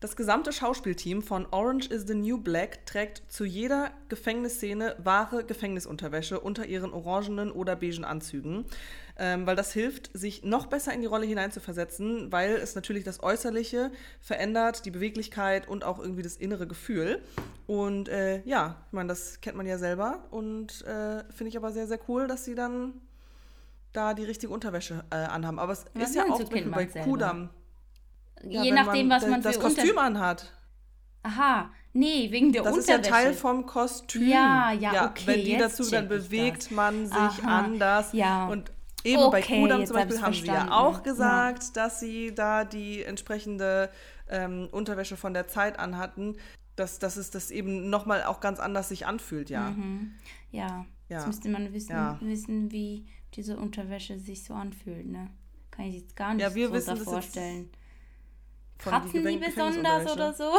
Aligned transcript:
Das 0.00 0.14
gesamte 0.14 0.52
Schauspielteam 0.52 1.22
von 1.22 1.46
Orange 1.50 1.88
is 1.88 2.06
the 2.06 2.14
New 2.14 2.38
Black 2.38 2.86
trägt 2.86 3.22
zu 3.32 3.44
jeder 3.44 3.90
Gefängnisszene 4.08 4.94
wahre 4.98 5.42
Gefängnisunterwäsche 5.42 6.38
unter 6.38 6.66
ihren 6.66 6.92
orangenen 6.92 7.50
oder 7.50 7.74
beigen 7.74 8.04
Anzügen, 8.04 8.64
ähm, 9.18 9.44
weil 9.44 9.56
das 9.56 9.72
hilft, 9.72 10.16
sich 10.16 10.44
noch 10.44 10.66
besser 10.66 10.92
in 10.92 11.00
die 11.00 11.08
Rolle 11.08 11.26
hineinzuversetzen, 11.26 12.30
weil 12.30 12.54
es 12.54 12.76
natürlich 12.76 13.02
das 13.02 13.24
Äußerliche 13.24 13.90
verändert, 14.20 14.84
die 14.84 14.92
Beweglichkeit 14.92 15.66
und 15.66 15.82
auch 15.82 15.98
irgendwie 15.98 16.22
das 16.22 16.36
innere 16.36 16.68
Gefühl. 16.68 17.20
Und 17.66 18.08
äh, 18.08 18.40
ja, 18.44 18.76
ich 18.86 18.92
meine, 18.92 19.08
das 19.08 19.40
kennt 19.40 19.56
man 19.56 19.66
ja 19.66 19.78
selber 19.78 20.22
und 20.30 20.82
äh, 20.82 21.24
finde 21.32 21.48
ich 21.48 21.56
aber 21.56 21.72
sehr, 21.72 21.88
sehr 21.88 21.98
cool, 22.06 22.28
dass 22.28 22.44
sie 22.44 22.54
dann 22.54 22.94
da 23.92 24.14
die 24.14 24.24
richtige 24.24 24.52
Unterwäsche 24.52 25.02
äh, 25.10 25.16
anhaben. 25.16 25.58
Aber 25.58 25.72
es 25.72 25.86
Was 25.94 26.10
ist 26.10 26.14
ja 26.14 26.24
auch 26.30 26.38
bei 26.38 26.86
selber? 26.86 27.00
Kudam. 27.02 27.50
Ja, 28.48 28.62
Je 28.62 28.70
nachdem, 28.72 29.10
was 29.10 29.22
da- 29.24 29.28
man 29.30 29.42
das 29.42 29.56
für 29.56 29.62
Kostüm 29.62 29.90
Unter 29.90 30.00
anhat. 30.02 30.52
Aha, 31.22 31.70
nee, 31.92 32.30
wegen 32.30 32.52
der 32.52 32.62
Das 32.62 32.76
ist 32.76 32.88
ja 32.88 32.96
Unterwäsche. 32.96 33.24
Teil 33.24 33.34
vom 33.34 33.66
Kostüm. 33.66 34.28
Ja, 34.28 34.72
ja, 34.72 35.06
okay, 35.10 35.22
Wenn 35.26 35.44
die 35.44 35.56
dazu, 35.56 35.88
dann 35.90 36.08
bewegt 36.08 36.62
das. 36.66 36.70
man 36.70 37.06
sich 37.06 37.14
Aha, 37.16 37.58
anders. 37.64 38.12
ja. 38.12 38.46
Und 38.48 38.70
eben 39.04 39.30
bei 39.30 39.40
Okay, 39.40 39.60
Kudam 39.60 39.80
jetzt 39.80 39.88
zum 39.88 39.96
Beispiel 39.96 40.22
haben 40.22 40.32
sie 40.32 40.46
ja 40.46 40.52
verstanden. 40.54 40.72
auch 40.72 41.02
gesagt, 41.02 41.76
dass 41.76 42.00
sie 42.00 42.34
da 42.34 42.64
die 42.64 43.02
entsprechende 43.02 43.90
ähm, 44.30 44.68
Unterwäsche 44.72 45.16
von 45.16 45.32
der 45.34 45.48
Zeit 45.48 45.78
anhatten, 45.78 46.36
dass, 46.76 46.98
dass 46.98 47.16
es 47.16 47.30
das 47.30 47.50
eben 47.50 47.90
nochmal 47.90 48.22
auch 48.24 48.40
ganz 48.40 48.60
anders 48.60 48.90
sich 48.90 49.06
anfühlt, 49.06 49.50
ja. 49.50 49.70
Mhm. 49.70 50.12
Ja, 50.50 50.84
Ja. 51.08 51.16
jetzt 51.18 51.26
müsste 51.26 51.48
man 51.48 51.72
wissen, 51.72 51.92
Ja. 51.92 52.18
wissen, 52.20 52.70
wie 52.70 53.06
diese 53.34 53.56
Unterwäsche 53.56 54.18
sich 54.18 54.44
so 54.44 54.54
anfühlt, 54.54 55.06
ne? 55.06 55.30
Kann 55.70 55.86
ich 55.86 55.94
jetzt 55.96 56.14
gar 56.16 56.34
nicht 56.34 56.42
Ja, 56.42 56.54
wir 56.54 56.68
so 56.68 56.74
wissen 56.74 56.94
das 56.96 57.04
vorstellen. 57.04 57.70
Von 58.78 58.92
Kratzen 58.92 59.26
die 59.26 59.36
besonders 59.38 60.10
oder 60.12 60.32
so? 60.32 60.52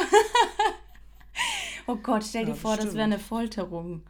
oh 1.88 1.96
Gott, 1.96 2.23
stell 2.23 2.46
dir 2.46 2.52
Ja, 2.52 2.55
vor, 2.55 2.72
das 2.72 2.77
bestimmt. 2.86 2.96
wäre 2.98 3.05
eine 3.05 3.20
Folterung. 3.20 4.04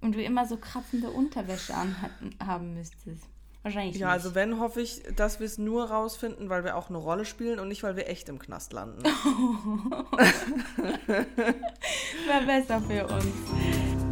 Und 0.00 0.14
du 0.14 0.22
immer 0.22 0.46
so 0.46 0.56
kratzende 0.56 1.10
Unterwäsche 1.10 1.74
anhaben 1.74 2.74
müsstest. 2.74 3.24
Wahrscheinlich 3.62 3.96
Ja, 3.96 4.06
nicht. 4.08 4.14
also 4.14 4.34
wenn, 4.34 4.58
hoffe 4.58 4.80
ich, 4.80 5.02
dass 5.14 5.38
wir 5.38 5.46
es 5.46 5.56
nur 5.58 5.84
rausfinden, 5.90 6.48
weil 6.50 6.64
wir 6.64 6.76
auch 6.76 6.88
eine 6.88 6.98
Rolle 6.98 7.24
spielen 7.24 7.60
und 7.60 7.68
nicht, 7.68 7.84
weil 7.84 7.94
wir 7.94 8.08
echt 8.08 8.28
im 8.28 8.40
Knast 8.40 8.72
landen. 8.72 9.04
Wäre 11.06 12.46
besser 12.46 12.80
für 12.80 13.06
uns. 13.06 14.11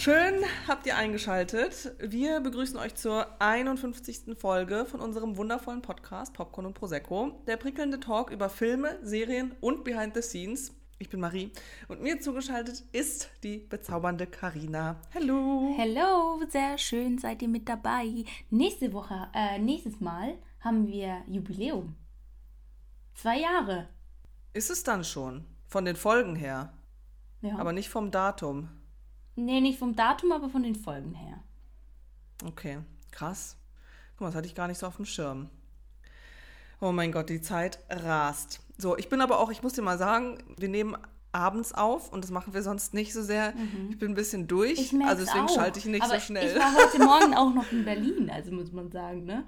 Schön 0.00 0.32
habt 0.66 0.86
ihr 0.86 0.96
eingeschaltet. 0.96 1.92
Wir 1.98 2.40
begrüßen 2.40 2.78
euch 2.78 2.94
zur 2.94 3.26
51. 3.38 4.34
Folge 4.34 4.86
von 4.86 4.98
unserem 4.98 5.36
wundervollen 5.36 5.82
Podcast 5.82 6.32
Popcorn 6.32 6.64
und 6.64 6.72
Prosecco. 6.72 7.32
Der 7.46 7.58
prickelnde 7.58 8.00
Talk 8.00 8.30
über 8.30 8.48
Filme, 8.48 8.98
Serien 9.02 9.54
und 9.60 9.84
Behind 9.84 10.14
the 10.14 10.22
Scenes. 10.22 10.72
Ich 10.98 11.10
bin 11.10 11.20
Marie 11.20 11.52
und 11.88 12.00
mir 12.00 12.18
zugeschaltet 12.18 12.82
ist 12.92 13.28
die 13.42 13.58
bezaubernde 13.58 14.26
Karina. 14.26 15.02
Hallo. 15.14 15.74
Hello, 15.76 16.40
sehr 16.48 16.78
schön 16.78 17.18
seid 17.18 17.42
ihr 17.42 17.48
mit 17.48 17.68
dabei. 17.68 18.24
Nächste 18.48 18.94
Woche, 18.94 19.28
äh, 19.34 19.58
nächstes 19.58 20.00
Mal 20.00 20.38
haben 20.60 20.86
wir 20.86 21.22
Jubiläum. 21.26 21.94
Zwei 23.12 23.40
Jahre. 23.40 23.90
Ist 24.54 24.70
es 24.70 24.82
dann 24.82 25.04
schon? 25.04 25.44
Von 25.68 25.84
den 25.84 25.96
Folgen 25.96 26.36
her, 26.36 26.72
Ja. 27.42 27.58
aber 27.58 27.74
nicht 27.74 27.90
vom 27.90 28.10
Datum. 28.10 28.70
Nee, 29.40 29.60
nicht 29.60 29.78
vom 29.78 29.96
Datum, 29.96 30.32
aber 30.32 30.48
von 30.50 30.62
den 30.62 30.74
Folgen 30.76 31.14
her. 31.14 31.38
Okay, 32.46 32.78
krass. 33.10 33.56
Guck 34.12 34.22
mal, 34.22 34.26
das 34.28 34.36
hatte 34.36 34.46
ich 34.46 34.54
gar 34.54 34.68
nicht 34.68 34.78
so 34.78 34.86
auf 34.86 34.96
dem 34.96 35.04
Schirm. 35.06 35.48
Oh 36.80 36.92
mein 36.92 37.12
Gott, 37.12 37.28
die 37.28 37.42
Zeit 37.42 37.78
rast. 37.90 38.60
So, 38.78 38.96
ich 38.96 39.08
bin 39.08 39.20
aber 39.20 39.38
auch, 39.40 39.50
ich 39.50 39.62
muss 39.62 39.74
dir 39.74 39.82
mal 39.82 39.98
sagen, 39.98 40.38
wir 40.56 40.68
nehmen 40.68 40.96
abends 41.32 41.72
auf 41.72 42.10
und 42.12 42.24
das 42.24 42.30
machen 42.30 42.54
wir 42.54 42.62
sonst 42.62 42.94
nicht 42.94 43.12
so 43.12 43.22
sehr. 43.22 43.52
Ich 43.90 43.98
bin 43.98 44.12
ein 44.12 44.14
bisschen 44.14 44.48
durch, 44.48 44.92
Mhm. 44.92 45.02
Also 45.02 45.24
deswegen 45.24 45.44
auch. 45.44 45.54
schalte 45.54 45.78
ich 45.78 45.84
nicht 45.84 46.02
aber 46.02 46.14
so 46.14 46.20
schnell. 46.20 46.48
Ich 46.56 46.58
war 46.58 46.74
heute 46.74 46.98
Morgen 47.04 47.34
auch 47.34 47.54
noch 47.54 47.70
in 47.70 47.84
Berlin, 47.84 48.30
also 48.30 48.50
muss 48.52 48.72
man 48.72 48.90
sagen, 48.90 49.24
ne? 49.24 49.44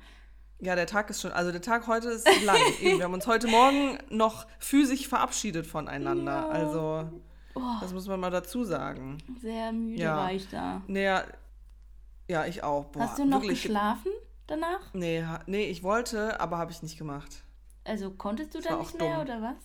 Ja, 0.60 0.76
der 0.76 0.86
Tag 0.86 1.10
ist 1.10 1.20
schon, 1.22 1.32
also 1.32 1.50
der 1.50 1.62
Tag 1.62 1.88
heute 1.88 2.10
ist 2.10 2.28
lang. 2.44 2.56
Wir 2.80 3.02
haben 3.02 3.14
uns 3.14 3.26
heute 3.26 3.48
Morgen 3.48 3.98
noch 4.10 4.46
physisch 4.60 5.08
verabschiedet 5.08 5.66
voneinander. 5.66 6.32
Ja. 6.32 6.48
Also, 6.50 7.22
Oh, 7.54 7.60
das 7.80 7.92
muss 7.92 8.06
man 8.06 8.18
mal 8.20 8.30
dazu 8.30 8.64
sagen. 8.64 9.18
sehr 9.40 9.72
müde 9.72 10.02
Ja. 10.02 10.16
war 10.16 10.32
ich 10.32 10.48
da. 10.48 10.82
Naja, 10.86 11.24
ja, 12.28 12.46
ich 12.46 12.62
auch. 12.62 12.86
Boah, 12.86 13.02
Hast 13.02 13.18
du 13.18 13.24
noch 13.24 13.42
wirklich, 13.42 13.62
geschlafen 13.62 14.10
danach? 14.46 14.92
Nee, 14.94 15.24
nee, 15.46 15.64
ich 15.66 15.82
wollte, 15.82 16.40
aber 16.40 16.58
habe 16.58 16.70
ich 16.72 16.82
nicht 16.82 16.96
gemacht. 16.98 17.42
Also 17.84 18.10
konntest 18.12 18.54
du 18.54 18.58
Das 18.58 18.68
dann 18.68 18.78
nicht 18.78 18.98
mehr 18.98 19.14
dumm. 19.14 19.22
oder 19.22 19.42
was? 19.42 19.56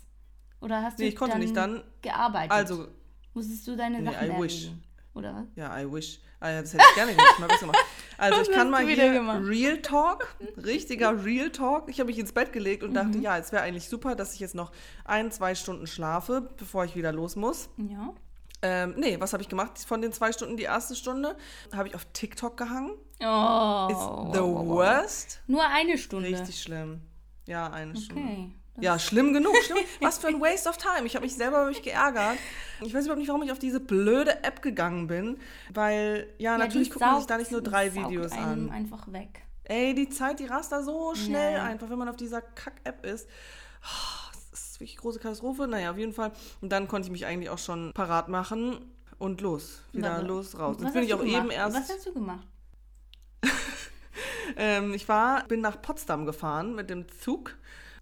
Oder 0.60 0.82
hast 0.82 0.98
Nee, 1.00 1.06
du 1.06 1.10
ich 1.10 1.16
konnte 1.16 1.34
dann 1.34 1.42
nicht 1.42 1.56
dann. 1.56 1.84
gearbeitet? 2.02 2.52
Also, 2.52 2.88
musstest 3.34 3.68
du 3.68 3.76
deine 3.78 4.02
Nee, 4.02 4.12
Sachen 4.12 4.32
I 4.32 4.42
wish. 4.42 4.72
Oder 5.14 5.34
was? 5.36 5.46
Ja, 5.56 5.80
I 5.80 5.92
wish. 5.92 6.20
Ah, 6.40 6.50
ja, 6.52 6.62
das 6.62 6.74
hätte 6.74 6.84
ich 6.90 6.96
gerne 6.96 7.12
gemacht. 7.16 7.40
Mal 7.40 7.48
gemacht. 7.58 7.78
Also 8.18 8.40
Was 8.42 8.48
ich 8.50 8.54
kann 8.56 8.70
mal 8.70 8.86
hier 8.88 9.12
gemacht? 9.14 9.42
Real 9.44 9.82
Talk, 9.82 10.36
richtiger 10.58 11.24
Real 11.26 11.50
Talk. 11.50 11.90
Ich 11.90 12.00
habe 12.00 12.08
mich 12.08 12.20
ins 12.20 12.32
Bett 12.32 12.54
gelegt 12.54 12.84
und 12.84 12.92
Mhm. 12.92 12.96
dachte, 12.96 13.18
ja, 13.20 13.38
es 13.38 13.52
wäre 13.52 13.64
eigentlich 13.64 13.90
super, 13.90 14.16
dass 14.16 14.34
ich 14.34 14.40
jetzt 14.40 14.54
noch 14.56 14.72
ein, 15.06 15.32
zwei 15.32 15.56
Stunden 15.56 15.88
schlafe, 15.88 16.42
bevor 16.58 16.86
ich 16.86 16.96
wieder 16.96 17.12
los 17.12 17.36
muss. 17.36 17.70
Ja. 17.78 18.14
Ähm, 18.62 18.96
nee, 18.98 19.20
was 19.20 19.34
habe 19.34 19.44
ich 19.44 19.50
gemacht? 19.50 19.80
Von 19.88 20.02
den 20.02 20.12
zwei 20.14 20.32
Stunden, 20.32 20.58
die 20.58 20.64
erste 20.64 20.96
Stunde, 20.96 21.36
habe 21.76 21.88
ich 21.90 21.96
auf 21.96 22.06
TikTok 22.14 22.58
gehangen. 22.58 22.92
Oh. 23.20 23.88
Ist 23.92 24.34
the 24.36 24.42
worst. 24.42 25.42
Nur 25.48 25.64
eine 25.68 25.98
Stunde. 25.98 26.30
Richtig 26.30 26.62
schlimm. 26.62 27.02
Ja, 27.46 27.70
eine 27.72 27.96
Stunde. 27.96 28.22
Okay. 28.24 28.52
Das- 28.78 28.84
Ja, 28.86 29.00
schlimm 29.00 29.34
genug. 29.34 29.56
Schlimm. 29.66 29.78
Was 30.02 30.18
für 30.20 30.28
ein 30.28 30.40
Waste 30.40 30.70
of 30.70 30.78
time. 30.78 31.06
Ich 31.06 31.16
habe 31.16 31.26
mich 31.26 31.36
selber 31.36 31.58
über 31.62 31.68
mich 31.70 31.82
geärgert. 31.84 32.38
Ich 32.82 32.94
weiß 32.94 33.04
überhaupt 33.06 33.20
nicht, 33.20 33.28
warum 33.28 33.44
ich 33.44 33.52
auf 33.52 33.60
diese 33.60 33.80
blöde 33.80 34.44
App 34.44 34.62
gegangen 34.62 35.08
bin. 35.08 35.40
Weil, 35.74 36.28
ja, 36.38 36.52
Ja, 36.54 36.58
natürlich 36.58 36.90
guckt 36.90 37.02
man 37.02 37.18
sich 37.18 37.28
da 37.28 37.38
nicht 37.38 37.52
nur 37.52 37.62
drei 37.62 37.94
Videos 37.94 38.32
an. 38.32 38.70
einfach 38.70 39.12
weg. 39.12 39.42
Ey, 39.66 39.94
die 39.94 40.08
Zeit, 40.10 40.40
die 40.40 40.46
rast 40.46 40.72
da 40.72 40.82
so 40.82 41.14
schnell 41.16 41.56
Ja. 41.56 41.64
einfach, 41.64 41.90
wenn 41.90 41.98
man 41.98 42.08
auf 42.08 42.16
dieser 42.16 42.42
Kack-App 42.42 43.06
ist. 43.06 43.28
Oh, 43.84 44.32
Das 44.52 44.62
ist 44.62 44.80
wirklich 44.80 44.98
große 44.98 45.20
Katastrophe. 45.20 45.68
Naja, 45.68 45.92
auf 45.92 45.98
jeden 45.98 46.14
Fall. 46.14 46.32
Und 46.62 46.70
dann 46.72 46.88
konnte 46.88 47.08
ich 47.08 47.12
mich 47.12 47.26
eigentlich 47.26 47.50
auch 47.50 47.58
schon 47.58 47.92
parat 47.94 48.30
machen 48.30 48.92
und 49.18 49.42
los. 49.42 49.82
Wieder 49.92 50.20
Was- 50.20 50.24
los, 50.28 50.60
raus. 50.60 50.76
was 50.78 50.84
Jetzt 50.84 50.94
bin 50.94 51.02
hast 51.02 51.04
ich 51.06 51.10
du 51.10 51.16
auch 51.18 51.20
gemacht? 51.26 51.42
eben 51.44 51.52
erst. 51.52 51.76
Was 51.78 51.90
hast 51.90 52.06
du 52.06 52.14
gemacht? 52.14 52.48
Ähm, 54.56 54.94
ich 54.94 55.08
war, 55.10 55.44
bin 55.48 55.62
nach 55.62 55.82
Potsdam 55.82 56.26
gefahren 56.26 56.74
mit 56.74 56.90
dem 56.90 57.06
Zug 57.20 57.56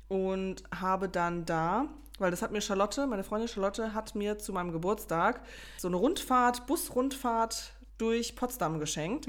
und 0.07 0.63
habe 0.73 1.09
dann 1.09 1.45
da, 1.45 1.87
weil 2.19 2.31
das 2.31 2.41
hat 2.41 2.51
mir 2.51 2.61
Charlotte, 2.61 3.07
meine 3.07 3.23
Freundin 3.23 3.47
Charlotte, 3.47 3.93
hat 3.93 4.15
mir 4.15 4.37
zu 4.37 4.53
meinem 4.53 4.71
Geburtstag 4.71 5.41
so 5.77 5.87
eine 5.87 5.97
Rundfahrt, 5.97 6.65
Busrundfahrt 6.67 7.73
durch 7.97 8.35
Potsdam 8.35 8.79
geschenkt. 8.79 9.27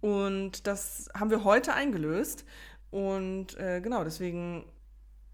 Und 0.00 0.66
das 0.66 1.08
haben 1.14 1.30
wir 1.30 1.44
heute 1.44 1.74
eingelöst. 1.74 2.44
Und 2.90 3.56
äh, 3.58 3.80
genau, 3.80 4.04
deswegen 4.04 4.64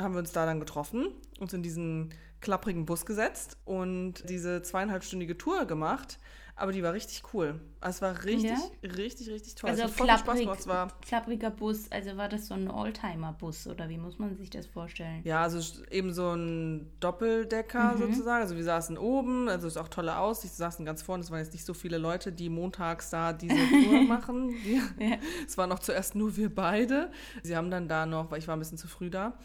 haben 0.01 0.15
wir 0.15 0.19
uns 0.19 0.33
da 0.33 0.47
dann 0.47 0.61
getroffen, 0.61 1.09
uns 1.39 1.53
in 1.53 1.63
diesen 1.63 2.13
klapprigen 2.41 2.87
Bus 2.87 3.07
gesetzt 3.07 3.57
und 3.65 4.29
diese 4.29 4.63
zweieinhalbstündige 4.63 5.39
Tour 5.39 5.65
gemacht. 5.65 6.19
Aber 6.55 6.71
die 6.71 6.83
war 6.83 6.93
richtig 6.93 7.23
cool. 7.33 7.59
Also 7.81 7.97
es 7.97 8.03
war 8.03 8.25
richtig, 8.25 8.53
richtig, 8.85 9.31
richtig 9.31 9.55
toll. 9.55 9.71
Also 9.71 9.85
es 9.85 9.91
viel 9.93 10.05
Spaß 10.07 10.23
klapprig, 10.25 10.63
gemacht. 10.63 10.95
Es 11.03 11.09
klappriger 11.09 11.51
Bus, 11.51 11.91
also 11.91 12.17
war 12.19 12.29
das 12.29 12.47
so 12.47 12.55
ein 12.55 12.71
Oldtimer-Bus 12.71 13.67
oder 13.69 13.89
wie 13.89 13.97
muss 13.99 14.19
man 14.19 14.37
sich 14.37 14.51
das 14.51 14.67
vorstellen? 14.67 15.23
Ja, 15.25 15.43
also 15.43 15.59
eben 15.91 16.13
so 16.13 16.31
ein 16.35 16.93
Doppeldecker 17.01 17.95
Mhm. 17.95 17.99
sozusagen. 17.99 18.43
Also 18.43 18.55
wir 18.55 18.65
saßen 18.65 18.99
oben, 18.99 19.49
also 19.49 19.67
ist 19.67 19.79
auch 19.79 19.89
tolle 19.89 20.19
Aussicht. 20.19 20.53
Wir 20.53 20.59
saßen 20.67 20.85
ganz 20.85 21.03
vorne. 21.03 21.25
Es 21.25 21.31
waren 21.31 21.39
jetzt 21.41 21.53
nicht 21.55 21.65
so 21.65 21.75
viele 21.75 21.97
Leute, 21.99 22.31
die 22.33 22.51
montags 22.51 23.11
da 23.11 23.33
diese 23.33 23.57
Tour 23.91 24.03
machen. 24.03 24.55
Ja. 24.99 25.17
Es 25.47 25.57
waren 25.59 25.71
noch 25.71 25.79
zuerst 25.81 26.15
nur 26.15 26.37
wir 26.37 26.55
beide. 26.55 27.11
Sie 27.43 27.57
haben 27.57 27.71
dann 27.71 27.89
da 27.89 28.05
noch, 28.07 28.31
weil 28.31 28.39
ich 28.39 28.47
war 28.47 28.57
ein 28.57 28.61
bisschen 28.61 28.79
zu 28.79 28.87
früh 28.89 29.09
da. 29.11 29.37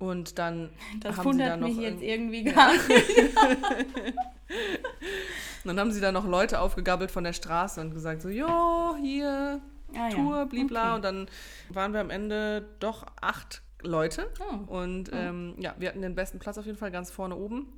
Und 0.00 0.38
dann 0.38 0.70
Das 1.00 1.16
haben 1.16 1.32
sie 1.32 1.38
da 1.38 1.56
noch 1.56 1.68
mich 1.68 1.78
jetzt 1.78 2.02
irgend- 2.02 2.34
irgendwie 2.34 2.52
gar 2.52 2.72
nicht. 2.72 2.84
Und 5.64 5.68
dann 5.68 5.80
haben 5.80 5.92
sie 5.92 6.00
da 6.00 6.12
noch 6.12 6.26
Leute 6.26 6.60
aufgegabelt 6.60 7.10
von 7.10 7.24
der 7.24 7.32
Straße 7.32 7.80
und 7.80 7.92
gesagt 7.94 8.22
so, 8.22 8.28
jo, 8.28 8.96
hier, 9.02 9.60
Ah, 9.94 10.08
ja. 10.08 10.14
Tour, 10.14 10.46
blibla. 10.46 10.88
Okay. 10.88 10.94
Und 10.96 11.02
dann 11.04 11.26
waren 11.70 11.92
wir 11.94 12.00
am 12.00 12.10
Ende 12.10 12.68
doch 12.78 13.06
acht 13.22 13.62
Leute. 13.82 14.28
Oh. 14.40 14.70
Und 14.80 15.10
ähm, 15.14 15.54
ja, 15.58 15.74
wir 15.78 15.88
hatten 15.88 16.02
den 16.02 16.14
besten 16.14 16.38
Platz 16.38 16.58
auf 16.58 16.66
jeden 16.66 16.76
Fall 16.76 16.90
ganz 16.90 17.10
vorne 17.10 17.34
oben. 17.36 17.72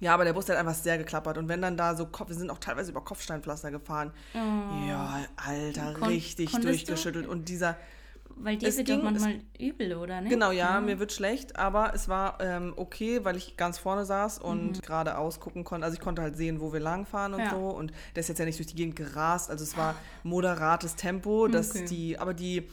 Ja, 0.00 0.14
aber 0.14 0.24
der 0.24 0.32
Bus 0.32 0.48
hat 0.48 0.56
einfach 0.56 0.74
sehr 0.74 0.98
geklappert. 0.98 1.38
Und 1.38 1.48
wenn 1.48 1.62
dann 1.62 1.76
da 1.76 1.94
so, 1.94 2.06
Kopf, 2.06 2.28
wir 2.30 2.34
sind 2.34 2.50
auch 2.50 2.58
teilweise 2.58 2.90
über 2.90 3.02
Kopfsteinpflaster 3.02 3.70
gefahren. 3.70 4.12
Oh. 4.34 4.38
Ja, 4.88 5.20
Alter, 5.36 5.94
Kon- 5.94 6.08
richtig 6.08 6.50
konntest 6.50 6.64
du? 6.64 6.86
durchgeschüttelt. 6.86 7.28
Und 7.28 7.48
dieser, 7.48 7.76
weil 8.44 8.56
dir 8.56 8.68
es 8.68 8.76
wird 8.76 8.88
doch 8.90 9.02
manchmal 9.02 9.40
übel, 9.58 9.96
oder? 9.96 10.20
Ne? 10.20 10.28
Genau, 10.28 10.50
ja, 10.50 10.80
mir 10.80 10.98
wird 10.98 11.12
schlecht, 11.12 11.56
aber 11.56 11.92
es 11.94 12.08
war 12.08 12.40
ähm, 12.40 12.72
okay, 12.76 13.24
weil 13.24 13.36
ich 13.36 13.56
ganz 13.56 13.78
vorne 13.78 14.04
saß 14.04 14.38
und 14.38 14.82
geradeaus 14.82 15.40
gucken 15.40 15.64
konnte. 15.64 15.84
Also 15.84 15.94
ich 15.96 16.00
konnte 16.00 16.22
halt 16.22 16.36
sehen, 16.36 16.60
wo 16.60 16.72
wir 16.72 16.80
langfahren 16.80 17.34
und 17.34 17.40
Mhm. 17.40 17.44
Ja. 17.46 17.50
so. 17.50 17.68
Und 17.70 17.92
der 18.14 18.20
ist 18.20 18.28
jetzt 18.28 18.38
ja 18.38 18.44
nicht 18.44 18.58
durch 18.58 18.68
die 18.68 18.76
Gegend 18.76 18.96
gerast. 18.96 19.50
Also 19.50 19.64
es 19.64 19.76
war 19.76 19.96
moderates 20.22 20.96
Tempo, 20.96 21.48
dass 21.48 21.70
Okay. 21.70 21.84
die, 21.86 22.18
aber 22.18 22.34
die 22.34 22.68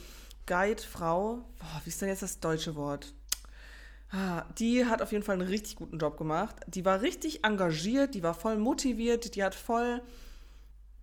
Guide-Frau, 0.45 1.43
boah, 1.59 1.81
wie 1.83 1.89
ist 1.89 2.01
denn 2.01 2.09
jetzt 2.09 2.21
das 2.23 2.39
deutsche 2.39 2.75
Wort? 2.75 3.13
Ah, 4.11 4.43
Die 4.57 4.85
hat 4.85 5.01
auf 5.03 5.11
jeden 5.11 5.23
Fall 5.23 5.33
einen 5.39 5.47
richtig 5.47 5.75
guten 5.75 5.99
Job 5.99 6.17
gemacht. 6.17 6.55
Die 6.65 6.83
war 6.83 7.01
richtig 7.01 7.45
engagiert, 7.45 8.15
die 8.15 8.23
war 8.23 8.33
voll 8.33 8.57
motiviert, 8.57 9.35
die 9.35 9.43
hat 9.43 9.53
voll 9.53 10.01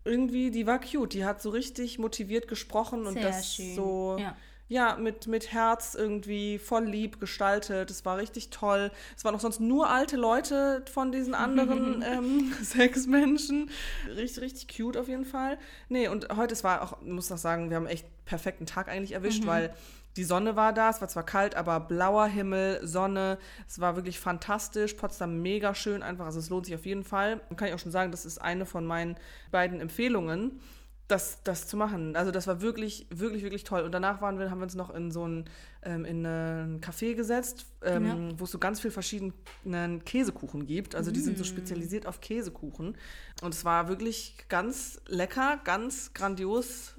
irgendwie, 0.04 0.50
die 0.50 0.66
war 0.66 0.80
cute, 0.80 1.14
die 1.14 1.24
hat 1.24 1.40
so 1.42 1.50
richtig 1.50 1.98
motiviert 1.98 2.48
gesprochen 2.48 3.06
und 3.06 3.14
Sehr 3.14 3.22
das 3.22 3.54
schön. 3.54 3.74
so 3.74 4.16
Ja. 4.18 4.36
Ja, 4.68 4.96
mit, 4.96 5.26
mit 5.28 5.52
Herz 5.52 5.94
irgendwie 5.94 6.58
voll 6.58 6.84
lieb 6.84 7.20
gestaltet. 7.20 7.90
Es 7.90 8.04
war 8.04 8.16
richtig 8.18 8.50
toll. 8.50 8.90
Es 9.16 9.24
waren 9.24 9.34
auch 9.34 9.40
sonst 9.40 9.60
nur 9.60 9.88
alte 9.90 10.16
Leute 10.16 10.84
von 10.92 11.12
diesen 11.12 11.34
anderen 11.36 12.02
ähm, 12.02 12.52
sechs 12.62 13.06
Menschen. 13.06 13.70
Richtig, 14.08 14.42
richtig 14.42 14.76
cute 14.76 14.96
auf 14.96 15.08
jeden 15.08 15.24
Fall. 15.24 15.58
Nee, 15.88 16.08
und 16.08 16.28
heute, 16.36 16.52
es 16.52 16.64
war 16.64 16.82
auch, 16.82 17.00
ich 17.00 17.12
muss 17.12 17.30
noch 17.30 17.38
sagen, 17.38 17.70
wir 17.70 17.76
haben 17.76 17.86
echt 17.86 18.06
perfekten 18.24 18.66
Tag 18.66 18.88
eigentlich 18.88 19.12
erwischt, 19.12 19.46
weil 19.46 19.72
die 20.16 20.24
Sonne 20.24 20.56
war 20.56 20.72
da. 20.72 20.90
Es 20.90 21.00
war 21.00 21.08
zwar 21.08 21.24
kalt, 21.24 21.54
aber 21.54 21.78
blauer 21.78 22.26
Himmel, 22.26 22.80
Sonne. 22.82 23.38
Es 23.68 23.80
war 23.80 23.96
wirklich 23.96 24.18
fantastisch. 24.18 24.94
Potsdam 24.94 25.42
mega 25.42 25.74
schön 25.74 26.02
einfach. 26.02 26.24
Also 26.24 26.38
es 26.38 26.48
lohnt 26.48 26.66
sich 26.66 26.74
auf 26.74 26.86
jeden 26.86 27.04
Fall. 27.04 27.40
Dann 27.48 27.56
kann 27.56 27.68
ich 27.68 27.74
auch 27.74 27.78
schon 27.78 27.92
sagen, 27.92 28.10
das 28.10 28.24
ist 28.24 28.38
eine 28.38 28.66
von 28.66 28.84
meinen 28.84 29.16
beiden 29.50 29.80
Empfehlungen 29.80 30.60
das, 31.08 31.42
das 31.44 31.68
zu 31.68 31.76
machen. 31.76 32.16
Also 32.16 32.30
das 32.32 32.46
war 32.46 32.60
wirklich, 32.60 33.06
wirklich, 33.10 33.42
wirklich 33.42 33.62
toll. 33.64 33.82
Und 33.82 33.92
danach 33.92 34.20
waren 34.20 34.38
wir, 34.38 34.50
haben 34.50 34.58
wir 34.58 34.64
uns 34.64 34.74
noch 34.74 34.90
in 34.90 35.10
so 35.12 35.26
ein, 35.26 35.44
ähm, 35.82 36.04
in 36.04 36.26
ein 36.26 36.80
Café 36.80 37.14
gesetzt, 37.14 37.66
ähm, 37.82 38.06
Ja. 38.06 38.38
wo 38.40 38.44
es 38.44 38.50
so 38.50 38.58
ganz 38.58 38.80
viel 38.80 38.90
verschiedenen 38.90 40.04
Käsekuchen 40.04 40.66
gibt. 40.66 40.94
Also 40.96 41.10
die 41.12 41.20
sind 41.20 41.38
so 41.38 41.44
spezialisiert 41.44 42.06
auf 42.06 42.20
Käsekuchen. 42.20 42.96
Und 43.42 43.54
es 43.54 43.64
war 43.64 43.88
wirklich 43.88 44.36
ganz 44.48 45.00
lecker, 45.06 45.60
ganz 45.62 46.12
grandios. 46.12 46.94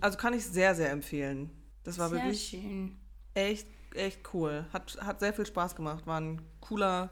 Also 0.00 0.16
kann 0.16 0.32
ich 0.32 0.46
sehr, 0.46 0.74
sehr 0.74 0.90
empfehlen. 0.90 1.50
Das 1.84 1.98
war 1.98 2.08
Sehr 2.08 2.18
wirklich 2.18 2.48
schön. 2.50 2.96
echt, 3.34 3.66
echt 3.94 4.20
cool. 4.34 4.64
Hat, 4.72 4.96
hat 5.02 5.20
sehr 5.20 5.32
viel 5.34 5.46
Spaß 5.46 5.74
gemacht. 5.76 6.06
War 6.06 6.20
ein 6.20 6.40
cooler, 6.60 7.10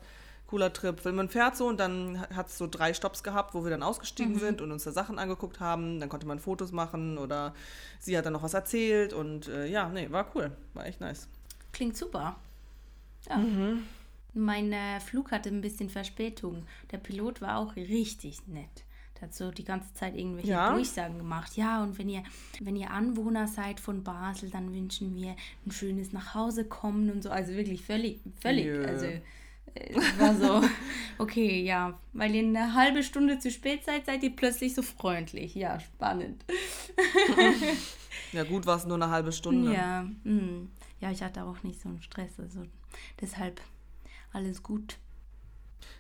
cooler 0.49 0.73
Trip. 0.73 1.05
Weil 1.05 1.13
man 1.13 1.29
fährt 1.29 1.57
so 1.57 1.67
und 1.69 1.79
dann 1.79 2.21
hat 2.35 2.49
es 2.49 2.59
so 2.59 2.67
drei 2.67 2.93
Stops 2.93 3.23
gehabt, 3.23 3.55
wo 3.55 3.63
wir 3.63 3.71
dann 3.71 3.83
ausgestiegen 3.85 4.35
Mhm. 4.35 4.39
sind 4.41 4.61
und 4.61 4.73
uns 4.73 4.83
da 4.85 4.91
Sachen 4.91 5.19
angeguckt 5.19 5.61
haben. 5.61 6.01
Dann 6.01 6.09
konnte 6.09 6.27
man 6.27 6.41
Fotos 6.41 6.73
machen 6.73 7.17
oder 7.19 7.55
sie 8.01 8.19
hat 8.19 8.27
dann 8.27 8.33
noch 8.33 8.43
was 8.43 8.55
erzählt 8.55 9.13
und 9.13 9.47
äh, 9.49 9.67
ja, 9.67 9.89
nee, 9.89 10.11
war 10.11 10.27
cool. 10.35 10.51
War 10.75 10.87
echt 10.87 11.01
nice. 11.01 11.29
Klingt 11.73 11.97
super. 11.97 12.37
Ja. 13.29 13.37
Mhm. 13.37 13.85
Mein 14.35 14.73
äh, 14.73 15.01
Flug 15.01 15.31
hatte 15.33 15.49
ein 15.49 15.61
bisschen 15.61 15.89
Verspätung. 15.91 16.65
Der 16.91 16.99
Pilot 16.99 17.41
war 17.41 17.59
auch 17.59 17.77
richtig 17.77 18.47
nett. 18.47 18.85
Der 19.17 19.23
hat 19.23 19.35
so 19.35 19.51
die 19.51 19.65
ganze 19.65 19.93
Zeit 19.95 20.15
irgendwelche 20.15 20.51
Ja? 20.51 20.73
Durchsagen 20.73 21.19
gemacht. 21.19 21.57
Ja, 21.57 21.83
und 21.83 21.99
wenn 21.99 22.09
ihr, 22.09 22.23
wenn 22.61 22.77
ihr 22.77 22.91
Anwohner 22.91 23.49
seid 23.49 23.81
von 23.81 24.05
Basel, 24.05 24.49
dann 24.51 24.73
wünschen 24.73 25.17
wir 25.17 25.35
ein 25.67 25.73
schönes 25.73 26.13
Nachhausekommen 26.13 27.11
und 27.11 27.23
so. 27.23 27.31
Also 27.31 27.53
wirklich 27.55 27.83
völlig, 27.85 28.21
völlig. 28.41 28.67
Jö. 28.67 28.87
Also 28.87 29.07
war 30.19 30.35
so, 30.37 30.63
okay, 31.19 31.63
ja, 31.63 31.99
weil 32.13 32.35
ihr 32.35 32.43
eine 32.43 32.75
halbe 32.75 33.03
Stunde 33.03 33.39
zu 33.39 33.51
spät 33.51 33.85
seid, 33.85 34.07
seid 34.07 34.23
ihr 34.23 34.35
plötzlich 34.35 34.75
so 34.75 34.83
freundlich. 34.83 35.55
Ja, 35.55 35.79
spannend. 35.81 36.45
Ja, 38.33 38.45
gut 38.45 38.67
war 38.67 38.77
es 38.77 38.85
nur 38.85 38.97
eine 38.97 39.09
halbe 39.11 39.33
Stunde. 39.33 39.73
Ja, 39.73 40.03
mm. 40.25 40.71
ja, 41.01 41.11
ich 41.11 41.23
hatte 41.23 41.45
auch 41.45 41.63
nicht 41.63 41.81
so 41.81 41.89
einen 41.89 42.03
Stress. 42.03 42.39
Also 42.39 42.63
deshalb 43.21 43.61
alles 44.33 44.63
gut. 44.63 44.99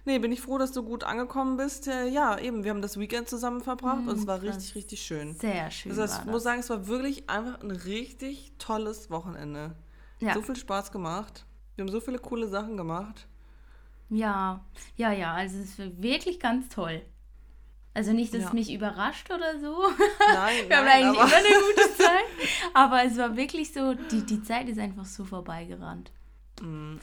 Nee, 0.04 0.18
bin 0.18 0.32
ich 0.32 0.40
froh, 0.42 0.58
dass 0.58 0.72
du 0.72 0.82
gut 0.82 1.04
angekommen 1.04 1.56
bist. 1.56 1.86
Äh, 1.88 2.08
ja, 2.08 2.38
eben, 2.38 2.64
wir 2.64 2.70
haben 2.70 2.82
das 2.82 2.98
Weekend 2.98 3.28
zusammen 3.28 3.62
verbracht 3.62 4.06
und 4.06 4.18
es 4.18 4.26
war 4.26 4.38
Mhm, 4.38 4.46
krass. 4.46 4.56
richtig, 4.56 4.74
richtig 4.74 5.02
schön. 5.02 5.34
Sehr 5.34 5.70
schön. 5.70 5.92
Also 5.92 6.04
ich 6.04 6.10
war 6.10 6.24
muss 6.26 6.34
das. 6.34 6.42
sagen, 6.44 6.60
es 6.60 6.70
war 6.70 6.86
wirklich 6.86 7.30
einfach 7.30 7.60
ein 7.62 7.70
richtig 7.70 8.52
tolles 8.58 9.10
Wochenende. 9.10 9.74
Ja. 10.20 10.34
So 10.34 10.42
viel 10.42 10.56
Spaß 10.56 10.92
gemacht. 10.92 11.46
Wir 11.76 11.84
haben 11.84 11.90
so 11.92 12.00
viele 12.00 12.18
coole 12.18 12.48
Sachen 12.48 12.76
gemacht. 12.76 13.27
Ja, 14.10 14.64
ja, 14.96 15.12
ja, 15.12 15.34
also 15.34 15.58
es 15.58 15.78
war 15.78 15.86
wirklich 16.00 16.40
ganz 16.40 16.68
toll. 16.68 17.02
Also 17.94 18.12
nicht, 18.12 18.32
dass 18.32 18.42
Ja. 18.42 18.46
es 18.48 18.52
mich 18.52 18.72
überrascht 18.72 19.30
oder 19.30 19.58
so. 19.60 19.82
Nein, 20.32 20.68
Wir 20.68 20.76
haben 20.76 20.84
nein, 20.86 21.04
eigentlich 21.04 21.20
aber 21.20 21.26
immer 21.28 21.36
eine 21.36 21.48
gute 21.48 21.96
Zeit. 21.96 22.24
Aber 22.74 23.04
es 23.04 23.16
war 23.18 23.36
wirklich 23.36 23.72
so, 23.72 23.94
die, 23.94 24.24
die 24.24 24.42
Zeit 24.42 24.68
ist 24.68 24.78
einfach 24.78 25.04
so 25.04 25.24
vorbeigerannt. 25.24 26.10
Mhm. 26.62 27.00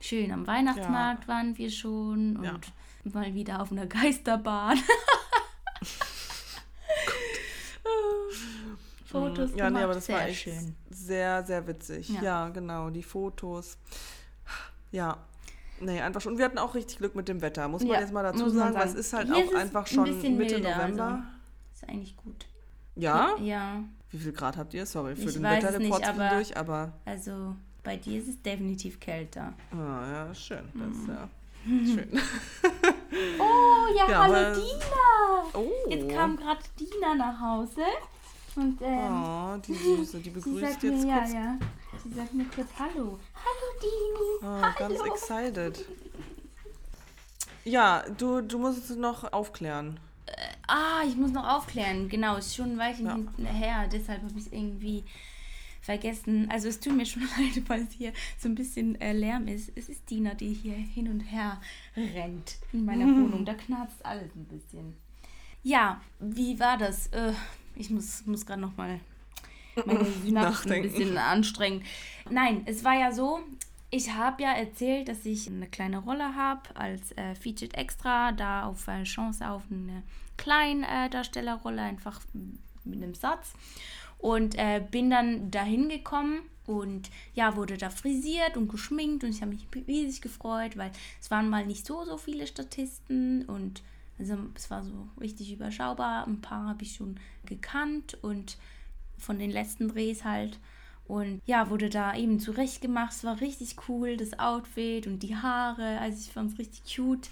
Schön, 0.00 0.32
am 0.32 0.46
Weihnachtsmarkt 0.46 1.28
waren 1.28 1.56
wir 1.58 1.70
schon 1.70 2.36
und 2.38 2.44
Ja. 2.44 2.58
mal 3.04 3.34
wieder 3.34 3.60
auf 3.62 3.70
einer 3.70 3.86
Geisterbahn. 3.86 4.78
Fotos 9.04 9.50
ja, 9.54 9.64
nee, 9.68 9.68
gemacht, 9.68 9.84
aber 9.84 9.94
das 9.94 10.06
sehr 10.06 10.16
war 10.16 10.26
echt 10.28 10.42
schön. 10.42 10.74
sehr, 10.90 11.44
sehr 11.44 11.66
witzig. 11.66 12.08
Ja. 12.08 12.22
Ja. 12.22 12.48
genau, 12.48 12.88
die 12.90 13.02
Fotos. 13.02 13.76
Ja. 14.90 15.18
Nee, 15.84 16.00
einfach 16.00 16.20
schon. 16.20 16.32
Und 16.32 16.38
wir 16.38 16.44
hatten 16.44 16.58
auch 16.58 16.74
richtig 16.74 16.98
Glück 16.98 17.14
mit 17.14 17.28
dem 17.28 17.40
Wetter, 17.42 17.66
muss 17.68 17.82
man 17.82 17.92
Ja, 17.92 18.00
jetzt 18.00 18.12
mal 18.12 18.22
dazu 18.22 18.44
man 18.44 18.50
sagen, 18.52 18.74
weil 18.74 18.82
es 18.86 18.90
sagen. 18.92 19.00
ist 19.00 19.12
halt 19.12 19.26
Hier 19.28 19.36
auch 19.36 19.50
ist 19.50 19.56
einfach 19.56 19.86
ein 19.86 19.94
schon 19.94 20.04
bisschen 20.04 20.36
Mitte 20.36 20.54
milder, 20.54 20.76
November. 20.76 21.04
also 21.04 21.22
ist 21.74 21.88
eigentlich 21.88 22.16
gut. 22.16 22.46
Ja? 22.94 23.36
Ja, 23.40 23.82
Wie 24.10 24.18
viel 24.18 24.32
Grad 24.32 24.56
habt 24.56 24.74
ihr? 24.74 24.84
Sorry 24.86 25.16
für 25.16 25.28
Ich 25.28 25.34
den 25.34 25.42
Wetterreport 25.42 25.78
nicht, 25.80 25.92
aber- 26.08 26.16
zwischendurch, 26.18 26.56
aber 26.56 26.92
also 27.04 27.56
bei 27.82 27.96
dir 27.96 28.18
ist 28.20 28.28
es 28.28 28.40
definitiv 28.42 29.00
kälter. 29.00 29.52
ah, 29.72 30.10
ja, 30.28 30.34
schön. 30.34 30.64
Das 30.74 30.96
ist 30.96 31.08
ja 31.08 31.28
schön. 31.94 32.20
Oh, 33.38 33.96
ja, 33.96 34.08
Ja, 34.10 34.22
hallo 34.24 34.34
aber- 34.34 34.52
Dina. 34.54 35.44
Oh. 35.54 35.90
Jetzt 35.90 36.08
kam 36.14 36.36
gerade 36.36 36.60
Dina 36.78 37.14
nach 37.14 37.40
Hause 37.40 37.82
und 38.56 38.78
ähm, 38.82 39.12
Oh, 39.24 39.56
die 39.66 39.74
Süße, 39.74 40.20
die 40.20 40.30
begrüßt 40.30 40.62
jetzt 40.62 40.82
mir, 40.82 41.06
ja, 41.06 41.18
kurz. 41.20 41.32
ja, 41.32 41.56
sie 42.02 42.12
sagt 42.14 42.34
mir 42.34 42.44
kurz 42.46 42.68
Hallo. 42.78 43.18
Hallo 43.34 43.80
Dini. 43.80 44.38
Oh, 44.42 44.78
ganz 44.78 44.98
Hallo. 45.00 45.12
excited. 45.14 45.84
Ja, 47.64 48.02
du, 48.18 48.40
du 48.40 48.58
musst 48.58 48.90
es 48.90 48.96
noch 48.96 49.32
aufklären. 49.32 50.00
Ah, 50.66 51.02
ich 51.06 51.16
muss 51.16 51.30
noch 51.32 51.46
aufklären. 51.46 52.08
Genau, 52.08 52.36
ist 52.36 52.54
schon 52.54 52.72
ein 52.72 52.78
Weilchen 52.78 53.06
Ja. 53.06 53.14
hinterher, 53.14 53.88
deshalb 53.88 54.22
habe 54.22 54.32
ich 54.38 54.46
es 54.46 54.52
irgendwie 54.52 55.04
vergessen. 55.80 56.48
Also 56.50 56.68
es 56.68 56.80
tut 56.80 56.96
mir 56.96 57.06
schon 57.06 57.22
leid, 57.38 57.68
weil 57.68 57.82
es 57.82 57.92
hier 57.92 58.12
so 58.38 58.48
ein 58.48 58.54
bisschen 58.54 59.00
äh, 59.00 59.12
Lärm 59.12 59.46
ist. 59.48 59.70
Es 59.76 59.88
ist 59.88 60.08
Dina, 60.10 60.34
die 60.34 60.52
hier 60.52 60.74
hin 60.74 61.08
und 61.08 61.20
her 61.20 61.60
rennt 61.96 62.56
in 62.72 62.84
meiner 62.84 63.04
Wohnung. 63.06 63.44
Da 63.44 63.54
knarzt 63.54 64.04
alles 64.04 64.34
ein 64.34 64.44
bisschen. 64.46 64.96
Ja, 65.62 66.00
wie 66.18 66.58
war 66.58 66.78
das? 66.78 67.08
Äh, 67.08 67.32
ich 67.76 67.90
muss, 67.90 68.26
muss 68.26 68.44
gerade 68.46 68.60
noch 68.60 68.76
mal 68.76 68.98
meine 69.86 70.04
Synapsen 70.24 70.72
ein 70.72 70.82
bisschen 70.82 71.18
anstrengen. 71.18 71.82
Nein, 72.30 72.62
es 72.66 72.84
war 72.84 72.94
ja 72.94 73.12
so, 73.12 73.40
ich 73.90 74.12
habe 74.12 74.42
ja 74.42 74.52
erzählt, 74.52 75.08
dass 75.08 75.24
ich 75.26 75.48
eine 75.48 75.66
kleine 75.66 75.98
Rolle 75.98 76.34
habe 76.34 76.62
als 76.74 77.12
äh, 77.12 77.34
Featured 77.34 77.74
Extra, 77.74 78.32
da 78.32 78.64
auf 78.64 78.88
äh, 78.88 79.02
Chance 79.04 79.48
auf 79.48 79.64
eine 79.70 80.02
Kleindarstellerrolle, 80.38 81.82
einfach 81.82 82.20
mit 82.84 83.02
einem 83.02 83.14
Satz. 83.14 83.52
Und 84.18 84.56
äh, 84.56 84.80
bin 84.88 85.10
dann 85.10 85.50
dahin 85.50 85.88
gekommen 85.88 86.42
und 86.64 87.10
ja, 87.34 87.56
wurde 87.56 87.76
da 87.76 87.90
frisiert 87.90 88.56
und 88.56 88.68
geschminkt 88.68 89.24
und 89.24 89.30
ich 89.30 89.42
habe 89.42 89.52
mich 89.52 89.66
riesig 89.88 90.22
gefreut, 90.22 90.76
weil 90.76 90.92
es 91.20 91.30
waren 91.30 91.50
mal 91.50 91.66
nicht 91.66 91.86
so, 91.86 92.04
so 92.04 92.16
viele 92.16 92.46
Statisten 92.46 93.44
und 93.46 93.82
also 94.18 94.36
es 94.54 94.70
war 94.70 94.84
so 94.84 95.08
richtig 95.20 95.52
überschaubar. 95.52 96.26
Ein 96.26 96.40
paar 96.40 96.68
habe 96.68 96.84
ich 96.84 96.94
schon 96.94 97.18
gekannt 97.44 98.16
und 98.22 98.56
von 99.22 99.38
den 99.38 99.50
letzten 99.50 99.88
Drehs 99.88 100.24
halt. 100.24 100.58
Und 101.08 101.42
ja, 101.46 101.68
wurde 101.68 101.90
da 101.90 102.14
eben 102.16 102.38
zurecht 102.38 102.80
gemacht. 102.80 103.12
Es 103.12 103.24
war 103.24 103.40
richtig 103.40 103.76
cool, 103.88 104.16
das 104.16 104.38
Outfit 104.38 105.06
und 105.06 105.18
die 105.22 105.34
Haare. 105.36 105.98
Also 105.98 106.18
ich 106.20 106.32
fand 106.32 106.52
es 106.52 106.58
richtig 106.58 106.82
cute. 106.96 107.28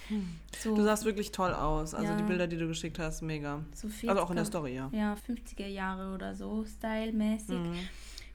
So, 0.59 0.75
Du 0.75 0.83
sahst 0.83 1.05
wirklich 1.05 1.31
toll 1.31 1.55
aus. 1.55 1.95
Also 1.95 2.11
Ja. 2.13 2.17
die 2.17 2.25
Bilder, 2.25 2.47
die 2.49 2.57
du 2.57 2.67
geschickt 2.67 2.99
hast, 2.99 3.23
mega. 3.23 3.65
so 3.75 3.87
40er, 3.89 4.09
Also 4.11 4.23
auch 4.23 4.31
in 4.31 4.37
der 4.37 4.45
Story, 4.45 4.75
ja. 4.75 4.91
Ja, 4.93 5.15
50er 5.27 5.67
Jahre 5.69 6.13
oder 6.15 6.35
so, 6.35 6.65
stylmäßig. 6.65 7.59
Mhm. 7.59 7.75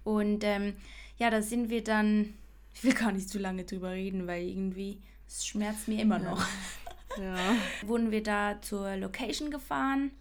Und 0.05 0.43
ähm, 0.45 0.73
ja, 1.17 1.29
da 1.29 1.41
sind 1.41 1.69
wir 1.69 1.83
dann, 1.83 2.33
ich 2.73 2.83
will 2.83 2.93
gar 2.93 3.11
nicht 3.11 3.29
zu 3.29 3.37
lange 3.37 3.65
drüber 3.65 3.91
reden, 3.91 4.27
weil 4.27 4.47
irgendwie, 4.47 4.99
es 5.27 5.45
schmerzt 5.45 5.87
mir 5.89 6.01
immer 6.01 6.17
noch. 6.19 6.41
Ja. 7.21 7.35
wurden 7.87 8.09
wir 8.11 8.23
da 8.23 8.61
zur 8.61 8.95
Location 8.95 9.51
gefahren 9.51 10.11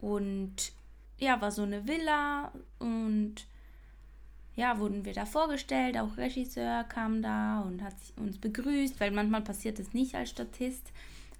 und 0.00 0.72
ja, 1.18 1.40
war 1.40 1.50
so 1.50 1.62
eine 1.62 1.86
Villa 1.86 2.52
und 2.78 3.46
ja, 4.56 4.78
wurden 4.78 5.04
wir 5.04 5.12
da 5.12 5.26
vorgestellt, 5.26 5.98
auch 5.98 6.16
Regisseur 6.16 6.84
kam 6.84 7.22
da 7.22 7.60
und 7.60 7.82
hat 7.82 7.94
uns 8.16 8.38
begrüßt, 8.38 9.00
weil 9.00 9.10
manchmal 9.10 9.42
passiert 9.42 9.78
es 9.80 9.92
nicht 9.92 10.14
als 10.14 10.30
Statist. 10.30 10.92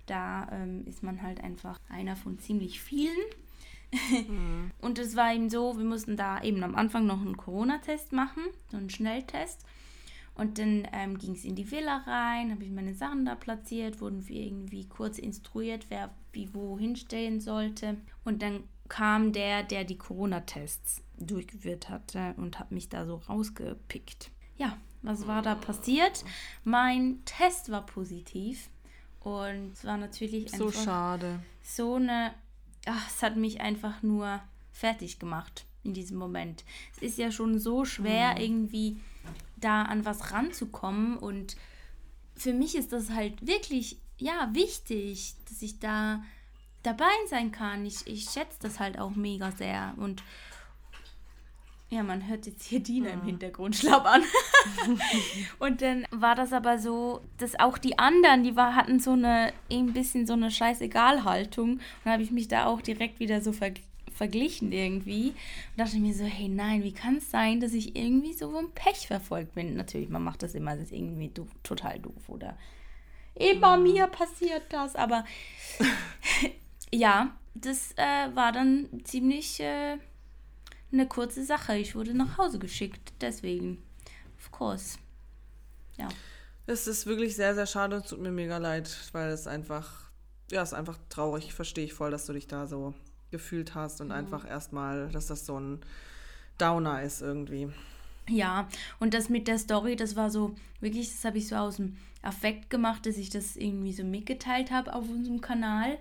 Da 0.06 0.48
ähm, 0.50 0.84
ist 0.86 1.02
man 1.02 1.22
halt 1.22 1.42
einfach 1.42 1.78
einer 1.88 2.16
von 2.16 2.38
ziemlich 2.38 2.80
vielen. 2.80 3.16
Und 4.80 4.98
es 4.98 5.14
war 5.14 5.32
eben 5.32 5.48
so, 5.48 5.78
wir 5.78 5.84
mussten 5.84 6.16
da 6.16 6.42
eben 6.42 6.62
am 6.64 6.74
Anfang 6.74 7.06
noch 7.06 7.20
einen 7.20 7.36
Corona-Test 7.36 8.12
machen, 8.12 8.42
so 8.70 8.76
einen 8.76 8.90
Schnelltest. 8.90 9.64
Und 10.34 10.58
dann 10.58 10.88
ähm, 10.92 11.16
ging 11.16 11.34
es 11.34 11.44
in 11.44 11.54
die 11.54 11.70
Villa 11.70 11.98
rein, 11.98 12.50
habe 12.50 12.64
ich 12.64 12.70
meine 12.70 12.94
Sachen 12.94 13.24
da 13.24 13.36
platziert, 13.36 14.00
wurden 14.00 14.26
wir 14.28 14.42
irgendwie 14.42 14.88
kurz 14.88 15.18
instruiert, 15.18 15.86
wer 15.90 16.10
wie 16.32 16.52
wo 16.52 16.76
hinstellen 16.76 17.40
sollte. 17.40 17.96
Und 18.24 18.42
dann 18.42 18.64
kam 18.88 19.32
der, 19.32 19.62
der 19.62 19.84
die 19.84 19.98
Corona-Tests 19.98 21.02
durchgeführt 21.18 21.88
hatte 21.88 22.34
und 22.36 22.58
hat 22.58 22.70
mich 22.72 22.88
da 22.88 23.06
so 23.06 23.16
rausgepickt. 23.16 24.30
Ja, 24.56 24.76
was 25.02 25.26
war 25.26 25.42
da 25.42 25.54
passiert? 25.54 26.24
Mein 26.64 27.24
Test 27.24 27.70
war 27.70 27.84
positiv 27.86 28.68
und 29.20 29.72
es 29.72 29.84
war 29.84 29.96
natürlich 29.96 30.50
So 30.50 30.70
schade. 30.70 31.40
so 31.62 31.94
eine, 31.94 32.34
ach, 32.86 33.08
es 33.08 33.22
hat 33.22 33.36
mich 33.36 33.60
einfach 33.60 34.02
nur 34.02 34.40
fertig 34.72 35.18
gemacht 35.18 35.64
in 35.82 35.94
diesem 35.94 36.16
Moment. 36.18 36.64
Es 36.96 37.02
ist 37.02 37.18
ja 37.18 37.30
schon 37.30 37.58
so 37.58 37.84
schwer, 37.84 38.40
irgendwie 38.40 38.98
da 39.56 39.82
an 39.82 40.04
was 40.04 40.32
ranzukommen 40.32 41.16
und 41.16 41.56
für 42.36 42.52
mich 42.52 42.74
ist 42.74 42.92
das 42.92 43.10
halt 43.10 43.46
wirklich, 43.46 43.98
ja, 44.18 44.48
wichtig, 44.52 45.34
dass 45.48 45.62
ich 45.62 45.78
da 45.78 46.22
dabei 46.84 47.12
sein 47.28 47.50
kann. 47.50 47.84
Ich, 47.84 48.06
ich 48.06 48.30
schätze 48.30 48.58
das 48.62 48.78
halt 48.78 48.98
auch 48.98 49.10
mega 49.10 49.50
sehr 49.50 49.94
und 49.96 50.22
ja, 51.90 52.02
man 52.02 52.26
hört 52.26 52.46
jetzt 52.46 52.66
hier 52.66 52.80
Dina 52.80 53.10
im 53.10 53.22
Hintergrund 53.22 53.76
schlappern. 53.76 54.22
und 55.58 55.80
dann 55.80 56.06
war 56.10 56.34
das 56.34 56.52
aber 56.52 56.78
so, 56.78 57.20
dass 57.38 57.58
auch 57.58 57.78
die 57.78 57.98
anderen, 57.98 58.42
die 58.42 58.56
war, 58.56 58.74
hatten 58.74 58.98
so 58.98 59.12
eine, 59.12 59.52
ein 59.70 59.92
bisschen 59.92 60.26
so 60.26 60.32
eine 60.32 60.50
Scheißegal-Haltung. 60.50 61.80
Und 62.04 62.10
habe 62.10 62.22
ich 62.22 62.32
mich 62.32 62.48
da 62.48 62.66
auch 62.66 62.80
direkt 62.80 63.20
wieder 63.20 63.40
so 63.40 63.52
ver 63.52 63.72
verglichen 64.12 64.70
irgendwie. 64.70 65.30
Und 65.30 65.78
dachte 65.78 65.98
mir 65.98 66.14
so, 66.14 66.24
hey 66.24 66.48
nein, 66.48 66.82
wie 66.82 66.92
kann 66.92 67.16
es 67.16 67.30
sein, 67.30 67.60
dass 67.60 67.72
ich 67.72 67.96
irgendwie 67.96 68.32
so 68.32 68.50
vom 68.50 68.70
Pech 68.72 69.06
verfolgt 69.08 69.54
bin? 69.54 69.76
Natürlich, 69.76 70.08
man 70.08 70.22
macht 70.22 70.42
das 70.42 70.54
immer, 70.54 70.76
das 70.76 70.86
ist 70.86 70.92
irgendwie 70.92 71.28
doof, 71.28 71.48
total 71.62 71.98
doof 71.98 72.28
oder 72.28 72.56
immer 73.34 73.76
mir 73.76 74.06
passiert 74.06 74.64
das. 74.70 74.94
Aber 74.94 75.24
ja, 76.94 77.36
das 77.54 77.92
äh, 77.96 78.34
war 78.34 78.52
dann 78.52 78.88
ziemlich 79.04 79.60
äh, 79.60 79.98
eine 80.92 81.06
kurze 81.08 81.44
Sache. 81.44 81.76
Ich 81.76 81.94
wurde 81.94 82.14
nach 82.14 82.38
Hause 82.38 82.58
geschickt, 82.58 83.12
deswegen. 83.20 83.82
Of 84.38 84.50
course. 84.52 84.98
Ja. 85.96 86.08
Es 86.66 86.86
ist 86.86 87.06
wirklich 87.06 87.36
sehr, 87.36 87.54
sehr 87.54 87.66
schade. 87.66 87.96
Es 87.96 88.08
tut 88.08 88.20
mir 88.20 88.32
mega 88.32 88.58
leid, 88.58 88.90
weil 89.12 89.30
es 89.30 89.46
einfach, 89.46 90.10
ja, 90.50 90.62
es 90.62 90.70
ist 90.70 90.74
einfach 90.74 90.98
traurig. 91.08 91.52
Verstehe 91.52 91.84
ich 91.84 91.94
voll, 91.94 92.10
dass 92.10 92.26
du 92.26 92.32
dich 92.32 92.46
da 92.46 92.66
so 92.66 92.94
gefühlt 93.30 93.74
hast 93.74 94.00
und 94.00 94.12
einfach 94.12 94.48
erstmal, 94.48 95.08
dass 95.10 95.26
das 95.26 95.44
so 95.46 95.58
ein 95.58 95.80
Downer 96.58 97.02
ist 97.02 97.20
irgendwie. 97.20 97.68
Ja, 98.28 98.68
und 99.00 99.12
das 99.12 99.28
mit 99.28 99.48
der 99.48 99.58
Story, 99.58 99.96
das 99.96 100.16
war 100.16 100.30
so, 100.30 100.54
wirklich, 100.80 101.10
das 101.10 101.24
habe 101.24 101.38
ich 101.38 101.48
so 101.48 101.56
aus 101.56 101.76
dem 101.76 101.96
Affekt 102.22 102.70
gemacht, 102.70 103.04
dass 103.06 103.16
ich 103.16 103.28
das 103.28 103.56
irgendwie 103.56 103.92
so 103.92 104.04
mitgeteilt 104.04 104.70
habe 104.70 104.94
auf 104.94 105.08
unserem 105.08 105.40
Kanal. 105.40 105.98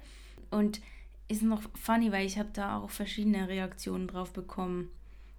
Und 0.53 0.81
ist 1.27 1.41
noch 1.41 1.61
funny, 1.75 2.11
weil 2.11 2.25
ich 2.25 2.37
habe 2.37 2.49
da 2.53 2.79
auch 2.79 2.89
verschiedene 2.89 3.47
Reaktionen 3.47 4.07
drauf 4.07 4.33
bekommen. 4.33 4.89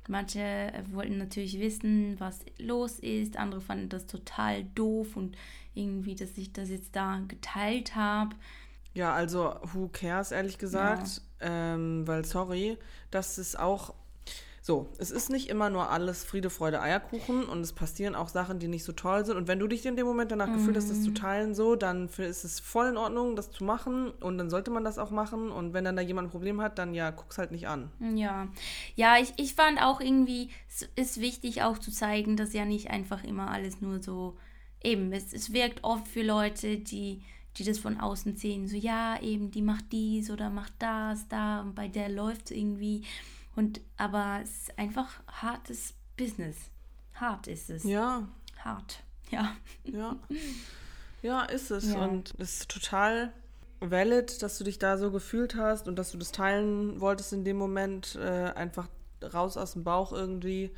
Manche 0.08 0.40
äh, 0.40 0.82
wollten 0.92 1.18
natürlich 1.18 1.58
wissen, 1.58 2.16
was 2.18 2.40
los 2.58 2.98
ist, 2.98 3.36
andere 3.36 3.60
fanden 3.60 3.88
das 3.88 4.06
total 4.06 4.64
doof 4.74 5.16
und 5.16 5.36
irgendwie, 5.74 6.14
dass 6.14 6.36
ich 6.36 6.52
das 6.52 6.68
jetzt 6.68 6.94
da 6.94 7.20
geteilt 7.26 7.96
habe. 7.96 8.36
Ja, 8.92 9.12
also 9.14 9.56
who 9.72 9.88
cares, 9.88 10.30
ehrlich 10.30 10.58
gesagt. 10.58 11.22
Ähm, 11.40 12.06
weil, 12.06 12.24
sorry, 12.24 12.78
das 13.10 13.38
ist 13.38 13.58
auch. 13.58 13.94
So, 14.66 14.88
es 14.96 15.10
ist 15.10 15.28
nicht 15.28 15.50
immer 15.50 15.68
nur 15.68 15.90
alles 15.90 16.24
Friede, 16.24 16.48
Freude, 16.48 16.80
Eierkuchen 16.80 17.44
und 17.44 17.60
es 17.60 17.74
passieren 17.74 18.14
auch 18.14 18.28
Sachen, 18.28 18.60
die 18.60 18.66
nicht 18.66 18.84
so 18.84 18.92
toll 18.92 19.26
sind. 19.26 19.36
Und 19.36 19.46
wenn 19.46 19.58
du 19.58 19.66
dich 19.66 19.84
in 19.84 19.94
dem 19.94 20.06
Moment 20.06 20.30
danach 20.30 20.50
gefühlt 20.50 20.78
hast, 20.78 20.88
das 20.88 21.02
zu 21.02 21.12
teilen, 21.12 21.54
so, 21.54 21.76
dann 21.76 22.08
ist 22.08 22.44
es 22.44 22.60
voll 22.60 22.86
in 22.86 22.96
Ordnung, 22.96 23.36
das 23.36 23.50
zu 23.50 23.62
machen 23.62 24.08
und 24.08 24.38
dann 24.38 24.48
sollte 24.48 24.70
man 24.70 24.82
das 24.82 24.96
auch 24.96 25.10
machen. 25.10 25.50
Und 25.50 25.74
wenn 25.74 25.84
dann 25.84 25.96
da 25.96 26.00
jemand 26.00 26.28
ein 26.28 26.30
Problem 26.30 26.62
hat, 26.62 26.78
dann 26.78 26.94
ja, 26.94 27.10
guck's 27.10 27.36
halt 27.36 27.52
nicht 27.52 27.68
an. 27.68 27.90
Ja, 28.14 28.48
ja, 28.96 29.18
ich, 29.18 29.34
ich 29.36 29.52
fand 29.52 29.82
auch 29.82 30.00
irgendwie, 30.00 30.48
es 30.66 30.88
ist 30.96 31.20
wichtig 31.20 31.60
auch 31.60 31.76
zu 31.76 31.90
zeigen, 31.90 32.38
dass 32.38 32.54
ja 32.54 32.64
nicht 32.64 32.88
einfach 32.88 33.22
immer 33.22 33.50
alles 33.50 33.82
nur 33.82 34.02
so, 34.02 34.38
eben, 34.82 35.12
es, 35.12 35.34
es 35.34 35.52
wirkt 35.52 35.84
oft 35.84 36.08
für 36.08 36.22
Leute, 36.22 36.78
die, 36.78 37.20
die 37.58 37.64
das 37.64 37.78
von 37.78 38.00
außen 38.00 38.38
sehen, 38.38 38.66
so 38.66 38.78
ja, 38.78 39.20
eben, 39.20 39.50
die 39.50 39.60
macht 39.60 39.92
dies 39.92 40.30
oder 40.30 40.48
macht 40.48 40.72
das, 40.78 41.28
da 41.28 41.60
und 41.60 41.74
bei 41.74 41.86
der 41.86 42.08
läuft 42.08 42.50
irgendwie. 42.50 43.02
Und 43.56 43.80
aber 43.96 44.40
es 44.42 44.50
ist 44.68 44.78
einfach 44.78 45.20
hartes 45.28 45.94
Business. 46.16 46.56
Hart 47.14 47.46
ist 47.46 47.70
es. 47.70 47.84
Ja, 47.84 48.26
Hart. 48.58 49.02
Ja. 49.30 49.56
Ja. 49.84 50.16
Ja, 51.22 51.42
ist 51.44 51.70
es. 51.70 51.92
Ja. 51.92 52.04
Und 52.04 52.34
es 52.38 52.60
ist 52.60 52.70
total 52.70 53.32
valid, 53.80 54.42
dass 54.42 54.58
du 54.58 54.64
dich 54.64 54.78
da 54.78 54.98
so 54.98 55.10
gefühlt 55.10 55.56
hast 55.56 55.88
und 55.88 55.96
dass 55.96 56.10
du 56.12 56.18
das 56.18 56.32
teilen 56.32 57.00
wolltest 57.00 57.32
in 57.32 57.44
dem 57.44 57.56
Moment, 57.56 58.16
äh, 58.16 58.52
einfach 58.54 58.88
raus 59.32 59.56
aus 59.56 59.72
dem 59.72 59.84
Bauch 59.84 60.12
irgendwie. 60.12 60.70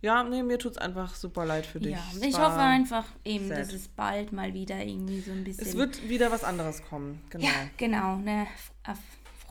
Ja, 0.00 0.22
nee, 0.22 0.42
mir 0.42 0.58
tut's 0.58 0.76
einfach 0.76 1.14
super 1.14 1.46
leid 1.46 1.64
für 1.64 1.80
dich. 1.80 1.92
ja. 1.92 2.04
Es 2.14 2.20
Ich 2.22 2.38
hoffe 2.38 2.58
einfach 2.58 3.06
eben, 3.24 3.48
sad. 3.48 3.58
dass 3.58 3.72
es 3.72 3.88
bald 3.88 4.32
mal 4.32 4.52
wieder 4.52 4.84
irgendwie 4.84 5.20
so 5.20 5.32
ein 5.32 5.44
bisschen. 5.44 5.66
Es 5.66 5.76
wird 5.76 6.08
wieder 6.08 6.30
was 6.30 6.44
anderes 6.44 6.82
kommen. 6.84 7.22
Genau. 7.30 7.46
ja, 7.46 7.52
genau, 7.78 8.14
eine 8.16 8.46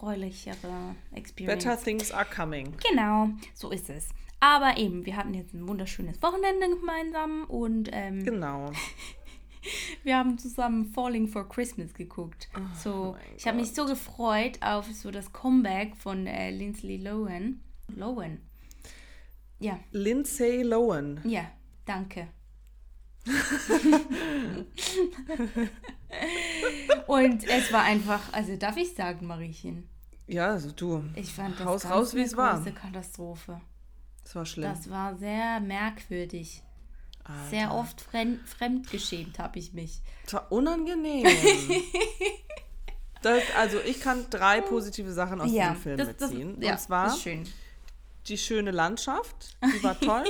erfreulichere 0.03 0.95
Experience. 1.13 1.63
Better 1.63 1.81
things 1.81 2.12
are 2.12 2.25
coming. 2.25 2.74
Genau, 2.89 3.29
so 3.53 3.72
ist 3.72 3.89
es. 3.89 4.10
Aber 4.39 4.77
eben, 4.77 5.05
wir 5.05 5.15
hatten 5.15 5.33
jetzt 5.33 5.53
ein 5.53 5.67
wunderschönes 5.67 6.22
Wochenende 6.22 6.69
gemeinsam 6.69 7.45
und 7.45 7.89
ähm, 7.93 8.25
Genau. 8.25 8.72
wir 10.03 10.17
haben 10.17 10.38
zusammen 10.38 10.91
Falling 10.93 11.27
for 11.29 11.48
Christmas 11.48 11.93
geguckt. 11.93 12.50
so, 12.81 13.13
mein 13.13 13.22
ich 13.38 13.48
habe 13.48 13.57
mich 13.57 13.74
so 13.74 13.86
gefreut 13.86 14.60
auf 14.62 14.86
so 14.91 15.12
das 15.12 15.31
Comeback 15.31 15.95
von 15.95 16.27
äh, 16.27 16.51
Lindsay 16.51 16.98
Lohan. 16.98 17.62
Lohan. 17.95 18.41
Ja, 19.60 19.79
Lindsay 19.91 20.62
Lohan. 20.63 21.22
ja, 21.24 21.50
danke. 21.86 22.27
und 27.07 27.48
es 27.48 27.72
war 27.72 27.83
einfach, 27.83 28.33
also 28.33 28.57
darf 28.57 28.75
ich 28.75 28.93
sagen, 28.93 29.27
Mariechen, 29.27 29.88
Ja, 30.27 30.51
also 30.51 30.72
du. 30.72 31.03
ich 31.15 31.34
fand 31.34 31.60
das 31.60 31.65
Haus 31.65 31.86
raus, 31.86 32.13
wie 32.13 32.20
eine 32.20 32.27
es 32.27 32.38
war. 32.38 32.56
große 32.58 32.72
Katastrophe. 32.72 33.62
Das 34.24 34.36
war 34.36 34.46
schlimm. 34.46 34.70
Das 34.70 34.89
war 34.89 35.15
sehr 35.18 35.60
merkwürdig. 35.60 36.63
Sehr 37.50 37.70
Alter. 37.72 37.80
oft 37.80 38.01
fremd, 38.01 38.48
fremdgeschämt 38.48 39.39
habe 39.39 39.60
ich 39.60 39.74
mich. 39.74 40.01
Das 40.25 40.34
war 40.34 40.51
unangenehm. 40.51 41.25
das, 43.22 43.42
also 43.58 43.80
ich 43.86 44.01
kann 44.01 44.25
drei 44.30 44.60
positive 44.62 45.12
Sachen 45.12 45.39
aus 45.39 45.50
diesem 45.50 45.75
Film 45.75 45.98
beziehen. 45.98 46.62
ja, 46.62 46.74
Und 46.74 46.80
zwar 46.80 47.08
ist 47.08 47.22
schön. 47.22 47.48
Die 48.27 48.38
schöne 48.38 48.72
Landschaft, 48.72 49.58
die 49.63 49.84
war 49.84 50.00
toll. 50.00 50.24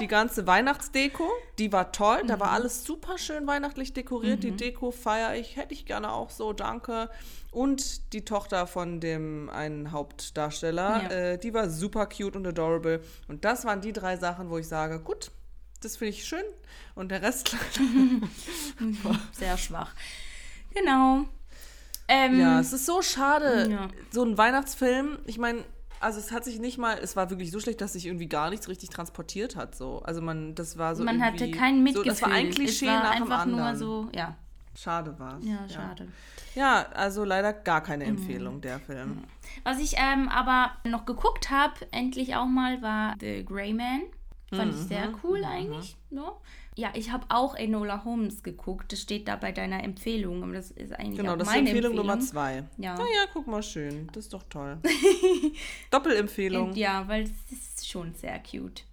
die 0.00 0.08
ganze 0.08 0.46
Weihnachtsdeko, 0.46 1.28
die 1.58 1.72
war 1.72 1.92
toll. 1.92 2.22
Da 2.26 2.36
Mhm. 2.36 2.40
war 2.40 2.50
alles 2.50 2.84
super 2.84 3.18
schön 3.18 3.46
weihnachtlich 3.46 3.92
dekoriert. 3.92 4.42
Die 4.42 4.50
Deko 4.50 4.90
feiere 4.90 5.36
ich, 5.36 5.56
hätte 5.56 5.72
ich 5.74 5.86
gerne 5.86 6.12
auch 6.12 6.30
so, 6.30 6.52
danke. 6.52 7.08
Und 7.52 8.12
die 8.12 8.24
Tochter 8.24 8.66
von 8.66 9.00
dem 9.00 9.48
einen 9.48 9.92
Hauptdarsteller, 9.92 11.02
Ja. 11.04 11.08
äh, 11.10 11.38
die 11.38 11.54
war 11.54 11.70
super 11.70 12.06
cute 12.06 12.36
und 12.36 12.46
adorable. 12.46 13.00
Und 13.28 13.44
das 13.44 13.64
waren 13.64 13.80
die 13.80 13.92
drei 13.92 14.16
Sachen, 14.16 14.50
wo 14.50 14.58
ich 14.58 14.68
sage, 14.68 15.00
gut, 15.00 15.30
das 15.82 15.96
finde 15.96 16.10
ich 16.10 16.24
schön. 16.26 16.44
Und 16.94 17.10
der 17.10 17.22
Rest 17.22 17.56
Sehr 19.32 19.56
schwach. 19.56 19.94
Genau. 20.74 21.24
Ähm, 22.08 22.38
Ja, 22.38 22.60
es 22.60 22.72
ist 22.72 22.86
so 22.86 23.02
schade. 23.02 23.68
Ja. 23.70 23.88
So 24.10 24.22
ein 24.24 24.36
Weihnachtsfilm, 24.38 25.18
ich 25.26 25.38
meine, 25.38 25.64
also 26.00 26.18
es 26.18 26.32
hat 26.32 26.44
sich 26.44 26.58
nicht 26.58 26.78
mal, 26.78 26.98
es 27.00 27.16
war 27.16 27.30
wirklich 27.30 27.50
so 27.50 27.60
schlecht, 27.60 27.80
dass 27.80 27.94
sich 27.94 28.06
irgendwie 28.06 28.28
gar 28.28 28.50
nichts 28.50 28.68
richtig 28.68 28.90
transportiert 28.90 29.56
hat. 29.56 29.74
So. 29.74 30.00
Also 30.02 30.20
man, 30.20 30.54
das 30.54 30.78
war 30.78 30.94
so 30.96 31.04
man 31.04 31.22
hatte 31.22 31.50
kein 31.50 31.82
Mitgefühl. 31.82 32.04
So, 32.04 32.10
das 32.10 32.22
war 32.22 32.30
ein 32.32 32.50
Klischee 32.50 32.86
es 32.86 32.92
war 32.92 33.02
nach 33.02 33.14
dem 33.14 33.22
einfach 33.24 33.40
anderen. 33.40 33.64
nur 33.66 33.76
so, 33.76 34.08
ja, 34.14 34.36
Schade 34.76 35.18
war 35.18 35.38
ja, 35.40 35.66
schade. 35.68 36.08
Ja, 36.54 36.86
also 36.94 37.24
leider 37.24 37.52
gar 37.54 37.82
keine 37.82 38.04
Mhm. 38.04 38.10
Empfehlung, 38.10 38.60
der 38.60 38.78
Film. 38.78 39.22
Was 39.64 39.78
ich 39.78 39.94
ähm, 39.96 40.28
aber 40.28 40.72
noch 40.84 41.06
geguckt 41.06 41.50
habe, 41.50 41.74
endlich 41.92 42.36
auch 42.36 42.46
mal, 42.46 42.82
war 42.82 43.14
The 43.20 43.44
Grey 43.44 43.72
Man. 43.72 44.02
Fand 44.54 44.74
ich 44.74 44.80
Mhm, 44.80 44.86
sehr 44.88 45.12
cool 45.24 45.42
eigentlich. 45.44 45.96
Ja, 46.10 46.30
ja 46.76 46.92
ich 46.94 47.10
habe 47.10 47.26
auch 47.30 47.54
Enola 47.56 48.04
Holmes 48.04 48.42
geguckt. 48.42 48.92
Das 48.92 49.00
steht 49.00 49.26
da 49.28 49.36
bei 49.36 49.50
deiner 49.52 49.82
Empfehlung. 49.82 50.42
Aber 50.44 50.52
das 50.52 50.70
ist 50.70 50.92
eigentlich 50.92 51.16
Genau, 51.18 51.32
auch 51.32 51.36
das 51.38 51.48
ist 51.48 51.54
meine 51.54 51.68
Empfehlung, 51.70 51.92
Empfehlung. 51.92 52.06
Nummer 52.16 52.20
zwei. 52.20 52.64
Ja. 52.78 52.94
Na 52.96 53.04
ja, 53.04 53.26
guck 53.32 53.46
mal 53.46 53.62
schön. 53.62 54.08
Das 54.12 54.24
ist 54.26 54.32
doch 54.34 54.44
toll. 54.48 54.78
Doppelempfehlung. 55.90 56.74
Ja, 56.74 57.06
weil 57.08 57.24
es 57.24 57.52
ist 57.52 57.88
schon 57.88 58.14
sehr 58.14 58.38
cute. 58.40 58.84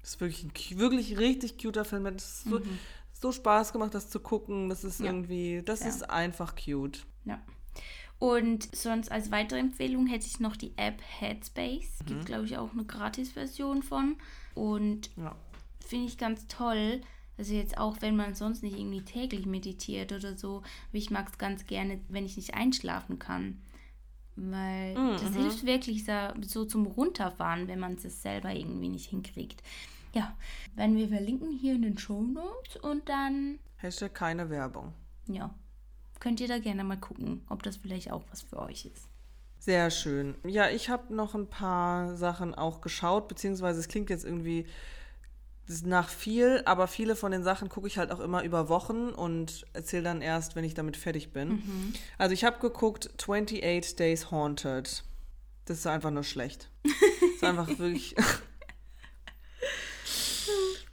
Das 0.00 0.10
ist 0.10 0.20
wirklich 0.20 0.44
ein 0.44 0.78
wirklich 0.78 1.18
richtig 1.18 1.56
cuter 1.62 1.84
Film. 1.84 2.04
Das 2.04 2.24
ist 2.24 2.44
so, 2.44 2.60
so 3.12 3.32
Spaß 3.32 3.72
gemacht, 3.72 3.94
das 3.94 4.10
zu 4.10 4.20
gucken. 4.20 4.68
Das 4.68 4.84
ist 4.84 5.00
Mhm. 5.00 5.06
Ja. 5.06 5.12
irgendwie, 5.12 5.62
das 5.64 5.80
Ja. 5.80 5.86
ist 5.88 6.10
einfach 6.10 6.54
cute. 6.56 7.06
Ja. 7.24 7.40
Und 8.18 8.74
sonst 8.74 9.10
als 9.10 9.30
weitere 9.30 9.58
Empfehlung 9.58 10.06
hätte 10.06 10.26
ich 10.26 10.40
noch 10.40 10.56
die 10.56 10.72
App 10.76 11.00
Headspace. 11.20 12.00
Mhm. 12.02 12.06
Gibt, 12.06 12.26
glaube 12.26 12.44
ich, 12.44 12.56
auch 12.56 12.72
eine 12.72 12.84
Gratis-Version 12.84 13.82
von. 13.82 14.16
Und 14.54 15.10
ja. 15.16 15.34
Finde 15.84 16.06
ich 16.06 16.18
ganz 16.18 16.46
toll. 16.46 17.00
Also 17.36 17.54
jetzt 17.54 17.78
auch, 17.78 17.96
wenn 18.00 18.16
man 18.16 18.34
sonst 18.34 18.62
nicht 18.62 18.78
irgendwie 18.78 19.02
täglich 19.02 19.46
meditiert 19.46 20.12
oder 20.12 20.36
so. 20.36 20.58
Aber 20.58 20.98
ich 20.98 21.10
mag 21.10 21.28
es 21.28 21.38
ganz 21.38 21.66
gerne, 21.66 22.00
wenn 22.08 22.26
ich 22.26 22.36
nicht 22.36 22.54
einschlafen 22.54 23.18
kann. 23.18 23.60
Weil 24.36 24.96
mhm. 24.96 25.12
das 25.12 25.34
hilft 25.34 25.66
wirklich 25.66 26.04
so 26.42 26.64
zum 26.64 26.86
Runterfahren, 26.86 27.68
wenn 27.68 27.78
man 27.78 27.94
es 27.94 28.22
selber 28.22 28.52
irgendwie 28.52 28.88
nicht 28.88 29.10
hinkriegt. 29.10 29.62
Ja, 30.12 30.36
werden 30.76 30.96
wir 30.96 31.08
verlinken 31.08 31.50
hier 31.50 31.74
in 31.74 31.82
den 31.82 31.98
Show 31.98 32.22
Notes 32.22 32.76
und 32.76 33.08
dann. 33.08 33.58
Hashtag 33.76 34.14
keine 34.14 34.48
Werbung. 34.50 34.92
Ja. 35.26 35.54
Könnt 36.20 36.40
ihr 36.40 36.48
da 36.48 36.58
gerne 36.58 36.84
mal 36.84 36.98
gucken, 36.98 37.42
ob 37.48 37.62
das 37.64 37.76
vielleicht 37.76 38.10
auch 38.12 38.22
was 38.30 38.42
für 38.42 38.58
euch 38.60 38.86
ist. 38.86 39.08
Sehr 39.58 39.90
schön. 39.90 40.36
Ja, 40.44 40.68
ich 40.68 40.88
habe 40.88 41.14
noch 41.14 41.34
ein 41.34 41.48
paar 41.48 42.16
Sachen 42.16 42.54
auch 42.54 42.80
geschaut, 42.80 43.28
beziehungsweise 43.28 43.80
es 43.80 43.88
klingt 43.88 44.10
jetzt 44.10 44.24
irgendwie 44.24 44.66
nach 45.84 46.08
viel, 46.08 46.62
aber 46.66 46.86
viele 46.86 47.16
von 47.16 47.32
den 47.32 47.42
Sachen 47.42 47.68
gucke 47.68 47.86
ich 47.86 47.98
halt 47.98 48.10
auch 48.10 48.20
immer 48.20 48.42
über 48.42 48.68
Wochen 48.68 49.08
und 49.08 49.64
erzähle 49.72 50.04
dann 50.04 50.20
erst, 50.22 50.56
wenn 50.56 50.64
ich 50.64 50.74
damit 50.74 50.96
fertig 50.96 51.32
bin. 51.32 51.48
Mhm. 51.48 51.92
Also 52.18 52.34
ich 52.34 52.44
habe 52.44 52.58
geguckt 52.58 53.10
28 53.18 53.96
Days 53.96 54.30
Haunted. 54.30 55.04
Das 55.64 55.78
ist 55.78 55.86
einfach 55.86 56.10
nur 56.10 56.24
schlecht. 56.24 56.70
Das 56.82 56.92
ist 57.36 57.44
einfach 57.44 57.68
wirklich. 57.78 58.14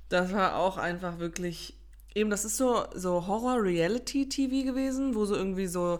das 0.09 0.31
war 0.31 0.55
auch 0.55 0.77
einfach 0.77 1.19
wirklich. 1.19 1.75
Eben, 2.13 2.29
das 2.29 2.43
ist 2.43 2.57
so, 2.57 2.85
so 2.93 3.27
Horror-Reality-TV 3.27 4.65
gewesen, 4.65 5.15
wo 5.15 5.25
so 5.25 5.35
irgendwie 5.35 5.67
so 5.67 5.99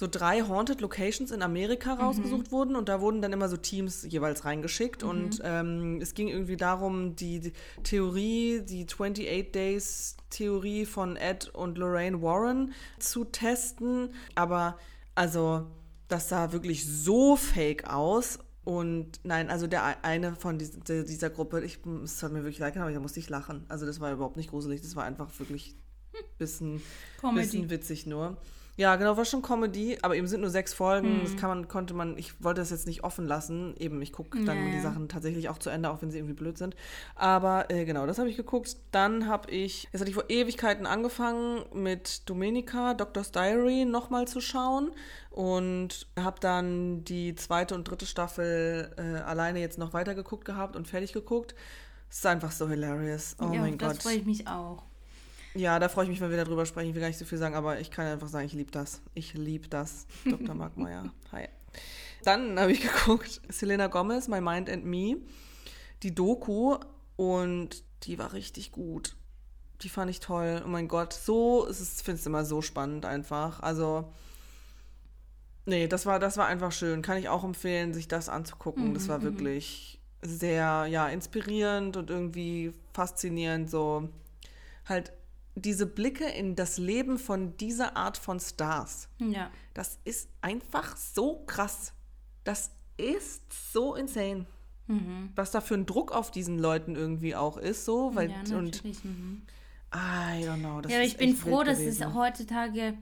so 0.00 0.06
drei 0.10 0.40
Haunted 0.40 0.80
Locations 0.80 1.30
in 1.30 1.42
Amerika 1.42 1.94
mhm. 1.94 2.00
rausgesucht 2.00 2.46
mhm. 2.46 2.52
wurden 2.52 2.74
und 2.76 2.88
da 2.88 3.02
wurden 3.02 3.20
dann 3.20 3.34
immer 3.34 3.50
so 3.50 3.58
Teams 3.58 4.06
jeweils 4.08 4.46
reingeschickt 4.46 5.02
mhm. 5.02 5.10
und 5.10 5.42
ähm, 5.44 5.98
es 6.00 6.14
ging 6.14 6.28
irgendwie 6.28 6.56
darum, 6.56 7.16
die, 7.16 7.40
die, 7.40 7.52
Theorie, 7.82 8.62
die 8.62 8.86
28 8.86 9.52
Days 9.52 10.16
Theorie 10.30 10.86
von 10.86 11.16
Ed 11.16 11.50
und 11.50 11.76
Lorraine 11.76 12.22
Warren 12.22 12.72
zu 12.98 13.26
testen, 13.26 14.14
aber 14.34 14.78
also 15.14 15.66
das 16.08 16.30
sah 16.30 16.50
wirklich 16.52 16.86
so 16.86 17.36
fake 17.36 17.84
aus 17.84 18.38
und 18.64 19.20
nein, 19.22 19.50
also 19.50 19.66
der 19.66 20.02
eine 20.02 20.34
von 20.34 20.58
dieser, 20.58 21.04
dieser 21.04 21.28
Gruppe, 21.28 21.62
ich, 21.62 21.78
es 22.04 22.22
hat 22.22 22.32
mir 22.32 22.38
wirklich 22.38 22.58
leid 22.58 22.74
aber 22.78 22.90
da 22.90 23.00
musste 23.00 23.20
ich 23.20 23.28
lachen. 23.28 23.66
Also 23.68 23.84
das 23.84 24.00
war 24.00 24.10
überhaupt 24.12 24.38
nicht 24.38 24.48
gruselig, 24.48 24.80
das 24.80 24.96
war 24.96 25.04
einfach 25.04 25.28
wirklich 25.38 25.76
ein 26.14 26.24
bisschen, 26.38 26.80
bisschen 27.34 27.68
witzig 27.68 28.06
nur. 28.06 28.38
Ja, 28.80 28.96
genau, 28.96 29.14
war 29.18 29.26
schon 29.26 29.42
Comedy, 29.42 29.98
aber 30.00 30.16
eben 30.16 30.26
sind 30.26 30.40
nur 30.40 30.48
sechs 30.48 30.72
Folgen. 30.72 31.18
Mhm. 31.18 31.20
Das 31.24 31.36
kann 31.36 31.50
man, 31.50 31.68
konnte 31.68 31.92
man, 31.92 32.16
ich 32.16 32.42
wollte 32.42 32.62
das 32.62 32.70
jetzt 32.70 32.86
nicht 32.86 33.04
offen 33.04 33.26
lassen. 33.26 33.74
Eben, 33.78 34.00
ich 34.00 34.10
gucke 34.10 34.42
dann 34.42 34.64
nee. 34.64 34.72
die 34.72 34.80
Sachen 34.80 35.06
tatsächlich 35.06 35.50
auch 35.50 35.58
zu 35.58 35.68
Ende, 35.68 35.90
auch 35.90 36.00
wenn 36.00 36.10
sie 36.10 36.16
irgendwie 36.16 36.32
blöd 36.32 36.56
sind. 36.56 36.74
Aber 37.14 37.70
äh, 37.70 37.84
genau, 37.84 38.06
das 38.06 38.18
habe 38.18 38.30
ich 38.30 38.38
geguckt. 38.38 38.78
Dann 38.90 39.28
habe 39.28 39.50
ich, 39.50 39.86
jetzt 39.92 40.00
hatte 40.00 40.08
ich 40.08 40.14
vor 40.14 40.30
Ewigkeiten 40.30 40.86
angefangen 40.86 41.62
mit 41.74 42.26
Domenica, 42.26 42.94
Doctor's 42.94 43.32
Diary 43.32 43.84
nochmal 43.84 44.26
zu 44.26 44.40
schauen 44.40 44.92
und 45.28 46.06
habe 46.18 46.40
dann 46.40 47.04
die 47.04 47.34
zweite 47.34 47.74
und 47.74 47.84
dritte 47.84 48.06
Staffel 48.06 48.94
äh, 48.96 49.20
alleine 49.20 49.60
jetzt 49.60 49.76
noch 49.76 49.92
weitergeguckt 49.92 50.46
gehabt 50.46 50.74
und 50.74 50.88
fertig 50.88 51.12
geguckt. 51.12 51.54
Es 52.08 52.16
ist 52.16 52.26
einfach 52.26 52.50
so 52.50 52.66
hilarious. 52.66 53.36
Oh 53.40 53.52
ja, 53.52 53.60
mein 53.60 53.76
Gott. 53.76 53.90
Das 53.90 53.98
freue 53.98 54.16
ich 54.16 54.24
mich 54.24 54.48
auch. 54.48 54.84
Ja, 55.54 55.78
da 55.78 55.88
freue 55.88 56.04
ich 56.04 56.10
mich, 56.10 56.20
wenn 56.20 56.30
wir 56.30 56.36
darüber 56.36 56.64
sprechen. 56.64 56.90
Ich 56.90 56.94
will 56.94 57.00
gar 57.00 57.08
nicht 57.08 57.18
so 57.18 57.24
viel 57.24 57.38
sagen, 57.38 57.54
aber 57.54 57.80
ich 57.80 57.90
kann 57.90 58.06
einfach 58.06 58.28
sagen, 58.28 58.46
ich 58.46 58.52
liebe 58.52 58.70
das. 58.70 59.02
Ich 59.14 59.34
liebe 59.34 59.68
das. 59.68 60.06
Dr. 60.24 60.54
Mark 60.54 60.76
Meyer. 60.76 61.12
Hi. 61.32 61.48
Dann 62.24 62.58
habe 62.58 62.72
ich 62.72 62.80
geguckt, 62.82 63.40
Selena 63.48 63.88
Gomez, 63.88 64.28
My 64.28 64.40
Mind 64.40 64.70
and 64.70 64.84
Me, 64.84 65.16
die 66.02 66.14
Doku 66.14 66.78
und 67.16 67.82
die 68.04 68.18
war 68.18 68.32
richtig 68.32 68.72
gut. 68.72 69.16
Die 69.82 69.88
fand 69.88 70.10
ich 70.10 70.20
toll. 70.20 70.62
Oh 70.64 70.68
mein 70.68 70.88
Gott, 70.88 71.12
so, 71.12 71.66
ich 71.68 71.76
finde 71.76 72.20
es 72.20 72.26
immer 72.26 72.44
so 72.44 72.62
spannend 72.62 73.04
einfach. 73.04 73.60
Also, 73.60 74.12
nee, 75.64 75.88
das 75.88 76.06
war, 76.06 76.18
das 76.18 76.36
war 76.36 76.46
einfach 76.46 76.70
schön. 76.70 77.02
Kann 77.02 77.16
ich 77.16 77.28
auch 77.28 77.44
empfehlen, 77.44 77.94
sich 77.94 78.06
das 78.06 78.28
anzugucken. 78.28 78.90
Mhm, 78.90 78.94
das 78.94 79.08
war 79.08 79.18
mhm. 79.18 79.24
wirklich 79.24 80.00
sehr, 80.22 80.86
ja, 80.86 81.08
inspirierend 81.08 81.96
und 81.96 82.10
irgendwie 82.10 82.72
faszinierend, 82.92 83.70
so 83.70 84.10
halt 84.86 85.12
diese 85.54 85.86
Blicke 85.86 86.24
in 86.24 86.56
das 86.56 86.78
Leben 86.78 87.18
von 87.18 87.56
dieser 87.56 87.96
Art 87.96 88.16
von 88.16 88.40
Stars. 88.40 89.08
Ja. 89.18 89.50
Das 89.74 89.98
ist 90.04 90.28
einfach 90.40 90.96
so 90.96 91.44
krass. 91.46 91.92
Das 92.44 92.70
ist 92.96 93.42
so 93.72 93.94
insane. 93.94 94.46
Mhm. 94.86 95.30
Was 95.36 95.52
da 95.52 95.60
für 95.60 95.74
ein 95.74 95.86
Druck 95.86 96.12
auf 96.12 96.30
diesen 96.30 96.58
Leuten 96.58 96.96
irgendwie 96.96 97.36
auch 97.36 97.56
ist, 97.56 97.84
so, 97.84 98.14
weil 98.14 98.30
ja, 98.30 98.56
und 98.56 98.84
mhm. 98.84 99.42
I 99.94 100.44
don't 100.44 100.58
know. 100.58 100.80
ja, 100.88 101.00
ich 101.02 101.16
bin 101.16 101.34
froh, 101.34 101.62
dass 101.62 101.78
es 101.78 102.04
heutzutage, 102.04 102.94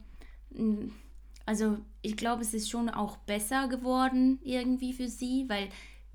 also 1.47 1.79
ich 2.03 2.17
glaube, 2.17 2.43
es 2.43 2.55
ist 2.55 2.71
schon 2.71 2.89
auch 2.89 3.17
besser 3.19 3.69
geworden 3.69 4.39
irgendwie 4.43 4.93
für 4.93 5.09
sie, 5.09 5.47
weil 5.49 5.69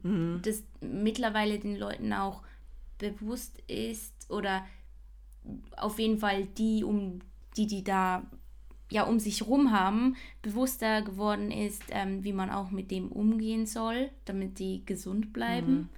mhm. 0.04 0.42
das 0.44 0.64
mittlerweile 0.82 1.60
den 1.60 1.76
Leuten 1.76 2.14
auch 2.14 2.44
bewusst 2.98 3.60
ist 3.68 4.14
oder 4.30 4.66
auf 5.78 6.00
jeden 6.00 6.18
Fall 6.18 6.46
die, 6.46 6.84
um 6.84 7.20
die, 7.58 7.68
die 7.68 7.84
da 7.84 8.24
ja 8.90 9.04
um 9.04 9.20
sich 9.20 9.48
rum 9.48 9.72
haben, 9.72 10.16
bewusster 10.42 11.02
geworden 11.02 11.52
ist, 11.52 11.84
ähm, 11.90 12.24
wie 12.24 12.34
man 12.34 12.50
auch 12.50 12.70
mit 12.70 12.92
dem 12.92 13.12
umgehen 13.12 13.66
soll, 13.66 14.12
damit 14.26 14.60
die 14.60 14.86
gesund 14.86 15.34
bleiben. 15.34 15.74
Mhm. 15.74 15.90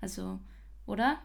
Also, 0.00 0.38
oder? 0.86 1.18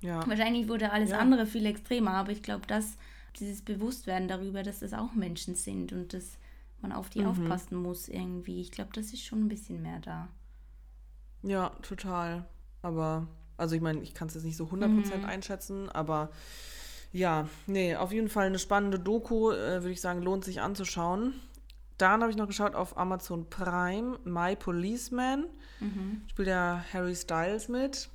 Ja. 0.00 0.26
Wahrscheinlich 0.26 0.68
wurde 0.68 0.90
alles 0.92 1.10
ja. 1.10 1.18
andere 1.18 1.46
viel 1.46 1.66
extremer, 1.66 2.12
aber 2.12 2.32
ich 2.32 2.42
glaube, 2.42 2.66
dass 2.66 2.96
dieses 3.38 3.62
Bewusstwerden 3.62 4.28
darüber, 4.28 4.62
dass 4.62 4.80
das 4.80 4.92
auch 4.92 5.14
Menschen 5.14 5.54
sind 5.54 5.92
und 5.92 6.12
dass 6.12 6.38
man 6.80 6.92
auf 6.92 7.08
die 7.10 7.20
mhm. 7.20 7.28
aufpassen 7.28 7.76
muss 7.76 8.08
irgendwie. 8.08 8.60
Ich 8.60 8.72
glaube, 8.72 8.90
das 8.94 9.12
ist 9.12 9.24
schon 9.24 9.44
ein 9.44 9.48
bisschen 9.48 9.82
mehr 9.82 10.00
da. 10.00 10.28
Ja, 11.42 11.70
total. 11.82 12.44
Aber, 12.82 13.26
also 13.56 13.74
ich 13.74 13.80
meine, 13.80 14.00
ich 14.00 14.14
kann 14.14 14.28
es 14.28 14.34
jetzt 14.34 14.44
nicht 14.44 14.56
so 14.56 14.64
100% 14.64 14.88
mhm. 14.88 15.24
einschätzen, 15.24 15.88
aber 15.88 16.30
ja, 17.12 17.48
nee, 17.66 17.94
auf 17.94 18.12
jeden 18.12 18.28
Fall 18.28 18.46
eine 18.46 18.58
spannende 18.58 18.98
Doku, 18.98 19.50
äh, 19.50 19.82
würde 19.82 19.90
ich 19.90 20.00
sagen, 20.00 20.22
lohnt 20.22 20.44
sich 20.44 20.60
anzuschauen. 20.60 21.34
Dann 21.98 22.22
habe 22.22 22.30
ich 22.30 22.36
noch 22.36 22.46
geschaut 22.46 22.74
auf 22.74 22.96
Amazon 22.96 23.48
Prime, 23.50 24.18
My 24.24 24.56
Policeman. 24.56 25.44
Mhm. 25.80 26.22
Spielt 26.28 26.48
der 26.48 26.84
Harry 26.92 27.14
Styles 27.14 27.68
mit. 27.68 28.08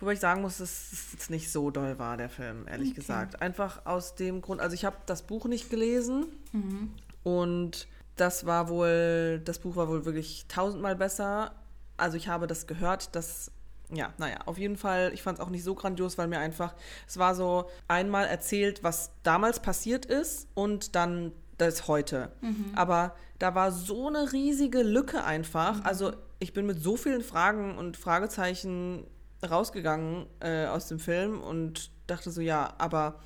Wobei 0.00 0.12
ich 0.12 0.20
sagen 0.20 0.42
muss, 0.42 0.58
dass 0.58 0.92
es 0.92 1.12
jetzt 1.12 1.30
nicht 1.30 1.50
so 1.50 1.70
doll 1.70 1.98
war, 1.98 2.16
der 2.16 2.28
Film, 2.28 2.66
ehrlich 2.68 2.90
okay. 2.90 3.00
gesagt. 3.00 3.42
Einfach 3.42 3.84
aus 3.84 4.14
dem 4.14 4.42
Grund, 4.42 4.60
also 4.60 4.74
ich 4.74 4.84
habe 4.84 4.96
das 5.06 5.22
Buch 5.22 5.46
nicht 5.46 5.70
gelesen 5.70 6.26
mhm. 6.52 6.92
und 7.24 7.88
das 8.16 8.46
war 8.46 8.68
wohl, 8.68 9.40
das 9.44 9.58
Buch 9.58 9.76
war 9.76 9.88
wohl 9.88 10.04
wirklich 10.04 10.46
tausendmal 10.48 10.94
besser. 10.94 11.52
Also 11.96 12.16
ich 12.16 12.28
habe 12.28 12.46
das 12.46 12.66
gehört, 12.66 13.14
dass 13.16 13.50
ja, 13.92 14.12
naja, 14.18 14.38
auf 14.46 14.58
jeden 14.58 14.76
Fall, 14.76 15.12
ich 15.14 15.22
fand 15.22 15.38
es 15.38 15.44
auch 15.44 15.50
nicht 15.50 15.64
so 15.64 15.74
grandios, 15.74 16.18
weil 16.18 16.28
mir 16.28 16.38
einfach, 16.38 16.74
es 17.06 17.18
war 17.18 17.34
so 17.34 17.70
einmal 17.86 18.26
erzählt, 18.26 18.82
was 18.82 19.12
damals 19.22 19.60
passiert 19.60 20.04
ist 20.06 20.48
und 20.54 20.94
dann 20.94 21.32
das 21.56 21.88
heute. 21.88 22.30
Mhm. 22.40 22.72
Aber 22.74 23.14
da 23.38 23.54
war 23.54 23.72
so 23.72 24.08
eine 24.08 24.32
riesige 24.32 24.82
Lücke 24.82 25.24
einfach. 25.24 25.76
Mhm. 25.76 25.86
Also 25.86 26.12
ich 26.38 26.52
bin 26.52 26.66
mit 26.66 26.80
so 26.82 26.96
vielen 26.96 27.22
Fragen 27.22 27.76
und 27.76 27.96
Fragezeichen 27.96 29.04
rausgegangen 29.48 30.26
äh, 30.40 30.66
aus 30.66 30.88
dem 30.88 30.98
Film 30.98 31.40
und 31.40 31.90
dachte 32.06 32.30
so, 32.30 32.40
ja, 32.40 32.74
aber 32.78 33.20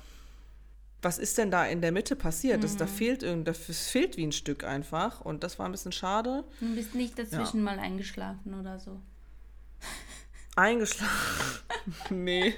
was 1.01 1.17
ist 1.17 1.37
denn 1.37 1.51
da 1.51 1.65
in 1.65 1.81
der 1.81 1.91
Mitte 1.91 2.15
passiert? 2.15 2.57
Mhm. 2.57 2.61
Das, 2.61 2.77
da 2.77 2.87
fehlt 2.87 3.23
irgend, 3.23 3.47
das 3.47 3.57
fehlt 3.57 4.17
wie 4.17 4.25
ein 4.25 4.31
Stück 4.31 4.63
einfach 4.63 5.21
und 5.21 5.43
das 5.43 5.59
war 5.59 5.65
ein 5.65 5.71
bisschen 5.71 5.91
schade. 5.91 6.43
Du 6.59 6.73
bist 6.75 6.95
nicht 6.95 7.19
dazwischen 7.19 7.57
ja. 7.57 7.63
mal 7.63 7.79
eingeschlafen 7.79 8.53
oder 8.53 8.79
so. 8.79 9.01
Eingeschlafen. 10.55 11.63
nee. 12.09 12.55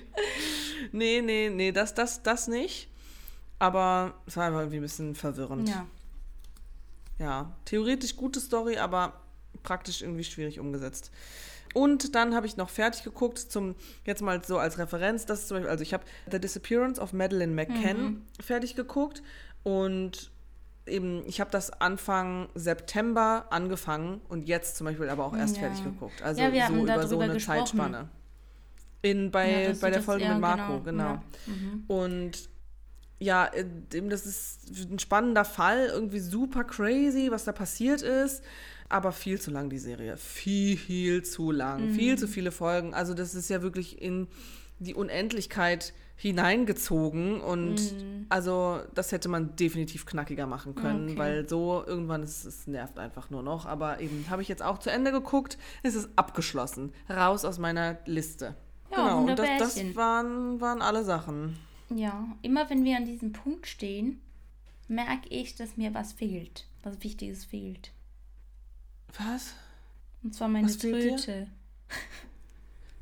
Nee, 0.91 1.21
nee, 1.21 1.49
nee, 1.49 1.71
das, 1.71 1.93
das, 1.93 2.23
das 2.23 2.47
nicht. 2.47 2.89
Aber 3.59 4.15
es 4.25 4.37
war 4.37 4.45
einfach 4.45 4.59
irgendwie 4.59 4.77
ein 4.77 4.83
bisschen 4.83 5.15
verwirrend. 5.15 5.69
Ja. 5.69 5.87
Ja, 7.17 7.55
theoretisch 7.63 8.17
gute 8.17 8.41
Story, 8.41 8.77
aber 8.77 9.21
praktisch 9.63 10.01
irgendwie 10.01 10.25
schwierig 10.25 10.59
umgesetzt. 10.59 11.11
Und 11.73 12.15
dann 12.15 12.35
habe 12.35 12.47
ich 12.47 12.57
noch 12.57 12.69
fertig 12.69 13.03
geguckt, 13.03 13.37
zum, 13.37 13.75
jetzt 14.05 14.21
mal 14.21 14.43
so 14.43 14.57
als 14.57 14.77
Referenz, 14.77 15.25
das 15.25 15.41
ist 15.41 15.47
zum 15.49 15.55
Beispiel, 15.55 15.69
also 15.69 15.81
ich 15.81 15.93
habe 15.93 16.05
The 16.31 16.39
Disappearance 16.39 17.01
of 17.01 17.13
Madeleine 17.13 17.53
McCann 17.53 18.01
mhm. 18.01 18.21
fertig 18.41 18.75
geguckt 18.75 19.21
und 19.63 20.31
eben, 20.87 21.23
ich 21.25 21.39
habe 21.39 21.51
das 21.51 21.71
Anfang 21.81 22.49
September 22.55 23.47
angefangen 23.49 24.21
und 24.29 24.47
jetzt 24.47 24.77
zum 24.77 24.85
Beispiel 24.85 25.09
aber 25.09 25.25
auch 25.25 25.35
erst 25.35 25.57
ja. 25.57 25.63
fertig 25.63 25.83
geguckt. 25.83 26.21
Also 26.21 26.41
ja, 26.41 26.67
so 26.67 26.75
über 26.75 27.07
so 27.07 27.19
eine 27.19 27.33
gesprochen. 27.33 27.57
Zeitspanne. 27.59 28.09
In, 29.01 29.31
bei, 29.31 29.63
ja, 29.67 29.73
bei 29.79 29.91
der 29.91 30.01
Folge 30.01 30.27
mit 30.27 30.39
Marco, 30.39 30.81
genau. 30.81 30.83
genau. 30.85 31.23
Mhm. 31.45 31.83
Und 31.87 32.49
ja, 33.19 33.49
das 33.89 34.25
ist 34.25 34.91
ein 34.91 34.99
spannender 34.99 35.45
Fall, 35.45 35.87
irgendwie 35.87 36.19
super 36.19 36.63
crazy, 36.63 37.29
was 37.31 37.45
da 37.45 37.51
passiert 37.51 38.01
ist. 38.01 38.43
Aber 38.89 39.11
viel 39.11 39.39
zu 39.41 39.51
lang, 39.51 39.69
die 39.69 39.79
Serie. 39.79 40.15
Viel 40.17 41.23
zu 41.23 41.51
lang. 41.51 41.89
Viel 41.93 42.17
zu 42.17 42.27
viele 42.27 42.51
Folgen. 42.51 42.93
Also, 42.93 43.13
das 43.13 43.33
ist 43.33 43.49
ja 43.49 43.61
wirklich 43.63 43.99
in 44.01 44.27
die 44.79 44.93
Unendlichkeit 44.93 45.93
hineingezogen. 46.17 47.41
Und 47.41 47.81
also, 48.29 48.81
das 48.93 49.11
hätte 49.11 49.29
man 49.29 49.55
definitiv 49.55 50.05
knackiger 50.05 50.47
machen 50.47 50.75
können, 50.75 51.09
Okay. 51.09 51.17
weil 51.17 51.49
so 51.49 51.83
irgendwann 51.85 52.23
ist 52.23 52.45
es 52.45 52.67
nervt 52.67 52.97
einfach 52.99 53.29
nur 53.29 53.43
noch. 53.43 53.65
Aber 53.65 53.99
eben 53.99 54.25
habe 54.29 54.41
ich 54.41 54.47
jetzt 54.47 54.63
auch 54.63 54.77
zu 54.79 54.89
Ende 54.89 55.11
geguckt. 55.11 55.57
Es 55.83 55.95
ist 55.95 56.09
abgeschlossen. 56.15 56.93
Raus 57.09 57.45
aus 57.45 57.59
meiner 57.59 57.97
Liste. 58.05 58.55
Ja, 58.91 58.97
genau, 58.97 59.31
und 59.31 59.39
das, 59.39 59.75
das 59.75 59.95
waren, 59.95 60.61
waren 60.61 60.81
alle 60.81 61.03
Sachen. 61.03 61.57
Ja, 61.89 62.25
immer 62.41 62.69
wenn 62.69 62.83
wir 62.83 62.97
an 62.97 63.05
diesem 63.05 63.33
Punkt 63.33 63.67
stehen, 63.67 64.21
merke 64.87 65.27
ich, 65.29 65.55
dass 65.55 65.77
mir 65.77 65.93
was 65.93 66.13
fehlt. 66.13 66.65
Was 66.83 67.03
Wichtiges 67.03 67.45
fehlt. 67.45 67.91
Was? 69.17 69.53
Und 70.23 70.33
zwar 70.33 70.47
meine 70.47 70.67
Was? 70.67 70.77
Tröte. 70.77 71.47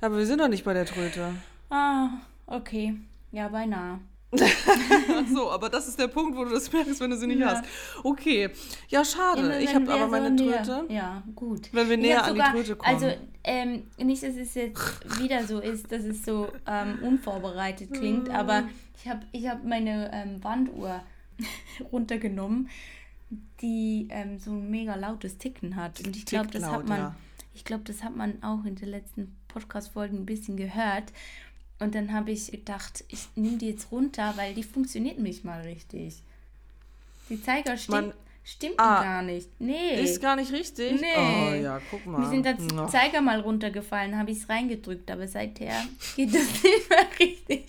Aber 0.02 0.18
wir 0.18 0.26
sind 0.26 0.40
doch 0.40 0.48
nicht 0.50 0.66
bei 0.66 0.74
der 0.74 0.86
Tröte. 0.86 1.34
Ah, 1.74 2.10
okay. 2.46 2.96
Ja, 3.32 3.48
beinahe. 3.48 4.00
So, 5.32 5.52
aber 5.52 5.70
das 5.70 5.88
ist 5.88 6.00
der 6.00 6.08
Punkt, 6.08 6.36
wo 6.38 6.44
du 6.44 6.52
das 6.52 6.72
merkst, 6.72 7.00
wenn 7.02 7.12
du 7.12 7.18
sie 7.18 7.28
nicht 7.28 7.40
Ja. 7.40 7.52
hast. 7.58 7.64
Okay. 8.04 8.50
Ja, 8.90 9.04
schade. 9.06 9.60
Ich 9.60 9.74
habe 9.74 9.92
aber 9.94 10.08
meine 10.08 10.38
so 10.38 10.46
Tröte. 10.52 10.86
Ja, 10.90 11.24
gut. 11.36 11.70
Wenn 11.72 11.88
wir 11.90 11.96
Ich 11.98 12.02
näher 12.02 12.18
hab 12.20 12.28
an 12.28 12.34
die 12.36 12.40
sogar- 12.40 12.52
Tröte 12.54 12.76
kommen. 12.76 12.94
Also, 12.96 13.12
ähm, 13.44 13.84
nicht, 13.98 14.24
dass 14.24 14.36
es 14.36 14.54
jetzt 14.56 15.20
wieder 15.20 15.46
so 15.46 15.60
ist, 15.60 15.92
dass 15.92 16.04
es 16.04 16.24
so 16.26 16.48
ähm, 16.68 17.00
unvorbereitet 17.04 17.92
klingt, 17.94 18.28
Hm. 18.28 18.36
aber 18.36 18.64
ich 19.04 19.10
habe 19.10 19.22
ich 19.32 19.48
hab 19.48 19.64
meine 19.64 20.12
ähm, 20.14 20.44
Wanduhr 20.44 21.02
runtergenommen, 21.92 22.70
die 23.62 24.08
ähm, 24.12 24.40
so 24.40 24.52
ein 24.52 24.70
mega 24.70 24.96
lautes 24.96 25.38
Ticken 25.38 25.76
hat. 25.76 26.00
Und 26.06 26.16
ich 26.16 26.26
glaube, 26.26 26.50
das 26.52 26.62
laut, 26.64 26.72
hat 26.74 26.88
man, 26.88 26.98
ja. 27.00 27.16
ich 27.54 27.66
glaube, 27.66 27.84
das 27.86 28.04
hat 28.04 28.16
man 28.16 28.42
auch 28.44 28.64
in 28.66 28.76
den 28.76 28.90
letzten 28.90 29.36
Podcast-Folgen 29.48 30.18
ein 30.20 30.26
bisschen 30.26 30.58
gehört. 30.58 31.12
Und 31.84 31.94
dann 31.96 32.14
habe 32.14 32.32
ich 32.32 32.50
gedacht, 32.50 33.04
ich 33.10 33.28
nehme 33.36 33.58
die 33.58 33.70
jetzt 33.70 33.92
runter, 33.92 34.34
weil 34.38 34.54
die 34.54 34.64
funktioniert 34.64 35.20
nicht 35.20 35.44
mal 35.44 35.62
richtig. 35.62 36.16
Die 37.30 37.42
Zeiger 37.42 37.76
stimmt, 37.78 38.14
stimmt 38.44 38.76
Ah, 38.78 39.04
gar 39.04 39.22
nicht. 39.22 39.50
Nee. 39.60 40.02
Ist 40.02 40.22
gar 40.22 40.36
nicht 40.38 40.52
richtig? 40.54 41.02
Nee. 41.02 41.08
Oh 41.18 41.54
ja, 41.56 41.82
guck 41.92 42.06
mal. 42.06 42.20
Mir 42.22 42.30
sind 42.30 42.46
das 42.46 42.56
Oh. 42.78 42.86
Zeiger 42.88 43.22
mal 43.22 43.40
runtergefallen, 43.42 44.18
habe 44.18 44.32
ich 44.32 44.38
es 44.40 44.50
reingedrückt, 44.50 45.12
aber 45.12 45.28
seither 45.28 45.74
geht 46.16 46.34
das 46.34 46.42
nicht 46.64 46.90
mehr 46.90 47.06
richtig. 47.20 47.66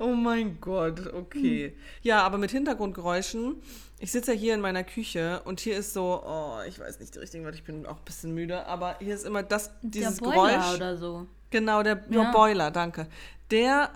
Oh 0.00 0.14
mein 0.14 0.58
Gott, 0.60 1.12
okay. 1.14 1.72
Ja, 2.02 2.22
aber 2.22 2.36
mit 2.38 2.50
Hintergrundgeräuschen. 2.50 3.56
Ich 3.98 4.12
sitze 4.12 4.34
ja 4.34 4.38
hier 4.38 4.54
in 4.54 4.60
meiner 4.60 4.84
Küche 4.84 5.40
und 5.44 5.60
hier 5.60 5.76
ist 5.76 5.94
so, 5.94 6.22
oh, 6.24 6.58
ich 6.68 6.78
weiß 6.78 7.00
nicht 7.00 7.14
die 7.14 7.18
richtigen 7.18 7.44
Wörter, 7.44 7.56
ich 7.56 7.64
bin 7.64 7.86
auch 7.86 7.96
ein 7.96 8.04
bisschen 8.04 8.34
müde, 8.34 8.66
aber 8.66 8.96
hier 8.98 9.14
ist 9.14 9.24
immer 9.24 9.42
das, 9.42 9.70
dieses 9.80 10.18
Der 10.18 10.24
Boiler 10.24 10.58
Geräusch. 10.58 10.74
oder 10.76 10.96
so. 10.98 11.26
Genau, 11.50 11.82
der 11.82 12.04
ja. 12.10 12.30
Boiler, 12.30 12.70
danke. 12.70 13.06
Der, 13.50 13.90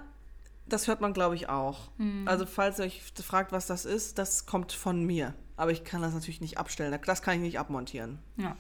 das 0.67 0.89
hört 0.89 1.03
man, 1.03 1.13
glaube 1.13 1.35
ich, 1.35 1.49
auch. 1.49 1.91
Hm. 1.99 2.27
Also, 2.27 2.47
falls 2.47 2.79
ihr 2.79 2.87
euch 2.87 3.03
fragt, 3.23 3.53
was 3.53 3.67
das 3.67 3.85
ist, 3.85 4.19
das 4.19 4.47
kommt 4.47 4.73
von 4.73 5.05
mir. 5.05 5.35
Aber 5.57 5.73
ich 5.73 5.85
kann 5.85 6.01
das 6.01 6.15
natürlich 6.15 6.41
nicht 6.41 6.57
abstellen. 6.57 6.99
Das 7.05 7.21
kann 7.21 7.35
ich 7.35 7.41
nicht 7.41 7.59
abmontieren. 7.59 8.19
Ja. 8.39 8.57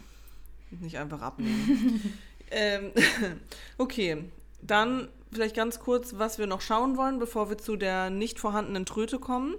Nicht 0.71 0.99
einfach 0.99 1.23
abnehmen. 1.23 2.19
ähm, 2.51 2.93
okay, 3.79 4.25
dann 4.61 5.09
vielleicht 5.33 5.57
ganz 5.57 5.79
kurz, 5.79 6.19
was 6.19 6.39
wir 6.39 6.47
noch 6.47 6.61
schauen 6.61 6.97
wollen, 6.99 7.19
bevor 7.19 7.49
wir 7.49 7.57
zu 7.57 7.77
der 7.77 8.11
nicht 8.11 8.39
vorhandenen 8.39 8.85
Tröte 8.85 9.19
kommen. 9.19 9.55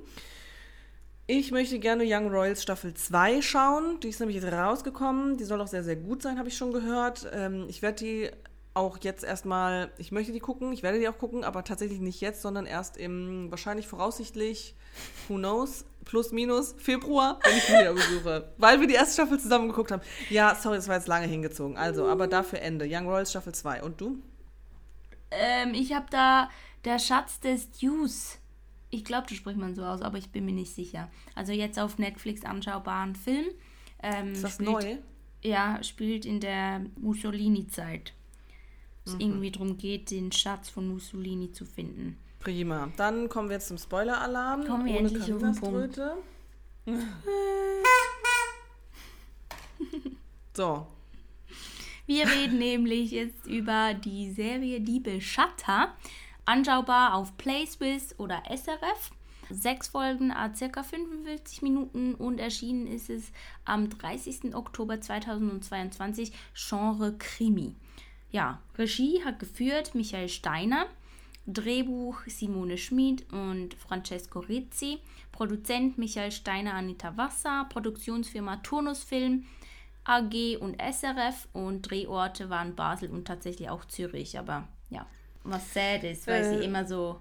Ich 1.28 1.52
möchte 1.52 1.80
gerne 1.80 2.04
Young 2.06 2.30
Royals 2.30 2.62
Staffel 2.62 2.94
2 2.94 3.42
schauen. 3.42 4.00
Die 4.02 4.10
ist 4.10 4.20
nämlich 4.20 4.42
jetzt 4.42 4.52
rausgekommen. 4.52 5.38
Die 5.38 5.44
soll 5.44 5.62
auch 5.62 5.68
sehr, 5.68 5.84
sehr 5.84 5.96
gut 5.96 6.22
sein, 6.22 6.38
habe 6.38 6.50
ich 6.50 6.58
schon 6.58 6.74
gehört. 6.74 7.30
Ähm, 7.34 7.66
ich 7.70 7.82
werde 7.82 8.04
die 8.04 8.32
auch 8.74 8.98
jetzt 9.02 9.24
erstmal, 9.24 9.92
ich 9.98 10.12
möchte 10.12 10.32
die 10.32 10.40
gucken, 10.40 10.72
ich 10.72 10.82
werde 10.82 11.00
die 11.00 11.08
auch 11.08 11.18
gucken, 11.18 11.44
aber 11.44 11.64
tatsächlich 11.64 12.00
nicht 12.00 12.22
jetzt, 12.22 12.42
sondern 12.42 12.66
erst 12.66 12.98
im, 12.98 13.52
wahrscheinlich 13.52 13.88
voraussichtlich, 13.88 14.76
who 15.28 15.36
knows, 15.36 15.86
plus 16.06 16.32
minus 16.32 16.74
Februar, 16.78 17.40
wenn 17.44 17.58
ich 17.58 17.66
die 17.66 17.74
wieder 17.74 17.94
besuche. 17.94 18.54
Weil 18.58 18.80
wir 18.80 18.88
die 18.88 18.94
erste 18.94 19.14
Staffel 19.14 19.40
zusammen 19.40 19.68
geguckt 19.68 19.92
haben. 19.92 20.02
Ja, 20.30 20.56
sorry, 20.56 20.78
das 20.78 20.88
war 20.88 20.96
jetzt 20.96 21.08
lange 21.08 21.28
hingezogen. 21.28 21.78
Also, 21.78 22.08
aber 22.08 22.28
dafür 22.28 22.60
Ende. 22.60 22.86
Young 22.90 23.08
Royals 23.08 23.32
Staffel 23.32 23.54
2. 23.54 23.84
Und 23.84 24.00
du? 24.00 24.20
Ähm, 25.32 25.74
ich 25.74 25.94
habe 25.94 26.06
da 26.10 26.50
der 26.86 27.00
Schatz 27.00 27.40
des 27.40 27.72
Dews. 27.72 28.38
Ich 28.92 29.04
glaube, 29.06 29.26
das 29.28 29.38
spricht 29.38 29.58
man 29.58 29.74
so 29.74 29.84
aus, 29.84 30.02
aber 30.02 30.18
ich 30.18 30.30
bin 30.30 30.46
mir 30.46 30.52
nicht 30.54 30.74
sicher. 30.76 31.10
Also 31.34 31.52
jetzt 31.54 31.80
auf 31.80 31.98
Netflix 31.98 32.44
anschaubaren 32.46 33.16
Film. 33.16 33.46
Ähm, 34.04 34.34
Ist 34.34 34.44
das 34.44 34.54
spielt, 34.56 34.70
neu? 34.70 34.98
Ja, 35.44 35.82
spielt 35.84 36.26
in 36.26 36.40
der 36.40 36.82
Mussolini-Zeit. 37.00 38.14
Es 39.06 39.14
Mhm. 39.16 39.20
irgendwie 39.22 39.52
darum 39.52 39.78
geht, 39.78 40.12
den 40.12 40.32
Schatz 40.32 40.70
von 40.70 40.88
Mussolini 40.88 41.52
zu 41.52 41.66
finden. 41.66 42.18
Prima. 42.40 42.92
Dann 42.98 43.30
kommen 43.30 43.50
wir 43.50 43.56
jetzt 43.56 43.68
zum 43.70 43.78
Spoiler-Alarm. 43.78 44.66
Kommen 44.66 44.86
wir 44.86 44.96
ohne 45.00 45.08
endlich 45.10 45.34
auf 45.34 45.40
den 45.42 45.56
Punkt. 45.56 46.00
So, 50.54 50.86
Wir 52.08 52.28
reden 52.30 52.58
nämlich 52.58 53.12
jetzt 53.12 53.48
über 53.48 53.94
die 53.94 54.32
Serie 54.32 54.82
Die 54.82 55.00
Beschatter, 55.00 55.94
anschaubar 56.46 57.16
auf 57.16 57.38
PlaySwiss 57.38 58.16
oder 58.18 58.44
SRF. 58.50 59.12
Sechs 59.50 59.90
Folgen, 59.90 60.32
a 60.32 60.54
circa 60.56 60.82
45 60.82 61.62
Minuten 61.62 62.16
und 62.16 62.40
erschienen 62.40 62.88
ist 62.88 63.10
es 63.10 63.32
am 63.66 63.90
30. 63.90 64.56
Oktober 64.56 65.02
2022, 65.02 66.32
Genre 66.54 67.18
Krimi. 67.18 67.76
Ja, 68.32 68.62
Regie 68.78 69.24
hat 69.26 69.40
geführt 69.40 69.94
Michael 69.94 70.30
Steiner, 70.30 70.86
Drehbuch 71.48 72.22
Simone 72.28 72.78
Schmid 72.78 73.26
und 73.34 73.74
Francesco 73.74 74.40
Rizzi, 74.40 75.00
Produzent 75.34 75.98
Michael 75.98 76.32
Steiner, 76.32 76.76
Anita 76.76 77.18
Wasser, 77.18 77.66
Produktionsfirma 77.70 78.58
Turnusfilm, 78.58 79.46
AG 80.06 80.58
und 80.60 80.82
SRF 80.82 81.48
und 81.54 81.84
Drehorte 81.84 82.50
waren 82.50 82.76
Basel 82.76 83.10
und 83.10 83.26
tatsächlich 83.26 83.70
auch 83.70 83.86
Zürich, 83.86 84.40
aber 84.40 84.68
ja, 84.90 85.06
was 85.44 85.74
sad 85.74 86.04
ist, 86.04 86.28
weil 86.28 86.44
Äh. 86.44 86.50
sie 86.50 86.64
immer 86.66 86.86
so 86.86 87.20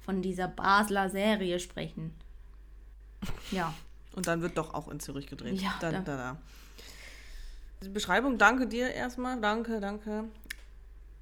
von 0.00 0.22
dieser 0.22 0.48
Basler 0.48 1.08
Serie 1.10 1.58
sprechen. 1.60 2.14
Ja, 3.50 3.74
und 4.14 4.26
dann 4.26 4.40
wird 4.42 4.56
doch 4.58 4.72
auch 4.74 4.88
in 4.88 4.98
Zürich 4.98 5.26
gedreht. 5.26 5.60
Ja, 5.60 5.74
da, 5.80 5.90
da- 5.92 6.00
da, 6.00 6.36
Beschreibung, 7.92 8.36
danke 8.38 8.66
dir 8.66 8.92
erstmal. 8.92 9.40
Danke, 9.40 9.80
danke. 9.80 10.24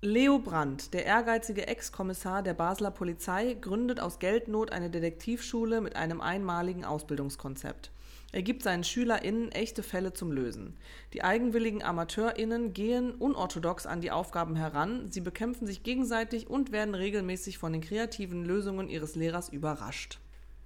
Leo 0.00 0.38
Brandt, 0.38 0.94
der 0.94 1.06
ehrgeizige 1.06 1.66
Ex-Kommissar 1.66 2.44
der 2.44 2.54
Basler 2.54 2.92
Polizei, 2.92 3.54
gründet 3.60 3.98
aus 3.98 4.20
Geldnot 4.20 4.70
eine 4.70 4.90
Detektivschule 4.90 5.80
mit 5.80 5.96
einem 5.96 6.20
einmaligen 6.20 6.84
Ausbildungskonzept. 6.84 7.90
Er 8.30 8.42
gibt 8.42 8.62
seinen 8.62 8.84
SchülerInnen 8.84 9.50
echte 9.50 9.82
Fälle 9.82 10.12
zum 10.12 10.30
Lösen. 10.30 10.76
Die 11.14 11.24
eigenwilligen 11.24 11.82
AmateurInnen 11.82 12.74
gehen 12.74 13.10
unorthodox 13.10 13.86
an 13.86 14.00
die 14.00 14.12
Aufgaben 14.12 14.54
heran, 14.54 15.10
sie 15.10 15.20
bekämpfen 15.20 15.66
sich 15.66 15.82
gegenseitig 15.82 16.48
und 16.48 16.70
werden 16.70 16.94
regelmäßig 16.94 17.58
von 17.58 17.72
den 17.72 17.82
kreativen 17.82 18.44
Lösungen 18.44 18.88
ihres 18.88 19.16
Lehrers 19.16 19.48
überrascht. 19.48 20.20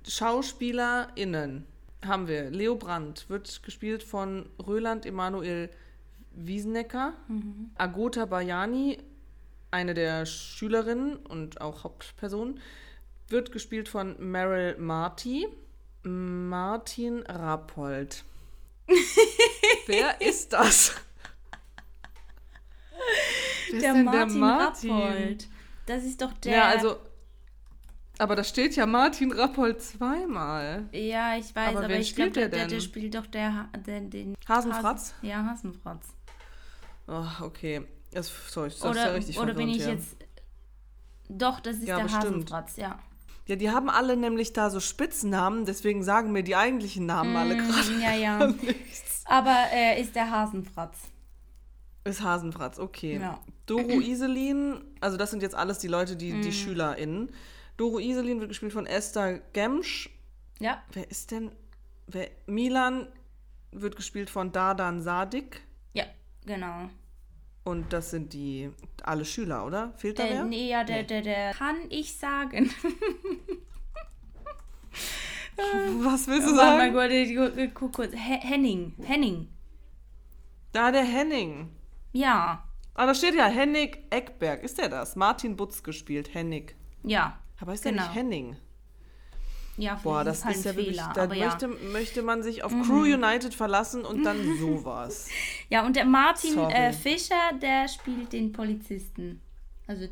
SchauspielerInnen 0.06 1.64
haben 2.04 2.28
wir. 2.28 2.50
Leo 2.50 2.74
Brandt 2.74 3.30
wird 3.30 3.62
gespielt 3.62 4.02
von 4.02 4.50
Röland 4.66 5.06
Emanuel 5.06 5.70
Wiesenecker. 6.34 7.14
Agota 7.76 8.26
Bayani, 8.26 8.98
eine 9.72 9.94
der 9.94 10.26
Schülerinnen 10.26 11.16
und 11.16 11.60
auch 11.60 11.84
Hauptperson, 11.84 12.60
wird 13.28 13.52
gespielt 13.52 13.88
von 13.88 14.16
Meryl 14.18 14.76
Marty. 14.78 15.48
Martin 16.04 17.22
Rappold. 17.22 18.24
Wer 19.86 20.20
ist 20.20 20.52
das? 20.52 20.94
Wer 23.70 23.76
ist 23.76 23.82
der 23.82 23.94
denn 23.94 24.04
Martin, 24.04 24.90
Rappold. 24.90 25.48
Das 25.86 26.04
ist 26.04 26.20
doch 26.20 26.32
der. 26.34 26.52
Ja, 26.52 26.64
also. 26.66 26.96
Aber 28.18 28.36
da 28.36 28.44
steht 28.44 28.76
ja 28.76 28.86
Martin 28.86 29.32
Rappold 29.32 29.80
zweimal. 29.80 30.88
Ja, 30.92 31.36
ich 31.36 31.54
weiß, 31.54 31.76
Aber 31.76 31.84
aber, 31.84 31.96
ich 31.96 32.14
glaube, 32.14 32.32
der 32.32 32.48
der, 32.48 32.66
der, 32.66 32.80
spielt 32.80 33.14
doch 33.14 33.26
der, 33.26 33.68
der 33.86 34.00
den 34.00 34.34
Hasenfratz? 34.46 35.14
Hasen, 35.14 35.28
ja, 35.28 35.44
Hasenfratz. 35.44 36.08
Oh, 37.08 37.26
okay. 37.40 37.86
Das, 38.12 38.30
sorry, 38.48 38.68
das 38.68 38.76
ist 38.76 38.84
ja 38.84 38.90
Oder, 38.90 39.14
richtig 39.14 39.38
oder 39.38 39.54
bin 39.54 39.68
ich 39.68 39.78
verwirrend 39.82 40.00
jetzt. 40.00 40.16
Doch, 41.28 41.60
das 41.60 41.76
ist 41.76 41.86
Ja, 41.88 41.96
der 41.96 42.04
bestimmt. 42.04 42.24
Hasenfratz, 42.26 42.76
ja. 42.76 42.98
Ja, 43.46 43.56
die 43.56 43.70
haben 43.70 43.90
alle 43.90 44.16
nämlich 44.16 44.52
da 44.52 44.70
so 44.70 44.78
Spitznamen, 44.80 45.64
deswegen 45.64 46.02
sagen 46.04 46.30
mir 46.32 46.42
die 46.44 46.54
eigentlichen 46.54 47.06
Namen 47.06 47.34
alle 47.36 47.56
gerade. 47.56 47.90
Mm, 47.90 48.00
Ja, 48.00 48.14
ja. 48.14 48.46
nichts. 48.62 49.22
Aber 49.24 49.50
er 49.50 49.96
ist 49.98 50.14
der 50.14 50.30
Hasenfratz. 50.30 50.96
Ist 52.04 52.22
Hasenfratz, 52.22 52.78
okay. 52.78 53.18
Ja. 53.20 53.40
Doro 53.66 54.00
Iselin, 54.00 54.84
also 55.00 55.16
das 55.16 55.30
sind 55.30 55.42
jetzt 55.42 55.54
alles 55.54 55.78
die 55.78 55.88
Leute, 55.88 56.16
die, 56.16 56.32
Mm. 56.32 56.42
die 56.42 56.52
SchülerInnen. 56.52 57.32
Doro 57.76 57.98
Iselin 57.98 58.40
wird 58.40 58.50
gespielt 58.50 58.72
von 58.72 58.86
Esther 58.86 59.38
Gemsch. 59.52 60.10
Ja. 60.60 60.82
Wer 60.92 61.10
ist 61.10 61.30
denn? 61.30 61.50
Wer, 62.06 62.28
Milan 62.46 63.06
wird 63.70 63.96
gespielt 63.96 64.30
von 64.30 64.52
Dardan 64.52 65.00
Sadik. 65.00 65.62
Ja, 65.94 66.04
genau. 66.44 66.90
Und 67.64 67.92
das 67.92 68.10
sind 68.10 68.32
die 68.32 68.70
alle 69.04 69.24
Schüler, 69.24 69.64
oder? 69.66 69.92
Fehlt 69.96 70.18
da 70.18 70.24
Äh, 70.24 70.30
wer? 70.30 70.44
nee, 70.44 70.68
ja, 70.68 70.82
der, 70.84 71.04
der, 71.04 71.22
der 71.22 71.52
kann 71.54 71.76
ich 71.90 72.16
sagen. 72.16 72.70
Was 76.02 76.26
willst 76.26 76.48
du 76.48 76.54
mal 76.54 76.92
sagen? 76.92 77.10
ich 77.12 77.36
gu- 77.36 77.60
ich 77.60 77.74
guck 77.74 77.92
kurz. 77.92 78.12
He- 78.12 78.40
Henning. 78.40 78.94
Henning. 79.02 79.48
Da 80.72 80.90
der 80.90 81.04
Henning. 81.04 81.70
Ja. 82.12 82.64
Ah, 82.94 83.06
da 83.06 83.14
steht 83.14 83.34
ja 83.34 83.46
Henning 83.46 83.94
Eckberg. 84.10 84.62
Ist 84.64 84.78
der 84.78 84.88
das? 84.88 85.14
Martin 85.16 85.56
Butz 85.56 85.82
gespielt, 85.82 86.34
Henning. 86.34 86.70
Ja. 87.04 87.38
Aber 87.60 87.74
ist 87.74 87.84
der 87.84 87.92
Genau. 87.92 88.04
nicht 88.04 88.14
Henning? 88.14 88.56
Ja, 89.78 89.98
Boah, 90.02 90.22
das 90.22 90.38
ist 90.40 90.44
halt 90.44 90.56
ist 90.56 90.64
ja 90.64 90.76
wirklich, 90.76 90.96
Fehler. 91.00 91.12
da 91.14 91.22
aber 91.24 91.34
ja. 91.34 91.46
Mhm. 91.46 91.50
möchte, 91.50 91.68
möchte 91.92 92.22
man 92.22 92.42
sich 92.42 92.62
auf 92.62 92.72
Crew 92.72 93.02
United 93.04 93.54
verlassen 93.54 94.04
und 94.04 94.22
dann 94.22 94.36
sowas. 94.58 95.28
ja, 95.70 95.84
und 95.86 95.96
der 95.96 96.04
Martin 96.04 96.58
äh, 96.58 96.92
Fischer, 96.92 97.52
der 97.60 97.88
spielt 97.88 98.32
den 98.34 98.52
Polizisten. 98.52 99.40
Also, 99.86 100.08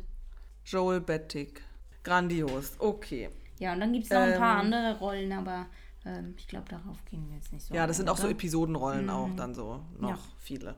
Joel 0.65 0.99
Bettig. 1.01 1.61
Grandios. 2.03 2.73
Okay. 2.79 3.29
ja, 3.59 3.73
und 3.73 3.79
dann 3.81 3.93
gibt 3.93 4.05
es 4.05 4.09
noch 4.11 4.17
ein 4.21 4.37
paar 4.39 4.55
Ähm. 4.63 4.73
andere 4.73 4.97
Rollen, 4.97 5.31
aber 5.31 5.67
ähm, 6.05 6.33
ich 6.37 6.47
glaube, 6.47 6.67
darauf 6.69 6.97
gehen 7.05 7.27
wir 7.29 7.35
jetzt 7.35 7.53
nicht 7.53 7.63
so 7.65 7.73
Ja, 7.75 7.85
das 7.85 7.97
ein, 7.97 7.97
sind 7.97 8.09
auch 8.09 8.17
so? 8.17 8.27
Episodenrollen 8.27 9.09
auch 9.11 9.29
dann 9.37 9.53
so 9.53 9.81
noch 9.99 10.09
Ja. 10.09 10.19
viele. 10.39 10.75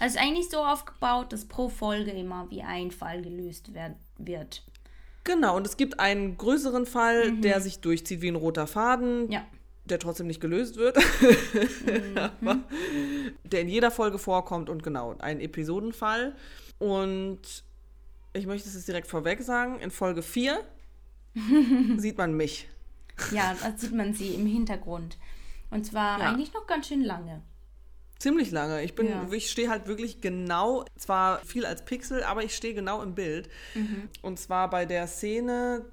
Also 0.00 0.14
es 0.14 0.14
ist 0.14 0.20
eigentlich 0.20 0.48
so 0.48 0.58
aufgebaut, 0.58 1.32
dass 1.32 1.44
pro 1.46 1.68
Folge 1.68 2.12
immer 2.12 2.48
wie 2.50 2.62
ein 2.62 2.92
Fall 2.92 3.20
gelöst 3.22 3.74
werd, 3.74 3.96
wird. 4.16 4.62
Genau, 5.28 5.56
und 5.56 5.66
es 5.66 5.76
gibt 5.76 6.00
einen 6.00 6.36
größeren 6.38 6.86
Fall, 6.86 7.32
der 7.40 7.60
sich 7.60 7.80
durchzieht 7.80 8.22
wie 8.22 8.28
ein 8.28 8.34
roter 8.36 8.66
Faden, 8.66 9.26
Mhm. 9.26 9.30
Ja. 9.32 9.44
der 9.84 9.98
trotzdem 9.98 10.26
nicht 10.26 10.40
gelöst 10.40 10.76
wird, 10.76 10.96
Mhm. 12.40 12.64
der 13.44 13.60
in 13.60 13.68
jeder 13.68 13.90
Folge 13.90 14.18
vorkommt 14.18 14.70
und 14.70 14.82
genau, 14.82 15.14
ein 15.18 15.40
Episodenfall. 15.40 16.34
Und 16.78 17.40
ich 18.32 18.46
möchte 18.46 18.68
es 18.68 18.74
jetzt 18.74 18.88
direkt 18.88 19.06
vorweg 19.06 19.42
sagen, 19.42 19.78
in 19.80 19.90
Folge 19.90 20.22
4 20.22 20.60
sieht 21.98 22.16
man 22.18 22.34
mich. 22.34 22.68
Ja, 23.32 23.54
da 23.60 23.76
sieht 23.76 23.92
man 23.94 24.14
sie 24.14 24.28
im 24.34 24.46
Hintergrund. 24.46 25.18
Und 25.70 25.84
zwar 25.84 26.18
Ja. 26.20 26.30
eigentlich 26.30 26.54
noch 26.54 26.66
ganz 26.66 26.88
schön 26.88 27.02
lange. 27.04 27.42
Ziemlich 28.18 28.50
lange. 28.50 28.82
Ich 28.82 28.94
bin, 28.94 29.08
Ja. 29.08 29.26
ich 29.30 29.50
stehe 29.50 29.70
halt 29.70 29.86
wirklich 29.86 30.20
genau, 30.20 30.84
zwar 30.96 31.38
viel 31.44 31.64
als 31.64 31.84
Pixel, 31.84 32.24
aber 32.24 32.42
ich 32.42 32.54
stehe 32.56 32.74
genau 32.74 33.00
im 33.02 33.14
Bild. 33.14 33.48
Mhm. 33.74 34.08
Und 34.22 34.40
zwar 34.40 34.68
bei 34.70 34.86
der 34.86 35.06
Szene, 35.06 35.84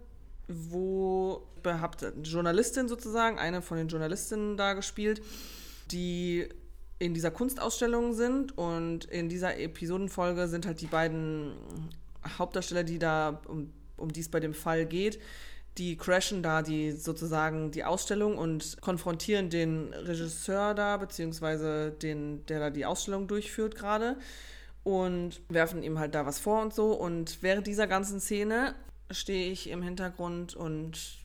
wo 0.48 1.48
habt 1.64 2.04
eine 2.04 2.22
Journalistin 2.22 2.88
sozusagen, 2.88 3.40
eine 3.40 3.62
von 3.62 3.78
den 3.78 3.88
Journalistinnen 3.88 4.58
da 4.58 4.74
gespielt, 4.74 5.22
die 5.92 6.48
in 7.00 7.14
dieser 7.14 7.32
Kunstausstellung 7.32 8.14
sind 8.14 8.58
und 8.58 9.06
in 9.06 9.30
dieser 9.30 9.58
Episodenfolge 9.60 10.48
sind 10.48 10.66
halt 10.66 10.82
die 10.82 10.88
beiden 10.88 11.54
Hauptdarsteller, 12.38 12.84
die 12.84 13.00
da 13.00 13.42
um, 13.48 13.72
um 13.98 14.12
die 14.12 14.22
es 14.22 14.30
bei 14.30 14.40
dem 14.40 14.54
Fall 14.54 14.86
geht, 14.86 15.20
die 15.78 15.98
crashen 15.98 16.42
da 16.42 16.62
die 16.62 16.92
sozusagen 16.92 17.72
die 17.72 17.84
Ausstellung 17.84 18.38
und 18.38 18.82
konfrontieren 18.82 19.50
den 19.50 19.94
Regisseur 19.94 20.74
da, 20.74 20.98
beziehungsweise 20.98 21.92
den, 21.92 22.46
der 22.46 22.60
da 22.60 22.70
die 22.70 22.86
Ausstellung 22.86 23.28
durchführt 23.28 23.76
gerade 23.76 24.18
und 24.84 25.42
werfen 25.50 25.84
ihm 25.84 26.00
halt 26.00 26.16
da 26.16 26.26
was 26.26 26.40
vor 26.40 26.62
und 26.62 26.74
so. 26.74 26.94
Und 26.94 27.42
während 27.42 27.68
dieser 27.68 27.88
ganzen 27.88 28.20
Szene 28.20 28.76
stehe 29.12 29.52
ich 29.52 29.70
im 29.70 29.82
Hintergrund 29.82 30.56
und 30.56 31.25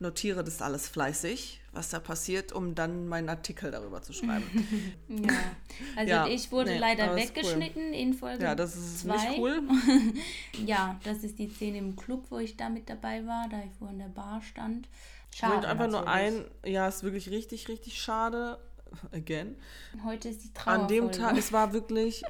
notiere 0.00 0.44
das 0.44 0.62
alles 0.62 0.88
fleißig, 0.88 1.60
was 1.72 1.88
da 1.90 1.98
passiert, 2.00 2.52
um 2.52 2.74
dann 2.74 3.08
meinen 3.08 3.28
Artikel 3.28 3.70
darüber 3.70 4.02
zu 4.02 4.12
schreiben. 4.12 4.44
Ja. 5.08 5.28
Also 5.96 6.10
Ja, 6.10 6.26
ich 6.26 6.52
wurde 6.52 6.70
nee, 6.72 6.78
leider 6.78 7.04
ist 7.04 7.10
cool. 7.10 7.16
weggeschnitten 7.16 7.92
in 7.92 8.14
Folge 8.14 8.44
ja, 8.44 8.54
das 8.54 8.76
ist 8.76 9.00
zwei. 9.00 9.16
nicht 9.16 9.38
cool. 9.38 9.62
Ja, 10.66 10.98
das 11.04 11.24
ist 11.24 11.38
die 11.38 11.48
Szene 11.48 11.78
im 11.78 11.96
Club, 11.96 12.26
wo 12.30 12.38
ich 12.38 12.56
da 12.56 12.68
mit 12.68 12.88
dabei 12.88 13.26
war, 13.26 13.48
da 13.50 13.58
ich 13.64 13.72
vor 13.78 13.90
in 13.90 13.98
der 13.98 14.06
Bar 14.08 14.42
stand. 14.42 14.88
Schade. 15.34 15.54
wollte 15.54 15.68
einfach 15.68 15.88
nur 15.88 16.08
ein, 16.08 16.44
ja, 16.64 16.88
ist 16.88 17.02
wirklich 17.02 17.30
richtig, 17.30 17.68
richtig 17.68 18.00
schade. 18.00 18.58
Again. 19.12 19.54
Heute 20.04 20.30
ist 20.30 20.44
die 20.44 20.52
Trauerfolge. 20.52 20.82
An 20.82 20.88
dem 20.88 21.12
Tag, 21.12 21.36
es 21.36 21.52
war 21.52 21.72
wirklich 21.72 22.22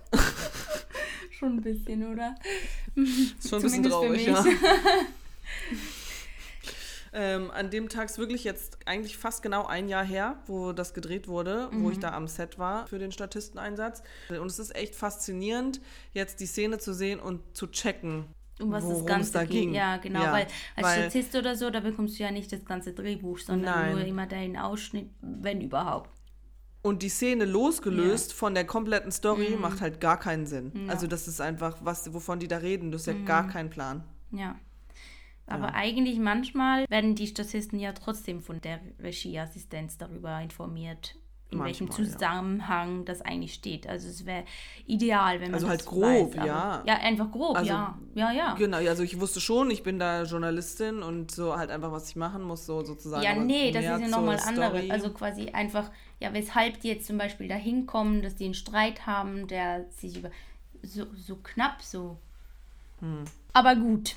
Schon 1.31 1.57
ein 1.59 1.63
bisschen, 1.63 2.05
oder? 2.13 2.35
schon 2.97 3.59
ein 3.61 3.63
bisschen 3.63 3.83
traurig, 3.85 4.11
mich. 4.11 4.27
ja. 4.27 4.45
Ähm, 7.21 7.51
an 7.51 7.69
dem 7.71 7.89
Tag 7.89 8.09
ist 8.09 8.19
wirklich 8.19 8.45
jetzt 8.45 8.79
eigentlich 8.87 9.17
fast 9.19 9.43
genau 9.43 9.67
ein 9.67 9.89
Jahr 9.89 10.05
her, 10.05 10.39
wo 10.47 10.73
das 10.73 10.95
gedreht 10.95 11.27
wurde, 11.27 11.69
wo 11.73 11.87
Mhm. 11.87 11.91
ich 11.93 11.99
da 11.99 12.13
am 12.13 12.29
Set 12.29 12.59
war 12.61 12.87
für 12.87 13.01
den 13.01 13.11
Statisteneinsatz. 13.11 14.03
Und 14.29 14.47
es 14.47 14.61
ist 14.61 14.77
echt 14.77 14.95
faszinierend, 14.95 15.81
jetzt 16.13 16.39
die 16.39 16.47
Szene 16.47 16.79
zu 16.79 16.95
sehen 16.95 17.19
und 17.19 17.41
zu 17.57 17.67
checken, 17.67 18.27
Um 18.61 18.71
was 18.71 18.89
das 18.89 19.05
Ganze 19.05 19.33
da 19.33 19.45
ging. 19.45 19.75
Ja, 19.75 19.97
genau. 19.97 20.23
Ja, 20.23 20.33
weil 20.33 20.47
als 20.77 20.87
weil- 20.87 21.11
Statist 21.11 21.35
oder 21.35 21.57
so, 21.57 21.71
da 21.71 21.81
bekommst 21.81 22.19
du 22.19 22.23
ja 22.23 22.31
nicht 22.31 22.53
das 22.53 22.65
ganze 22.65 22.93
Drehbuch, 22.93 23.39
sondern 23.41 23.75
Nein. 23.87 23.93
nur 23.97 24.05
immer 24.05 24.27
deinen 24.27 24.57
Ausschnitt, 24.57 25.11
wenn 25.21 25.61
überhaupt. 25.61 26.11
Und 26.83 27.03
die 27.03 27.09
Szene 27.09 27.45
losgelöst 27.45 28.33
von 28.33 28.55
der 28.55 28.65
kompletten 28.65 29.11
Story 29.11 29.51
Mhm. 29.57 29.61
macht 29.61 29.81
halt 29.81 30.01
gar 30.01 30.19
keinen 30.21 30.47
Sinn. 30.47 30.89
Also 30.89 31.09
das 31.09 31.27
ist 31.27 31.41
einfach, 31.41 31.79
was, 31.83 32.15
wovon 32.15 32.39
die 32.39 32.47
da 32.49 32.59
reden. 32.59 32.93
Du 32.93 32.99
hast 32.99 33.07
ja 33.07 33.15
Mhm. 33.15 33.25
gar 33.27 33.49
keinen 33.49 33.71
Plan. 33.71 34.05
Ja. 34.31 34.55
Aber 35.49 35.75
eigentlich 35.75 36.19
manchmal 36.19 36.85
werden 36.89 37.15
die 37.15 37.27
Statisten 37.27 37.79
ja 37.79 37.93
trotzdem 37.93 38.41
von 38.41 38.61
der 38.61 38.81
Regieassistenz 39.03 39.99
darüber 39.99 40.41
informiert, 40.41 41.17
in 41.51 41.65
welchem 41.65 41.87
Manchmal, 41.87 42.07
ja. 42.07 42.13
Zusammenhang 42.13 43.05
das 43.07 43.23
eigentlich 43.23 43.55
steht. 43.55 43.87
Also 43.87 44.09
es 44.09 44.27
wäre 44.27 44.45
ideal, 44.87 45.41
wenn 45.41 45.51
man 45.51 45.55
Also 45.55 45.69
halt 45.69 45.87
grob, 45.87 46.37
weiß, 46.37 46.47
ja. 46.47 46.83
Ja, 46.87 46.95
einfach 46.99 47.31
grob, 47.31 47.57
Also, 47.57 47.71
ja. 47.71 47.99
Ja, 48.15 48.33
ja. 48.33 48.55
Genau, 48.55 48.77
also 48.77 49.03
ich 49.03 49.19
wusste 49.19 49.41
schon, 49.41 49.71
ich 49.71 49.83
bin 49.83 49.99
da 49.99 50.25
Journalistin 50.25 51.03
und 51.03 51.31
so 51.31 51.57
halt 51.57 51.71
einfach, 51.71 51.91
was 51.91 52.11
ich 52.11 52.17
machen 52.17 52.43
muss, 52.43 52.67
so 52.67 52.85
sozusagen. 52.85 53.23
Ja, 53.23 53.35
nee, 53.35 53.71
das 53.71 53.83
ist 53.83 53.89
ja 53.89 54.09
nochmal 54.09 54.39
andere. 54.47 54.77
Story. 54.79 54.91
Also 54.91 55.11
quasi 55.11 55.49
einfach, 55.49 55.91
ja, 56.21 56.35
weshalb 56.35 56.81
die 56.81 56.89
jetzt 56.89 57.07
zum 57.07 57.17
Beispiel 57.17 57.49
da 57.49 57.55
hinkommen, 57.55 58.21
dass 58.21 58.37
die 58.37 58.45
einen 58.45 58.55
Streit 58.55 59.07
haben, 59.07 59.47
der 59.47 59.87
sich 59.91 60.19
über 60.19 60.31
so, 60.83 61.07
so 61.15 61.37
knapp 61.37 61.83
so. 61.83 62.19
Hm. 63.01 63.25
Aber 63.55 63.75
gut. 63.75 64.17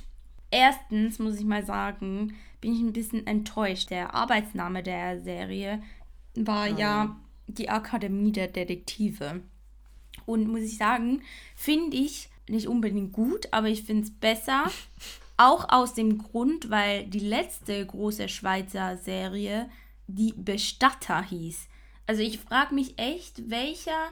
Erstens 0.52 1.18
muss 1.18 1.40
ich 1.40 1.46
mal 1.46 1.66
sagen, 1.66 2.36
bin 2.60 2.74
ich 2.74 2.82
ein 2.82 2.94
bisschen 2.94 3.26
enttäuscht. 3.26 3.90
Der 3.90 4.14
Arbeitsname 4.14 4.84
der 4.84 5.22
Serie 5.22 5.82
war 6.36 6.68
ja 6.68 7.18
die 7.48 7.70
Akademie 7.70 8.32
der 8.32 8.48
Detektive. 8.48 9.42
Und 10.26 10.48
muss 10.48 10.62
ich 10.62 10.78
sagen, 10.78 11.22
finde 11.56 11.98
ich 11.98 12.30
nicht 12.48 12.68
unbedingt 12.68 13.14
gut, 13.14 13.48
aber 13.52 13.68
ich 13.68 13.84
finde 13.84 14.04
es 14.04 14.12
besser. 14.12 14.66
Auch 15.38 15.70
aus 15.70 15.96
dem 15.96 16.20
Grund, 16.20 16.70
weil 16.70 17.08
die 17.08 17.20
letzte 17.20 17.84
große 17.84 18.30
Schweizer 18.30 18.98
Serie 18.98 19.70
die 20.06 20.34
Bestatter 20.34 21.24
hieß. 21.24 21.68
Also 22.06 22.22
ich 22.22 22.40
frage 22.40 22.76
mich 22.76 23.00
echt, 23.00 23.50
welcher 23.50 24.10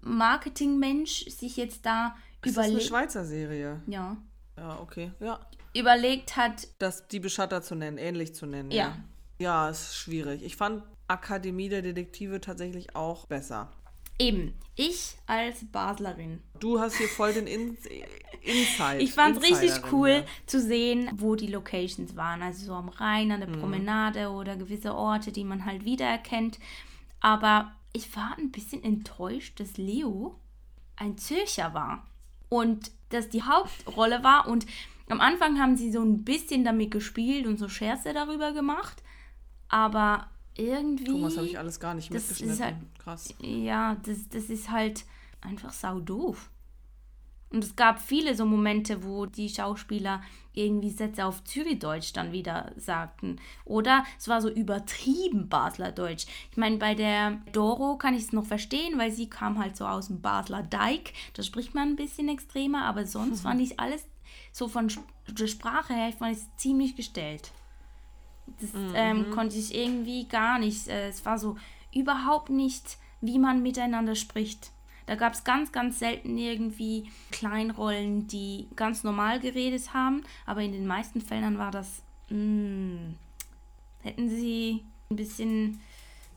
Marketingmensch 0.00 1.26
sich 1.26 1.56
jetzt 1.56 1.84
da 1.84 2.16
ist 2.44 2.56
das 2.56 2.66
eine 2.66 2.80
Schweizer 2.80 3.24
Serie? 3.24 3.82
ja, 3.86 4.16
Ja, 4.58 4.80
okay. 4.80 5.12
Ja. 5.20 5.40
überlegt 5.74 6.36
hat, 6.36 6.68
Das, 6.78 7.08
die 7.08 7.20
Beschatter 7.20 7.62
zu 7.62 7.74
nennen, 7.74 7.98
ähnlich 7.98 8.34
zu 8.34 8.46
nennen. 8.46 8.70
Ja. 8.70 8.96
Ja, 9.38 9.68
ist 9.68 9.94
schwierig. 9.94 10.42
Ich 10.42 10.56
fand 10.56 10.82
Akademie 11.06 11.68
der 11.68 11.82
Detektive 11.82 12.40
tatsächlich 12.40 12.96
auch 12.96 13.26
besser. 13.26 13.70
eben, 14.18 14.54
ich 14.74 15.16
als 15.26 15.64
Baslerin. 15.70 16.42
Du 16.58 16.80
hast 16.80 16.96
hier 16.96 17.08
voll 17.08 17.32
den 17.32 17.46
In 17.46 17.76
Insight. 18.42 19.00
Ich 19.00 19.12
fand 19.12 19.36
es 19.36 19.42
richtig 19.44 19.92
cool 19.92 20.08
ja. 20.08 20.24
zu 20.46 20.60
sehen, 20.60 21.10
wo 21.14 21.36
die 21.36 21.46
Locations 21.46 22.16
waren. 22.16 22.42
Also 22.42 22.66
so 22.66 22.74
am 22.74 22.88
Rhein, 22.88 23.30
an 23.30 23.40
der 23.40 23.46
Promenade 23.46 24.30
oder 24.30 24.56
gewisse 24.56 24.94
Orte, 24.94 25.32
die 25.32 25.44
man 25.44 25.64
halt 25.64 25.84
wiedererkennt. 25.84 26.58
Aber 27.20 27.72
ich 27.92 28.14
war 28.16 28.36
ein 28.38 28.50
bisschen 28.50 28.82
enttäuscht, 28.82 29.60
dass 29.60 29.76
Leo 29.76 30.38
ein 30.96 31.16
Zürcher 31.16 31.74
war. 31.74 32.06
Und 32.48 32.90
dass 33.10 33.28
die 33.28 33.42
Hauptrolle 33.42 34.22
war. 34.24 34.48
Und 34.48 34.66
am 35.08 35.20
Anfang 35.20 35.58
haben 35.58 35.76
sie 35.76 35.90
so 35.92 36.00
ein 36.02 36.24
bisschen 36.24 36.64
damit 36.64 36.90
gespielt 36.90 37.46
und 37.46 37.58
so 37.58 37.68
Scherze 37.68 38.12
darüber 38.12 38.52
gemacht. 38.52 39.02
Aber 39.68 40.28
irgendwie. 40.56 41.04
Thomas 41.04 41.36
habe 41.36 41.46
ich 41.46 41.58
alles 41.58 41.78
gar 41.80 41.94
nicht 41.94 42.12
Das 42.12 42.30
ist 42.30 42.40
mitgeschnitten. 42.40 42.64
halt- 42.64 42.98
Krass. 42.98 43.34
Ja, 43.40 43.96
das, 44.04 44.28
das 44.28 44.44
ist 44.50 44.70
halt 44.70 45.04
einfach 45.40 45.72
sau 45.72 46.00
doof. 46.00 46.50
Und 47.50 47.64
es 47.64 47.76
gab 47.76 48.00
viele 48.00 48.34
so 48.34 48.44
Momente, 48.44 49.02
wo 49.04 49.24
die 49.24 49.48
Schauspieler 49.48 50.22
irgendwie 50.58 50.90
Sätze 50.90 51.24
auf 51.24 51.44
Zürichdeutsch 51.44 52.12
dann 52.12 52.32
wieder 52.32 52.72
sagten. 52.76 53.36
Oder 53.64 54.04
es 54.18 54.28
war 54.28 54.42
so 54.42 54.50
übertrieben 54.50 55.48
Basler 55.48 55.92
Deutsch. 55.92 56.26
Ich 56.50 56.56
meine, 56.56 56.76
bei 56.76 56.94
der 56.94 57.38
Doro 57.52 57.96
kann 57.96 58.14
ich 58.14 58.24
es 58.24 58.32
noch 58.32 58.44
verstehen, 58.44 58.98
weil 58.98 59.12
sie 59.12 59.30
kam 59.30 59.58
halt 59.58 59.76
so 59.76 59.86
aus 59.86 60.08
dem 60.08 60.20
Basler 60.20 60.62
Deich. 60.62 61.14
Da 61.34 61.42
spricht 61.42 61.74
man 61.74 61.90
ein 61.90 61.96
bisschen 61.96 62.28
extremer, 62.28 62.84
aber 62.84 63.06
sonst 63.06 63.40
fand 63.42 63.60
ich 63.60 63.78
alles 63.78 64.04
so 64.52 64.68
von 64.68 64.90
der 65.28 65.46
Sprache 65.46 65.94
her, 65.94 66.08
ich 66.08 66.16
fand 66.16 66.36
es 66.36 66.46
ziemlich 66.56 66.96
gestellt. 66.96 67.52
Das 68.60 68.72
mhm. 68.72 68.92
ähm, 68.94 69.30
konnte 69.30 69.56
ich 69.56 69.74
irgendwie 69.74 70.26
gar 70.26 70.58
nicht. 70.58 70.88
Äh, 70.88 71.08
es 71.08 71.24
war 71.24 71.38
so 71.38 71.56
überhaupt 71.94 72.50
nicht, 72.50 72.98
wie 73.20 73.38
man 73.38 73.62
miteinander 73.62 74.14
spricht. 74.14 74.72
Da 75.08 75.14
gab 75.14 75.32
es 75.32 75.42
ganz, 75.42 75.72
ganz 75.72 76.00
selten 76.00 76.36
irgendwie 76.36 77.10
Kleinrollen, 77.30 78.26
die 78.26 78.68
ganz 78.76 79.04
normal 79.04 79.40
geredet 79.40 79.94
haben, 79.94 80.22
aber 80.44 80.60
in 80.60 80.72
den 80.72 80.86
meisten 80.86 81.22
Fällen 81.22 81.56
war 81.56 81.70
das, 81.70 82.02
mh, 82.28 82.36
hm, 82.36 83.14
hätten 84.02 84.28
sie 84.28 84.84
ein 85.10 85.16
bisschen 85.16 85.80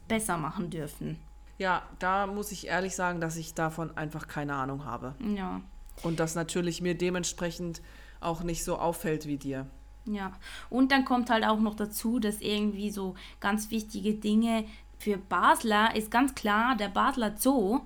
besser 0.07 0.37
machen 0.37 0.69
dürfen. 0.69 1.19
Ja, 1.57 1.83
da 1.99 2.27
muss 2.27 2.53
ich 2.53 2.67
ehrlich 2.67 2.95
sagen, 2.95 3.19
dass 3.19 3.35
ich 3.35 3.53
davon 3.53 3.95
einfach 3.97 4.29
keine 4.29 4.53
Ahnung 4.53 4.85
habe. 4.85 5.15
Ja. 5.35 5.59
Und 6.01 6.21
das 6.21 6.35
natürlich 6.35 6.81
mir 6.81 6.95
dementsprechend 6.95 7.81
auch 8.21 8.41
nicht 8.41 8.63
so 8.63 8.77
auffällt 8.77 9.27
wie 9.27 9.37
dir. 9.37 9.67
Ja, 10.05 10.31
und 10.69 10.93
dann 10.93 11.03
kommt 11.03 11.29
halt 11.29 11.43
auch 11.43 11.59
noch 11.59 11.75
dazu, 11.75 12.19
dass 12.19 12.39
irgendwie 12.39 12.89
so 12.89 13.15
ganz 13.41 13.69
wichtige 13.69 14.13
Dinge 14.13 14.63
für 14.97 15.17
Basler 15.17 15.93
ist 15.93 16.09
ganz 16.09 16.35
klar, 16.35 16.77
der 16.77 16.87
Basler 16.87 17.35
Zoo 17.35 17.81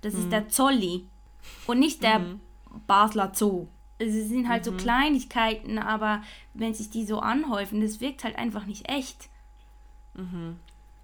das 0.00 0.14
mhm. 0.14 0.20
ist 0.20 0.32
der 0.32 0.48
Zolli 0.48 1.08
und 1.66 1.78
nicht 1.78 2.02
der 2.02 2.20
mhm. 2.20 2.40
Basler 2.86 3.32
Zoo. 3.34 3.68
Also 4.00 4.16
es 4.16 4.28
sind 4.28 4.48
halt 4.48 4.64
mhm. 4.64 4.70
so 4.70 4.76
Kleinigkeiten, 4.76 5.78
aber 5.78 6.22
wenn 6.54 6.74
sich 6.74 6.90
die 6.90 7.04
so 7.04 7.20
anhäufen, 7.20 7.80
das 7.80 8.00
wirkt 8.00 8.24
halt 8.24 8.36
einfach 8.36 8.66
nicht 8.66 8.88
echt. 8.88 9.28
Mhm. 10.14 10.56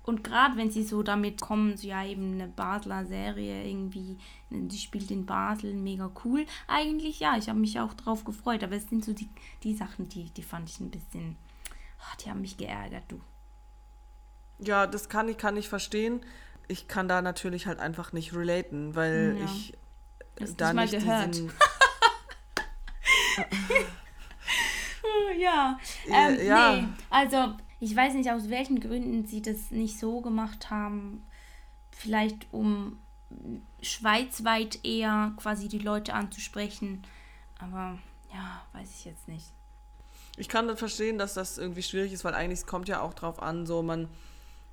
Und 0.05 0.23
gerade 0.23 0.57
wenn 0.57 0.71
sie 0.71 0.85
so 0.85 1.03
damit 1.03 1.41
kommen, 1.41 1.79
so 1.79 1.89
ja 1.89 2.05
eben 2.05 2.35
eine 2.35 2.47
Basler 2.47 3.07
Serie 3.07 3.67
irgendwie, 3.67 4.19
die 4.51 4.77
spielt 4.77 5.11
in 5.11 5.25
Basel, 5.25 5.73
mega 5.73 6.11
cool. 6.25 6.45
Eigentlich 6.69 7.21
ja, 7.21 7.39
ich 7.39 7.49
habe 7.49 7.59
mich 7.59 7.81
auch 7.81 7.95
drauf 7.95 8.25
gefreut, 8.25 8.63
aber 8.63 8.77
es 8.77 8.89
sind 8.89 9.05
so 9.05 9.15
die, 9.15 9.31
die 9.63 9.75
Sachen, 9.75 10.09
die, 10.11 10.31
die 10.31 10.43
fand 10.43 10.69
ich 10.69 10.79
ein 10.79 10.91
bisschen, 10.91 11.37
oh, 11.99 12.17
die 12.23 12.29
haben 12.29 12.43
mich 12.43 12.59
geärgert, 12.59 13.05
du. 13.09 13.19
Ja, 14.59 14.87
das 14.87 15.09
kann 15.09 15.29
ich, 15.29 15.39
kann 15.39 15.57
ich 15.57 15.69
verstehen 15.69 16.21
ich 16.69 16.89
kann 16.89 17.09
da 17.09 17.23
natürlich 17.23 17.67
halt 17.67 17.79
einfach 17.79 18.13
nicht 18.13 18.35
relaten, 18.35 18.95
weil 18.95 19.37
ja. 19.39 19.45
ich 19.45 19.73
Hast 20.41 20.61
da 20.61 20.73
nicht 20.73 20.93
gehört. 20.93 21.35
diesen 21.35 21.53
ja, 25.39 25.79
ähm, 26.09 26.47
ja. 26.47 26.77
Nee. 26.77 26.89
also 27.11 27.55
ich 27.81 27.95
weiß 27.95 28.15
nicht, 28.15 28.31
aus 28.31 28.49
welchen 28.49 28.81
Gründen 28.81 29.27
sie 29.27 29.43
das 29.43 29.71
nicht 29.71 29.99
so 29.99 30.21
gemacht 30.21 30.71
haben. 30.71 31.27
Vielleicht 31.91 32.47
um 32.53 32.99
schweizweit 33.83 34.85
eher 34.85 35.33
quasi 35.37 35.69
die 35.69 35.79
Leute 35.79 36.15
anzusprechen. 36.15 37.03
Aber 37.59 37.99
ja, 38.33 38.63
weiß 38.73 38.89
ich 38.99 39.05
jetzt 39.05 39.29
nicht. 39.29 39.47
Ich 40.37 40.49
kann 40.49 40.67
dann 40.67 40.77
verstehen, 40.77 41.19
dass 41.19 41.35
das 41.35 41.59
irgendwie 41.59 41.83
schwierig 41.83 42.13
ist, 42.13 42.25
weil 42.25 42.35
eigentlich 42.35 42.67
kommt 42.67 42.89
ja 42.89 43.01
auch 43.01 43.15
drauf 43.15 43.41
an, 43.41 43.67
so 43.67 43.83
man 43.83 44.09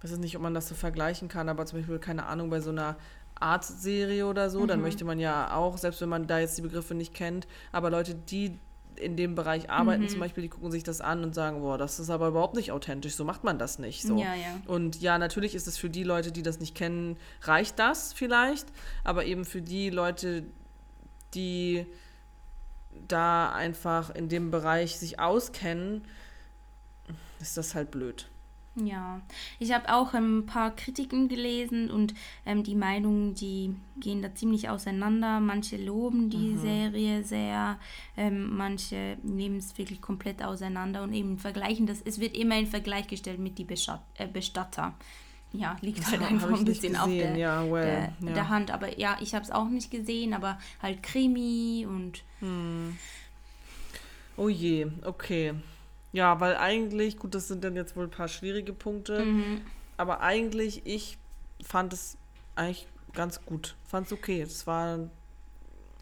weiß 0.03 0.17
nicht, 0.17 0.35
ob 0.35 0.41
man 0.41 0.53
das 0.53 0.67
so 0.67 0.75
vergleichen 0.75 1.27
kann, 1.27 1.49
aber 1.49 1.65
zum 1.65 1.79
Beispiel, 1.79 1.99
keine 1.99 2.25
Ahnung, 2.25 2.49
bei 2.49 2.59
so 2.59 2.71
einer 2.71 2.97
Art-Serie 3.35 4.25
oder 4.25 4.49
so, 4.49 4.61
mhm. 4.61 4.67
dann 4.67 4.81
möchte 4.81 5.05
man 5.05 5.19
ja 5.19 5.55
auch, 5.55 5.77
selbst 5.77 6.01
wenn 6.01 6.09
man 6.09 6.27
da 6.27 6.39
jetzt 6.39 6.57
die 6.57 6.61
Begriffe 6.61 6.95
nicht 6.95 7.13
kennt, 7.13 7.47
aber 7.71 7.89
Leute, 7.89 8.15
die 8.15 8.59
in 8.95 9.15
dem 9.15 9.35
Bereich 9.35 9.69
arbeiten, 9.69 10.03
mhm. 10.03 10.09
zum 10.09 10.19
Beispiel, 10.19 10.43
die 10.43 10.49
gucken 10.49 10.71
sich 10.71 10.83
das 10.83 11.01
an 11.01 11.23
und 11.23 11.33
sagen, 11.33 11.61
boah, 11.61 11.77
das 11.77 11.99
ist 11.99 12.09
aber 12.09 12.27
überhaupt 12.27 12.55
nicht 12.55 12.71
authentisch, 12.71 13.15
so 13.15 13.25
macht 13.25 13.43
man 13.43 13.57
das 13.57 13.79
nicht. 13.79 14.03
So. 14.03 14.17
Ja, 14.17 14.35
ja. 14.35 14.61
Und 14.67 15.01
ja, 15.01 15.17
natürlich 15.17 15.55
ist 15.55 15.67
es 15.67 15.77
für 15.77 15.89
die 15.89 16.03
Leute, 16.03 16.31
die 16.31 16.43
das 16.43 16.59
nicht 16.59 16.75
kennen, 16.75 17.17
reicht 17.41 17.79
das 17.79 18.13
vielleicht, 18.13 18.67
aber 19.03 19.25
eben 19.25 19.45
für 19.45 19.61
die 19.61 19.89
Leute, 19.89 20.43
die 21.33 21.85
da 23.07 23.51
einfach 23.51 24.09
in 24.13 24.29
dem 24.29 24.51
Bereich 24.51 24.99
sich 24.99 25.19
auskennen, 25.19 26.03
ist 27.39 27.57
das 27.57 27.73
halt 27.73 27.91
blöd. 27.91 28.30
Ja, 28.75 29.21
ich 29.59 29.73
habe 29.73 29.93
auch 29.93 30.13
ein 30.13 30.45
paar 30.45 30.73
Kritiken 30.73 31.27
gelesen 31.27 31.91
und 31.91 32.13
ähm, 32.45 32.63
die 32.63 32.75
Meinungen, 32.75 33.35
die 33.35 33.75
gehen 33.97 34.21
da 34.21 34.33
ziemlich 34.33 34.69
auseinander. 34.69 35.41
Manche 35.41 35.75
loben 35.75 36.29
die 36.29 36.53
mhm. 36.53 36.61
Serie 36.61 37.23
sehr, 37.23 37.77
ähm, 38.15 38.55
manche 38.55 39.17
nehmen 39.23 39.57
es 39.57 39.77
wirklich 39.77 39.99
komplett 39.99 40.41
auseinander 40.41 41.03
und 41.03 41.13
eben 41.13 41.37
vergleichen 41.37 41.85
das. 41.85 42.01
Es 42.01 42.21
wird 42.21 42.37
immer 42.37 42.57
in 42.57 42.65
Vergleich 42.65 43.07
gestellt 43.07 43.39
mit 43.39 43.57
die 43.57 43.65
Bestat 43.65 44.03
äh, 44.17 44.27
Bestatter. 44.27 44.93
Ja, 45.51 45.75
liegt 45.81 46.09
halt 46.09 46.21
einfach 46.21 46.49
ein 46.49 46.63
bisschen 46.63 46.95
auf 46.95 47.09
der, 47.09 47.35
ja, 47.35 47.69
well, 47.69 48.13
der, 48.21 48.29
ja. 48.29 48.33
der, 48.33 48.49
Hand. 48.49 48.71
Aber 48.71 48.97
ja, 48.97 49.17
ich 49.19 49.35
habe 49.35 49.43
es 49.43 49.51
auch 49.51 49.67
nicht 49.67 49.91
gesehen, 49.91 50.33
aber 50.33 50.57
halt 50.81 51.03
Krimi 51.03 51.85
und. 51.85 52.23
Hm. 52.39 52.97
Oh 54.37 54.47
je, 54.47 54.87
okay. 55.03 55.55
Ja, 56.13 56.39
weil 56.39 56.57
eigentlich, 56.57 57.17
gut, 57.17 57.35
das 57.35 57.47
sind 57.47 57.63
dann 57.63 57.75
jetzt 57.75 57.95
wohl 57.95 58.05
ein 58.05 58.11
paar 58.11 58.27
schwierige 58.27 58.73
Punkte, 58.73 59.23
mhm. 59.23 59.61
aber 59.97 60.21
eigentlich, 60.21 60.81
ich 60.85 61.17
fand 61.63 61.93
es 61.93 62.17
eigentlich 62.55 62.87
ganz 63.13 63.43
gut. 63.45 63.75
Fand 63.87 64.07
es 64.07 64.13
okay. 64.13 64.41
Es 64.41 64.67
war, 64.67 65.09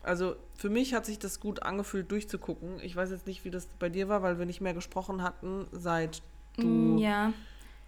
also 0.04 0.36
für 0.56 0.70
mich 0.70 0.94
hat 0.94 1.06
sich 1.06 1.20
das 1.20 1.40
gut 1.40 1.64
angefühlt, 1.64 2.12
durchzugucken. 2.12 2.80
Ich 2.82 2.96
weiß 2.96 3.12
jetzt 3.12 3.28
nicht, 3.28 3.46
wie 3.46 3.52
das 3.52 3.68
bei 3.80 3.90
dir 3.90 4.10
war, 4.10 4.24
weil 4.24 4.40
wir 4.40 4.46
nicht 4.46 4.62
mehr 4.62 4.74
gesprochen 4.74 5.22
hatten, 5.22 5.68
seit 5.72 6.22
du 6.58 6.68
mm, 6.68 6.98
ja. 6.98 7.34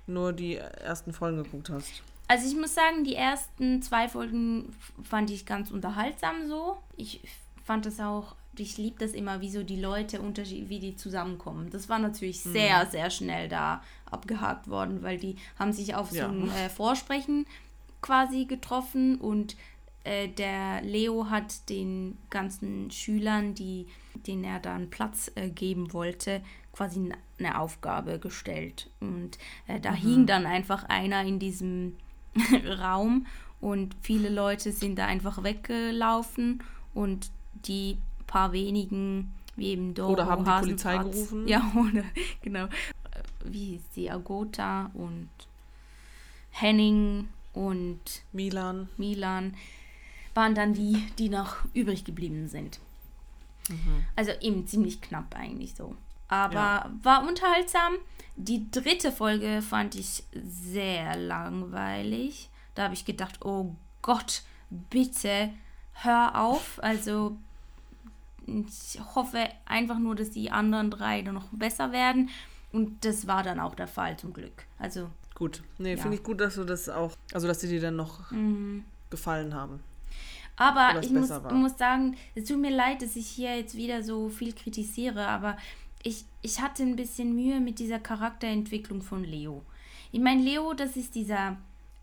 nur 0.07 0.33
die 0.33 0.55
ersten 0.55 1.13
Folgen 1.13 1.43
geguckt 1.43 1.69
hast. 1.69 2.03
Also 2.27 2.47
ich 2.47 2.55
muss 2.55 2.73
sagen, 2.73 3.03
die 3.03 3.15
ersten 3.15 3.81
zwei 3.81 4.07
Folgen 4.07 4.73
fand 5.03 5.29
ich 5.31 5.45
ganz 5.45 5.69
unterhaltsam 5.69 6.47
so. 6.47 6.77
Ich 6.95 7.21
fand 7.65 7.85
es 7.85 7.99
auch 7.99 8.35
ich 8.57 8.77
liebe 8.77 8.99
das 8.99 9.11
immer, 9.11 9.41
wie 9.41 9.49
so 9.49 9.63
die 9.63 9.79
Leute 9.79 10.21
unterschied 10.21 10.69
wie 10.69 10.79
die 10.79 10.95
zusammenkommen. 10.95 11.69
Das 11.69 11.89
war 11.89 11.99
natürlich 11.99 12.45
mhm. 12.45 12.51
sehr, 12.51 12.85
sehr 12.85 13.09
schnell 13.09 13.47
da 13.47 13.81
abgehakt 14.09 14.69
worden, 14.69 15.03
weil 15.03 15.17
die 15.17 15.37
haben 15.57 15.73
sich 15.73 15.95
auf 15.95 16.11
ja. 16.11 16.27
so 16.27 16.31
ein 16.31 16.51
äh, 16.51 16.69
Vorsprechen 16.69 17.45
quasi 18.01 18.45
getroffen 18.45 19.15
und 19.19 19.55
äh, 20.03 20.27
der 20.27 20.81
Leo 20.81 21.29
hat 21.29 21.69
den 21.69 22.17
ganzen 22.29 22.91
Schülern, 22.91 23.53
die, 23.53 23.87
denen 24.27 24.43
er 24.43 24.59
dann 24.59 24.89
Platz 24.89 25.31
äh, 25.35 25.49
geben 25.49 25.93
wollte, 25.93 26.41
quasi 26.73 27.11
eine 27.37 27.59
Aufgabe 27.59 28.19
gestellt. 28.19 28.89
Und 28.99 29.37
äh, 29.67 29.79
da 29.79 29.91
mhm. 29.91 29.95
hing 29.95 30.25
dann 30.25 30.45
einfach 30.45 30.83
einer 30.85 31.23
in 31.23 31.39
diesem 31.39 31.97
Raum 32.79 33.27
und 33.59 33.95
viele 34.01 34.29
Leute 34.29 34.71
sind 34.71 34.97
da 34.97 35.05
einfach 35.05 35.43
weggelaufen 35.43 36.63
und 36.93 37.29
die 37.53 37.97
paar 38.31 38.53
wenigen, 38.53 39.33
wie 39.55 39.67
eben 39.67 39.93
Doro, 39.93 40.13
Oder 40.13 40.25
haben 40.25 40.45
die 40.45 40.51
Polizei 40.51 40.97
gerufen? 40.97 41.47
Ja, 41.47 41.71
oder, 41.75 42.03
genau. 42.41 42.67
Wie 43.43 43.65
hieß 43.65 43.81
sie? 43.91 44.09
Agota 44.09 44.89
und 44.93 45.29
Henning 46.51 47.27
und 47.53 47.99
Milan. 48.31 48.87
Milan 48.97 49.55
waren 50.33 50.55
dann 50.55 50.73
die, 50.73 51.05
die 51.19 51.29
noch 51.29 51.57
übrig 51.73 52.05
geblieben 52.05 52.47
sind. 52.47 52.79
Mhm. 53.67 54.05
Also 54.15 54.31
eben 54.39 54.65
ziemlich 54.65 55.01
knapp 55.01 55.35
eigentlich 55.35 55.75
so. 55.75 55.95
Aber 56.29 56.53
ja. 56.53 56.91
war 57.03 57.27
unterhaltsam. 57.27 57.95
Die 58.37 58.71
dritte 58.71 59.11
Folge 59.11 59.61
fand 59.61 59.95
ich 59.95 60.23
sehr 60.33 61.17
langweilig. 61.17 62.49
Da 62.75 62.83
habe 62.83 62.93
ich 62.93 63.03
gedacht, 63.03 63.43
oh 63.43 63.75
Gott, 64.01 64.43
bitte 64.69 65.49
hör 65.93 66.41
auf. 66.41 66.81
Also 66.81 67.37
ich 68.47 68.99
hoffe 69.15 69.49
einfach 69.65 69.99
nur, 69.99 70.15
dass 70.15 70.31
die 70.31 70.51
anderen 70.51 70.91
drei 70.91 71.21
dann 71.21 71.35
noch 71.35 71.49
besser 71.51 71.91
werden. 71.91 72.29
Und 72.71 73.03
das 73.05 73.27
war 73.27 73.43
dann 73.43 73.59
auch 73.59 73.75
der 73.75 73.87
Fall 73.87 74.17
zum 74.17 74.33
Glück. 74.33 74.65
Also. 74.79 75.09
Gut. 75.35 75.63
Nee, 75.77 75.95
ja. 75.95 75.97
finde 75.97 76.17
ich 76.17 76.23
gut, 76.23 76.39
dass 76.39 76.55
du 76.55 76.63
das 76.63 76.87
auch, 76.87 77.13
also 77.33 77.47
dass 77.47 77.61
sie 77.61 77.67
dir 77.67 77.81
dann 77.81 77.95
noch 77.95 78.31
mhm. 78.31 78.85
gefallen 79.09 79.53
haben. 79.53 79.79
Aber 80.55 81.01
ich 81.01 81.09
muss, 81.09 81.29
muss 81.51 81.77
sagen, 81.77 82.15
es 82.35 82.45
tut 82.45 82.59
mir 82.59 82.75
leid, 82.75 83.01
dass 83.01 83.15
ich 83.15 83.27
hier 83.27 83.57
jetzt 83.57 83.75
wieder 83.75 84.03
so 84.03 84.29
viel 84.29 84.53
kritisiere, 84.53 85.27
aber 85.27 85.57
ich, 86.03 86.25
ich 86.43 86.61
hatte 86.61 86.83
ein 86.83 86.95
bisschen 86.95 87.35
Mühe 87.35 87.59
mit 87.59 87.79
dieser 87.79 87.97
Charakterentwicklung 87.99 89.01
von 89.01 89.23
Leo. 89.23 89.63
Ich 90.11 90.19
meine, 90.19 90.43
Leo, 90.43 90.73
das 90.73 90.95
ist 90.97 91.15
dieser 91.15 91.57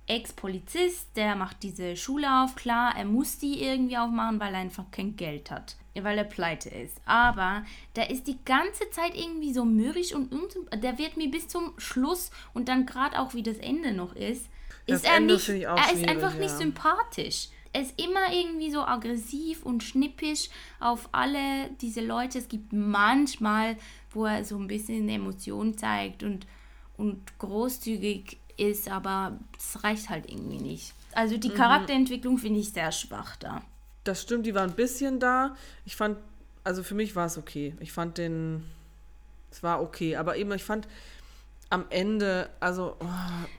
Ex-Polizist, 0.07 1.07
der 1.15 1.37
macht 1.37 1.63
diese 1.63 1.95
Schule 1.95 2.43
auf. 2.43 2.57
Klar, 2.57 2.95
er 2.97 3.05
muss 3.05 3.39
die 3.39 3.63
irgendwie 3.63 3.99
aufmachen, 3.99 4.41
weil 4.41 4.55
er 4.55 4.61
einfach 4.61 4.91
kein 4.91 5.15
Geld 5.15 5.53
hat 5.53 5.77
weil 6.05 6.19
er 6.19 6.25
pleite 6.25 6.69
ist. 6.69 7.01
Aber 7.05 7.65
der 7.97 8.11
ist 8.11 8.27
die 8.27 8.39
ganze 8.45 8.89
Zeit 8.91 9.17
irgendwie 9.17 9.53
so 9.53 9.65
mürrisch 9.65 10.15
und 10.15 10.31
der 10.75 10.99
wird 10.99 11.17
mir 11.17 11.31
bis 11.31 11.49
zum 11.49 11.73
Schluss 11.79 12.31
und 12.55 12.69
dann 12.69 12.87
gerade 12.87 13.19
auch 13.19 13.35
wie 13.35 13.43
das 13.43 13.59
Ende 13.59 13.93
noch 13.93 14.15
ist, 14.15 14.47
ist 14.87 15.05
er 15.05 15.21
nicht, 15.21 15.49
er 15.49 15.93
ist 15.93 16.09
einfach 16.09 16.35
ja. 16.35 16.41
nicht 16.41 16.57
sympathisch. 16.57 17.49
Er 17.75 17.83
ist 17.83 18.01
immer 18.01 18.33
irgendwie 18.33 18.71
so 18.71 18.81
aggressiv 18.81 19.63
und 19.65 19.83
schnippisch 19.83 20.49
auf 20.81 21.11
alle 21.13 21.71
diese 21.83 22.01
Leute. 22.01 22.39
Es 22.39 22.49
gibt 22.49 22.73
manchmal, 22.73 23.77
wo 24.11 24.25
er 24.25 24.45
so 24.45 24.57
ein 24.57 24.67
bisschen 24.67 25.07
Emotionen 25.09 25.77
zeigt 25.77 26.23
und, 26.23 26.47
und 26.97 27.39
großzügig 27.39 28.39
ist, 28.57 28.91
aber 28.91 29.39
es 29.57 29.85
reicht 29.85 30.09
halt 30.09 30.31
irgendwie 30.31 30.61
nicht. 30.61 30.95
Also 31.13 31.37
die 31.37 31.51
mhm. 31.51 31.55
Charakterentwicklung 31.55 32.39
finde 32.39 32.61
ich 32.61 32.73
sehr 32.73 32.91
schwach 32.91 33.37
da 33.37 33.63
das 34.05 34.23
stimmt, 34.23 34.47
die 34.47 34.55
war 34.55 34.63
ein 34.63 34.75
bisschen 34.75 35.21
da. 35.21 35.57
Ich 35.85 35.97
fand, 35.97 36.19
also 36.65 36.83
für 36.83 36.95
mich 36.95 37.17
war 37.17 37.27
es 37.27 37.39
okay. 37.39 37.75
Ich 37.81 37.93
fand 37.93 38.19
den, 38.19 38.65
es 39.51 39.63
war 39.63 39.83
okay, 39.83 40.17
aber 40.17 40.37
eben, 40.37 40.53
ich 40.53 40.65
fand 40.65 40.89
am 41.71 41.85
Ende, 41.91 42.51
also. 42.61 42.97
Oh. 43.01 43.07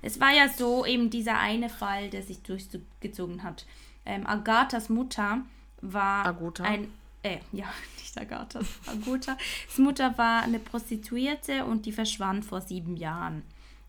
Es 0.02 0.20
war 0.20 0.32
ja 0.32 0.50
so 0.50 0.86
eben 0.86 1.10
dieser 1.10 1.38
eine 1.38 1.70
Fall, 1.70 2.10
der 2.10 2.24
sich 2.24 2.42
durchgezogen 2.42 3.44
hat. 3.44 3.66
Ähm, 4.06 4.26
Agathas 4.26 4.90
Mutter 4.90 5.42
war 5.82 6.26
Agota. 6.26 6.64
ein, 6.64 6.92
äh, 7.24 7.38
ja, 7.52 7.66
nicht 8.00 8.18
Agathas, 8.18 8.66
Agota. 8.88 9.38
Das 9.68 9.78
Mutter 9.78 10.18
war 10.18 10.42
eine 10.42 10.60
Prostituierte 10.60 11.66
und 11.66 11.86
die 11.86 11.92
verschwand 11.92 12.46
vor 12.46 12.62
sieben 12.62 12.98
Jahren. 12.98 13.44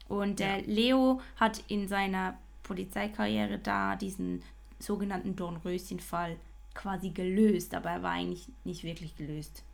Und 0.08 0.40
äh, 0.40 0.60
Leo 0.62 1.20
hat 1.36 1.62
in 1.68 1.86
seiner 1.86 2.36
Polizeikarriere 2.64 3.58
da 3.58 3.96
diesen 3.96 4.42
sogenannten 4.80 5.36
Dornröschen-Fall 5.36 6.36
quasi 6.74 7.10
gelöst, 7.10 7.74
aber 7.74 7.90
er 7.90 8.02
war 8.02 8.12
eigentlich 8.12 8.48
nicht 8.64 8.84
wirklich 8.84 9.16
gelöst. 9.16 9.64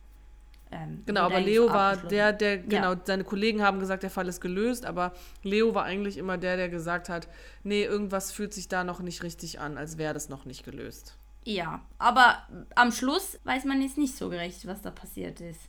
Ähm, 0.69 1.03
genau, 1.05 1.21
aber 1.21 1.39
Leo 1.39 1.69
war 1.69 1.95
der, 1.95 2.33
der, 2.33 2.57
genau, 2.57 2.93
ja. 2.93 3.01
seine 3.05 3.23
Kollegen 3.23 3.61
haben 3.61 3.79
gesagt, 3.79 4.03
der 4.03 4.09
Fall 4.09 4.27
ist 4.27 4.41
gelöst, 4.41 4.85
aber 4.85 5.13
Leo 5.43 5.73
war 5.73 5.85
eigentlich 5.85 6.17
immer 6.17 6.37
der, 6.37 6.57
der 6.57 6.67
gesagt 6.67 7.07
hat, 7.07 7.29
nee, 7.63 7.83
irgendwas 7.83 8.33
fühlt 8.33 8.53
sich 8.53 8.67
da 8.67 8.83
noch 8.83 8.99
nicht 8.99 9.23
richtig 9.23 9.59
an, 9.59 9.77
als 9.77 9.97
wäre 9.97 10.13
das 10.13 10.27
noch 10.27 10.45
nicht 10.45 10.65
gelöst. 10.65 11.17
Ja, 11.45 11.81
aber 11.97 12.39
am 12.75 12.91
Schluss 12.91 13.39
weiß 13.45 13.63
man 13.63 13.81
jetzt 13.81 13.97
nicht 13.97 14.17
so 14.17 14.29
gerecht, 14.29 14.67
was 14.67 14.81
da 14.81 14.91
passiert 14.91 15.39
ist. 15.39 15.61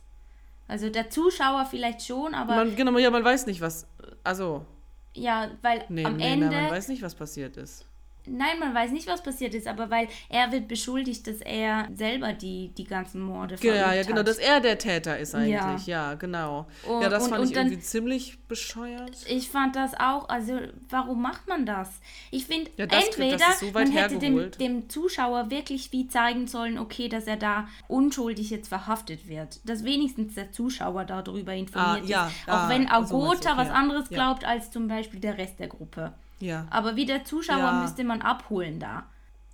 Also 0.67 0.89
der 0.89 1.09
Zuschauer 1.09 1.65
vielleicht 1.65 2.05
schon, 2.05 2.35
aber. 2.35 2.55
Man, 2.55 2.75
genau, 2.75 2.97
ja, 2.97 3.09
man 3.09 3.23
weiß 3.23 3.45
nicht, 3.45 3.61
was. 3.61 3.87
Also. 4.23 4.65
Ja, 5.15 5.49
weil 5.61 5.85
nee, 5.87 6.05
am 6.05 6.17
nee, 6.17 6.33
Ende. 6.33 6.47
man 6.47 6.69
weiß 6.69 6.89
nicht, 6.89 7.01
was 7.01 7.15
passiert 7.15 7.55
ist. 7.57 7.85
Nein, 8.31 8.59
man 8.59 8.73
weiß 8.73 8.91
nicht, 8.91 9.07
was 9.07 9.23
passiert 9.23 9.53
ist, 9.53 9.67
aber 9.67 9.89
weil 9.89 10.07
er 10.29 10.51
wird 10.51 10.67
beschuldigt, 10.67 11.27
dass 11.27 11.41
er 11.41 11.87
selber 11.93 12.33
die, 12.33 12.69
die 12.77 12.83
ganzen 12.83 13.21
Morde 13.21 13.57
verübt 13.57 13.75
Ja, 13.75 13.93
ja, 13.93 14.03
genau, 14.03 14.19
hat. 14.19 14.27
dass 14.27 14.37
er 14.37 14.59
der 14.59 14.77
Täter 14.77 15.17
ist 15.17 15.35
eigentlich. 15.35 15.87
Ja, 15.87 16.11
ja 16.11 16.13
genau. 16.15 16.67
Und, 16.87 17.01
ja, 17.01 17.09
das 17.09 17.23
und, 17.23 17.29
fand 17.29 17.41
und 17.41 17.47
ich 17.49 17.53
dann, 17.55 17.67
irgendwie 17.67 17.81
ziemlich 17.83 18.39
bescheuert. 18.47 19.17
Ich 19.27 19.49
fand 19.49 19.75
das 19.75 19.93
auch, 19.99 20.29
also 20.29 20.59
warum 20.89 21.21
macht 21.21 21.47
man 21.47 21.65
das? 21.65 21.89
Ich 22.31 22.45
finde, 22.45 22.69
Ja, 22.77 22.85
entweder 22.85 23.45
so 23.59 23.71
man 23.71 23.91
hätte 23.91 24.17
dem, 24.19 24.51
dem 24.51 24.89
Zuschauer 24.89 25.49
wirklich 25.51 25.91
wie 25.91 26.07
zeigen 26.07 26.47
sollen, 26.47 26.77
okay, 26.77 27.09
dass 27.09 27.25
er 27.27 27.37
da 27.37 27.67
unschuldig 27.87 28.49
jetzt 28.49 28.67
verhaftet 28.69 29.27
wird. 29.27 29.59
Dass 29.67 29.83
wenigstens 29.83 30.35
der 30.35 30.51
Zuschauer 30.51 31.05
darüber 31.05 31.53
informiert 31.53 32.03
Ah, 32.05 32.07
ja, 32.07 32.27
ist. 32.27 32.33
ah, 32.47 32.65
Auch 32.65 32.69
wenn 32.69 32.83
so 32.83 32.89
meinst 32.89 33.11
du, 33.11 33.15
Agota 33.15 33.49
okay, 33.53 33.57
was 33.61 33.69
anderes 33.69 34.09
glaubt 34.09 34.45
als 34.45 34.71
zum 34.71 34.87
Beispiel 34.87 35.19
der 35.19 35.37
Rest 35.37 35.59
der 35.59 35.67
Gruppe. 35.67 36.13
Ja. 36.39 36.67
Aber 36.69 36.95
wie 36.95 37.05
der 37.05 37.25
Zuschauer 37.25 37.57
Ja. 37.59 37.81
müsste 37.81 38.03
man 38.03 38.21
abholen 38.21 38.79
da. 38.79 39.05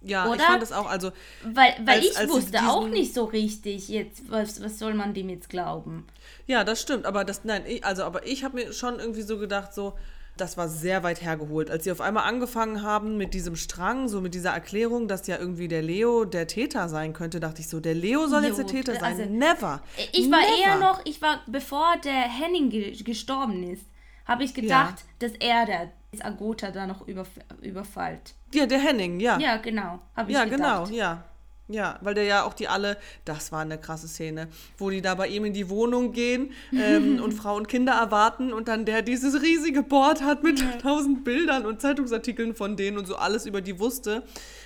Ja, 0.02 0.26
ich 0.28 0.32
Oder? 0.34 0.44
fand 0.44 0.62
das 0.62 0.72
auch, 0.72 0.88
also. 0.88 1.12
Weil, 1.44 1.74
weil 1.84 1.98
Als- 1.98 2.06
ich 2.12 2.18
als 2.18 2.30
wusste 2.30 2.60
auch 2.70 2.82
diesen- 2.84 2.92
nicht 2.92 3.14
so 3.16 3.24
richtig 3.26 3.88
jetzt, 3.90 4.30
was, 4.30 4.62
was 4.64 4.78
soll 4.78 4.94
man 4.94 5.16
dem 5.16 5.30
jetzt 5.30 5.50
glauben? 5.50 6.06
Ja, 6.46 6.64
das 6.64 6.80
stimmt, 6.82 7.06
aber 7.08 7.26
das, 7.26 7.44
nein, 7.44 7.64
ich, 7.66 7.84
also, 7.84 8.04
aber 8.04 8.28
ich 8.28 8.44
habe 8.44 8.56
mir 8.58 8.72
schon 8.72 9.00
irgendwie 9.00 9.24
so 9.24 9.40
gedacht, 9.40 9.74
so, 9.74 9.94
das 10.38 10.58
war 10.58 10.68
sehr 10.70 11.02
weit 11.02 11.24
hergeholt. 11.24 11.72
Als 11.72 11.86
sie 11.86 11.92
auf 11.92 12.02
einmal 12.02 12.26
angefangen 12.26 12.84
haben 12.84 13.18
mit 13.18 13.34
diesem 13.34 13.56
Strang, 13.56 14.08
so 14.08 14.22
mit 14.22 14.36
dieser 14.36 14.52
Erklärung, 14.52 15.08
dass 15.08 15.26
ja 15.26 15.38
irgendwie 15.40 15.68
der 15.70 15.82
Leo 15.82 16.26
der 16.26 16.46
Täter 16.46 16.88
sein 16.90 17.14
könnte, 17.14 17.40
dachte 17.40 17.62
ich 17.62 17.70
so, 17.70 17.80
der 17.80 17.96
Leo 17.96 18.28
soll 18.28 18.44
jetzt 18.44 18.58
der 18.60 18.66
Jo, 18.66 18.72
Täter 18.72 18.94
sein. 19.00 19.04
also, 19.20 19.24
Never. 19.24 19.82
Ich 20.12 20.30
war 20.30 20.42
Never. 20.42 20.58
eher 20.62 20.78
noch, 20.78 21.02
ich 21.06 21.20
war, 21.22 21.40
bevor 21.48 21.96
der 22.04 22.12
Henning 22.30 22.70
ge 22.70 22.92
gestorben 23.02 23.64
ist, 23.64 23.86
habe 24.26 24.44
ich 24.44 24.54
gedacht, 24.54 25.06
dass 25.20 25.32
er 25.40 25.66
der 25.66 25.92
Agota 26.24 26.72
da 26.72 26.86
noch 26.88 27.08
überf 27.08 27.30
überfallt. 27.62 28.36
Ja, 28.54 28.66
der 28.66 28.80
Henning, 28.80 29.20
ja. 29.20 29.38
Ja, 29.40 29.58
genau, 29.58 30.00
habe 30.16 30.32
ich 30.32 30.38
Ja, 30.38 30.46
gedacht. 30.46 30.86
genau, 30.90 30.98
ja. 30.98 31.24
Ja, 31.68 31.98
weil 32.02 32.14
der 32.14 32.26
ja 32.26 32.44
auch 32.44 32.54
die 32.54 32.68
alle, 32.68 32.96
das 33.26 33.52
war 33.52 33.62
eine 33.62 33.80
krasse 33.80 34.08
Szene, 34.08 34.50
wo 34.78 34.92
die 34.92 35.02
da 35.02 35.16
bei 35.16 35.28
ihm 35.28 35.46
in 35.46 35.54
die 35.54 35.68
Wohnung 35.68 36.12
gehen 36.12 36.52
ähm, 36.72 37.20
und 37.24 37.32
Frau 37.32 37.56
und 37.56 37.68
Kinder 37.68 37.94
erwarten 37.94 38.54
und 38.54 38.68
dann 38.68 38.86
der 38.86 39.02
dieses 39.02 39.42
riesige 39.42 39.82
Board 39.82 40.22
hat 40.22 40.44
mit 40.44 40.62
tausend 40.84 41.24
Bildern 41.24 41.66
und 41.66 41.82
Zeitungsartikeln 41.82 42.54
von 42.54 42.78
denen 42.78 43.00
und 43.00 43.08
so 43.08 43.16
alles 43.16 43.48
über 43.48 43.62
die 43.62 43.80
wusste. 43.80 44.22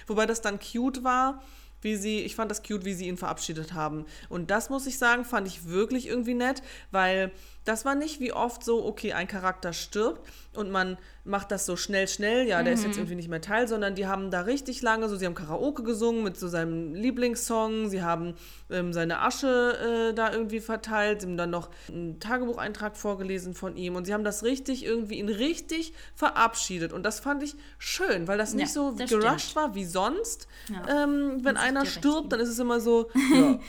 Wobei 0.08 0.26
das 0.26 0.42
dann 0.42 0.60
cute 0.60 1.06
war, 1.06 1.42
wie 1.82 1.96
sie, 1.96 2.20
ich 2.20 2.36
fand 2.36 2.52
das 2.52 2.64
cute, 2.64 2.84
wie 2.84 2.94
sie 2.94 3.08
ihn 3.08 3.16
verabschiedet 3.16 3.74
haben. 3.74 4.06
Und 4.28 4.52
das 4.52 4.70
muss 4.70 4.86
ich 4.86 4.98
sagen, 4.98 5.24
fand 5.24 5.48
ich 5.48 5.70
wirklich 5.70 6.06
irgendwie 6.06 6.34
nett, 6.34 6.62
weil 6.92 7.32
das 7.66 7.86
war 7.86 7.96
nicht 7.96 8.20
wie 8.20 8.34
oft 8.34 8.64
so, 8.64 8.86
okay, 8.86 9.14
ein 9.14 9.28
Charakter 9.28 9.74
stirbt 9.74 10.22
und 10.54 10.72
man 10.72 10.98
macht 11.24 11.52
das 11.52 11.66
so 11.66 11.76
schnell, 11.76 12.08
schnell, 12.08 12.48
ja, 12.48 12.64
der 12.64 12.74
ist 12.74 12.84
jetzt 12.84 12.98
irgendwie 12.98 13.16
nicht 13.16 13.30
mehr 13.30 13.42
Teil, 13.42 13.68
sondern 13.68 13.94
die 13.94 14.08
haben 14.08 14.32
da 14.32 14.42
richtig 14.42 14.82
lange, 14.82 15.08
so 15.08 15.16
sie 15.16 15.28
haben 15.28 15.36
Karaoke 15.36 15.84
gesungen 15.84 16.24
mit 16.24 16.38
so 16.38 16.48
seinem 16.48 16.96
Lieblingssong, 16.96 17.90
sie 17.90 18.02
haben 18.02 18.34
ähm, 18.72 18.92
seine 18.94 19.20
Asche 19.22 20.10
äh, 20.10 20.14
da 20.16 20.32
irgendwie 20.32 20.60
verteilt, 20.60 21.22
sie 21.22 21.28
haben 21.28 21.38
dann 21.38 21.52
noch 21.52 21.70
einen 21.88 22.20
Tagebucheintrag 22.20 22.98
vorgelesen 22.98 23.54
von 23.54 23.78
ihm 23.78 23.96
und 23.96 24.06
sie 24.06 24.14
haben 24.14 24.24
das 24.24 24.44
richtig 24.44 24.84
irgendwie 24.84 25.20
ihn 25.20 25.30
richtig 25.30 25.94
verabschiedet 26.16 26.94
und 26.94 27.04
das 27.04 27.20
fand 27.20 27.44
ich 27.44 27.56
schön, 27.78 28.28
weil 28.28 28.40
das 28.40 28.54
nicht 28.56 28.68
Ja, 28.70 28.74
so 28.74 28.92
das 28.92 29.10
gerusht 29.10 29.56
war 29.56 29.76
wie 29.76 29.86
sonst. 29.86 30.48
Ja. 30.72 31.04
Ähm, 31.04 31.44
wenn 31.44 31.56
ich 31.56 31.62
einer 31.62 31.86
stirbt, 31.86 32.32
dann 32.32 32.40
ist 32.40 32.50
es 32.50 32.58
immer 32.58 32.80
so, 32.80 33.10
ja, 33.36 33.60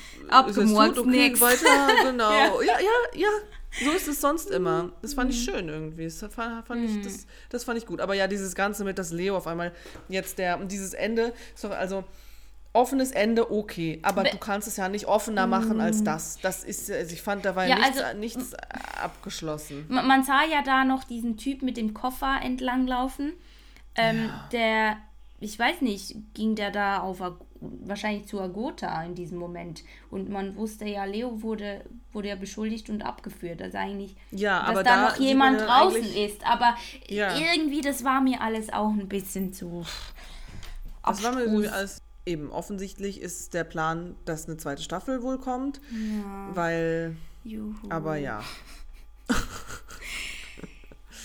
tot, 0.43 0.99
okay, 0.99 1.09
nix. 1.09 1.41
weiter, 1.41 1.67
genau. 2.05 2.31
ja, 2.31 2.81
ja, 2.81 2.81
ja. 3.15 3.29
So 3.85 3.91
ist 3.93 4.09
es 4.09 4.21
sonst 4.21 4.51
immer. 4.51 4.91
Das 5.01 5.15
fand 5.15 5.33
ich 5.33 5.45
schön 5.45 5.69
irgendwie. 5.69 6.05
Das 6.05 6.19
fand, 6.19 6.67
fand 6.67 6.85
ich, 6.85 7.03
das, 7.03 7.27
das 7.51 7.65
fand 7.65 7.79
ich 7.79 7.87
gut. 7.87 8.01
Aber 8.01 8.15
ja, 8.15 8.27
dieses 8.27 8.55
Ganze 8.55 8.85
mit, 8.85 8.99
dass 8.99 9.13
Leo 9.13 9.37
auf 9.37 9.47
einmal 9.47 9.73
jetzt 10.09 10.39
der, 10.39 10.59
und 10.59 10.73
dieses 10.73 10.93
Ende, 10.93 11.33
ist 11.55 11.63
doch 11.63 11.71
also 11.71 12.03
offenes 12.73 13.11
Ende, 13.13 13.51
okay. 13.53 13.99
Aber 14.03 14.23
Be- 14.25 14.31
du 14.31 14.39
kannst 14.39 14.67
es 14.69 14.77
ja 14.77 14.89
nicht 14.89 15.07
offener 15.07 15.47
machen 15.47 15.81
als 15.81 16.03
das. 16.05 16.39
Das 16.43 16.65
ist, 16.65 16.91
also 16.91 17.13
ich 17.13 17.23
fand, 17.23 17.45
da 17.45 17.55
war 17.57 17.67
Ja, 17.67 17.77
nichts, 17.77 18.01
also- 18.01 18.19
nichts 18.19 18.55
abgeschlossen. 19.01 19.87
Man, 19.89 20.07
man 20.07 20.25
sah 20.25 20.45
ja 20.45 20.63
da 20.63 20.85
noch 20.85 21.05
diesen 21.05 21.37
Typ 21.37 21.63
mit 21.63 21.77
dem 21.77 21.95
Koffer 21.95 22.41
entlanglaufen. 22.43 23.33
Ähm, 23.97 24.31
Der, 24.53 24.99
ich 25.41 25.59
weiß 25.59 25.81
nicht, 25.81 26.17
ging 26.35 26.55
der 26.55 26.71
da 26.71 27.01
auf 27.01 27.21
wahrscheinlich 27.61 28.27
zu 28.27 28.41
Agota 28.41 29.03
in 29.05 29.15
diesem 29.15 29.39
Moment. 29.39 29.83
Und 30.11 30.29
man 30.29 30.57
wusste 30.57 30.85
ja, 30.87 31.05
Leo 31.05 31.43
wurde, 31.43 31.85
wurde 32.13 32.29
ja 32.29 32.37
beschuldigt 32.37 32.91
und 32.91 33.03
abgeführt. 33.03 33.61
Also 33.63 33.79
eigentlich, 33.79 34.17
Ja, 34.31 34.73
dass 34.73 34.85
da, 34.85 35.09
noch 35.11 35.17
jemand 35.17 35.59
man 35.59 35.61
ja 35.61 35.67
draußen 35.67 36.15
ist. 36.15 36.47
Aber 36.47 36.75
Ja. 37.09 37.37
irgendwie, 37.37 37.81
das 37.81 38.05
war 38.05 38.21
mir 38.21 38.41
alles 38.41 38.73
auch 38.73 38.91
ein 38.91 39.09
bisschen 39.09 39.53
zu. 39.53 39.85
Das 41.05 41.23
war 41.23 41.33
mir 41.33 41.73
alles. 41.73 42.01
Eben, 42.27 42.51
offensichtlich 42.51 43.21
ist 43.21 43.55
der 43.55 43.65
Plan, 43.65 44.15
dass 44.27 44.47
eine 44.47 44.59
zweite 44.59 44.83
Staffel 44.83 45.23
wohl 45.23 45.39
kommt. 45.39 45.81
Weil, 46.53 47.17
Juhu. 47.45 47.75
aber 47.89 48.17
ja. 48.17 48.43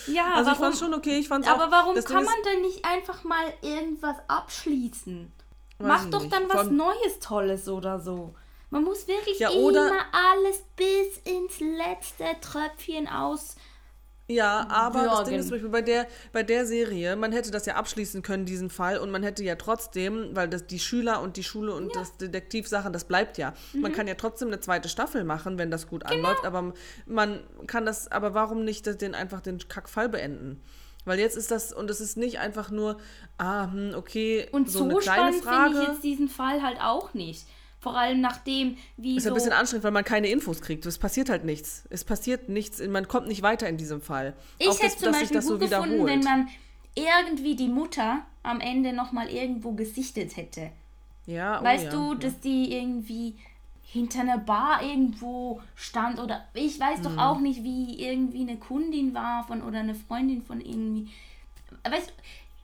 Ja, 0.08 0.34
Also 0.36 0.52
ich 0.52 0.58
warum, 0.60 0.72
fand 0.74 0.78
schon 0.80 0.94
okay, 0.94 1.18
ich 1.20 1.28
fand 1.28 1.48
aber 1.48 1.72
warum 1.72 1.96
das 1.96 2.06
Ding 2.06 2.16
kann 2.16 2.26
man 2.26 2.36
denn 2.46 2.62
nicht 2.62 2.86
einfach 2.86 3.24
mal 3.24 3.54
irgendwas 3.62 4.18
abschließen? 4.28 5.32
Mach 5.80 6.06
ich 6.06 6.10
doch 6.12 6.22
nicht. 6.22 6.34
dann 6.34 6.48
was 6.50 6.68
Von- 6.68 6.78
Neues, 6.78 7.20
Tolles 7.22 7.68
oder 7.68 8.00
so. 8.00 8.34
Man 8.70 8.84
muss 8.84 9.08
wirklich 9.08 9.40
Ja, 9.40 9.50
immer 9.50 9.92
alles 10.12 10.64
bis 10.76 11.18
ins 11.24 11.60
letzte 11.60 12.26
Tröpfchen 12.42 13.08
aus. 13.08 13.56
Ja, 14.28 14.66
aber 14.72 15.04
das 15.06 15.24
Ding 15.26 15.36
ist 15.36 15.48
zum 15.50 15.52
Beispiel 15.58 15.70
bei 15.70 15.84
der, 15.84 16.08
bei 16.34 16.42
der 16.42 16.66
Serie, 16.66 17.16
man 17.16 17.32
hätte 17.32 17.52
das 17.52 17.68
ja 17.68 17.76
abschließen 17.76 18.24
können, 18.24 18.46
diesen 18.46 18.72
Fall, 18.72 18.98
und 18.98 19.12
man 19.12 19.22
hätte 19.22 19.44
ja 19.44 19.56
trotzdem, 19.56 20.36
weil 20.36 20.50
das 20.50 20.66
die 20.66 20.80
Schüler 20.80 21.22
und 21.22 21.38
die 21.38 21.44
Schule 21.44 21.74
und 21.76 21.96
das 21.96 22.18
Detektivsachen, 22.18 22.92
das 22.92 23.04
bleibt 23.04 23.38
ja. 23.38 23.54
Man 23.74 23.92
Mhm. 23.92 23.96
kann 23.96 24.08
ja 24.08 24.16
trotzdem 24.16 24.48
eine 24.48 24.60
zweite 24.60 24.90
Staffel 24.90 25.24
machen, 25.26 25.60
wenn 25.60 25.70
das 25.70 25.88
gut 25.88 26.04
Genau. 26.06 26.16
anläuft, 26.28 26.44
aber 26.46 26.74
man 27.06 27.42
kann 27.68 27.86
das, 27.86 28.12
aber 28.12 28.34
warum 28.34 28.64
nicht 28.66 29.00
den 29.00 29.14
einfach 29.14 29.42
den 29.42 29.60
Kackfall 29.68 30.10
beenden? 30.10 30.60
Weil 31.08 31.20
jetzt 31.20 31.38
ist 31.38 31.52
das, 31.52 31.72
und 31.72 31.92
es 31.92 32.02
ist 32.02 32.18
nicht 32.18 32.40
einfach 32.40 32.72
nur, 32.72 32.98
ah, 33.38 33.72
hm, 33.72 33.94
okay, 33.96 34.48
Und 34.52 34.72
so 34.72 34.80
so, 34.80 34.86
eine 34.86 34.96
kleine 34.96 35.34
spannend 35.34 35.44
Frage. 35.44 35.70
finde 35.74 35.82
ich 35.84 35.88
jetzt 35.94 36.04
diesen 36.04 36.30
Fall 36.30 36.64
halt 36.64 36.80
auch 36.82 37.14
nicht. 37.14 37.46
Vor 37.86 37.96
allem 37.96 38.20
nachdem, 38.20 38.78
wie 38.98 39.16
ist 39.16 39.26
so... 39.26 39.30
ein 39.30 39.36
bisschen 39.36 39.52
anstrengend, 39.54 39.84
weil 39.84 39.92
man 39.92 40.04
keine 40.04 40.28
Infos 40.28 40.60
kriegt. 40.60 40.88
Es 40.88 40.98
passiert 40.98 41.30
halt 41.30 41.46
nichts. 41.46 41.84
Es 41.92 42.04
passiert 42.04 42.50
nichts. 42.50 42.82
Man 42.82 43.08
kommt 43.08 43.28
nicht 43.28 43.44
weiter 43.44 43.70
in 43.70 43.78
diesem 43.78 44.02
Fall. 44.02 44.34
Ich 44.58 44.68
Auch, 44.68 44.80
hätte 44.80 44.86
dass- 44.96 44.98
zum 44.98 45.12
Beispiel 45.12 45.36
das 45.36 45.46
so 45.46 45.60
gut 45.60 45.70
gefunden, 45.70 45.92
wiederholt. 45.94 46.12
wenn 46.12 46.24
man 46.24 46.48
irgendwie 46.96 47.56
die 47.56 47.68
Mutter 47.68 48.26
am 48.42 48.60
Ende 48.60 48.92
nochmal 48.92 49.30
irgendwo 49.30 49.74
gesichtet 49.74 50.36
hätte. 50.36 50.72
Ja, 51.28 51.60
oh 51.62 51.64
Weißt 51.64 51.84
ja. 51.86 51.92
du, 51.92 52.16
dass 52.16 52.40
die 52.40 52.74
irgendwie 52.74 53.36
hinter 53.84 54.22
einer 54.22 54.40
Bar 54.40 54.82
irgendwo 54.82 55.62
stand 55.76 56.20
oder 56.20 56.44
ich 56.56 56.80
weiß 56.80 57.04
doch 57.04 57.18
auch 57.20 57.40
nicht, 57.40 57.64
wie 57.64 58.04
irgendwie 58.04 58.42
eine 58.42 58.58
Kundin 58.58 59.14
war 59.14 59.46
von 59.46 59.62
oder 59.62 59.78
eine 59.82 59.94
Freundin 59.94 60.42
von 60.42 60.60
irgendwie. 60.60 61.10
Weißt 61.88 62.08
du, 62.10 62.14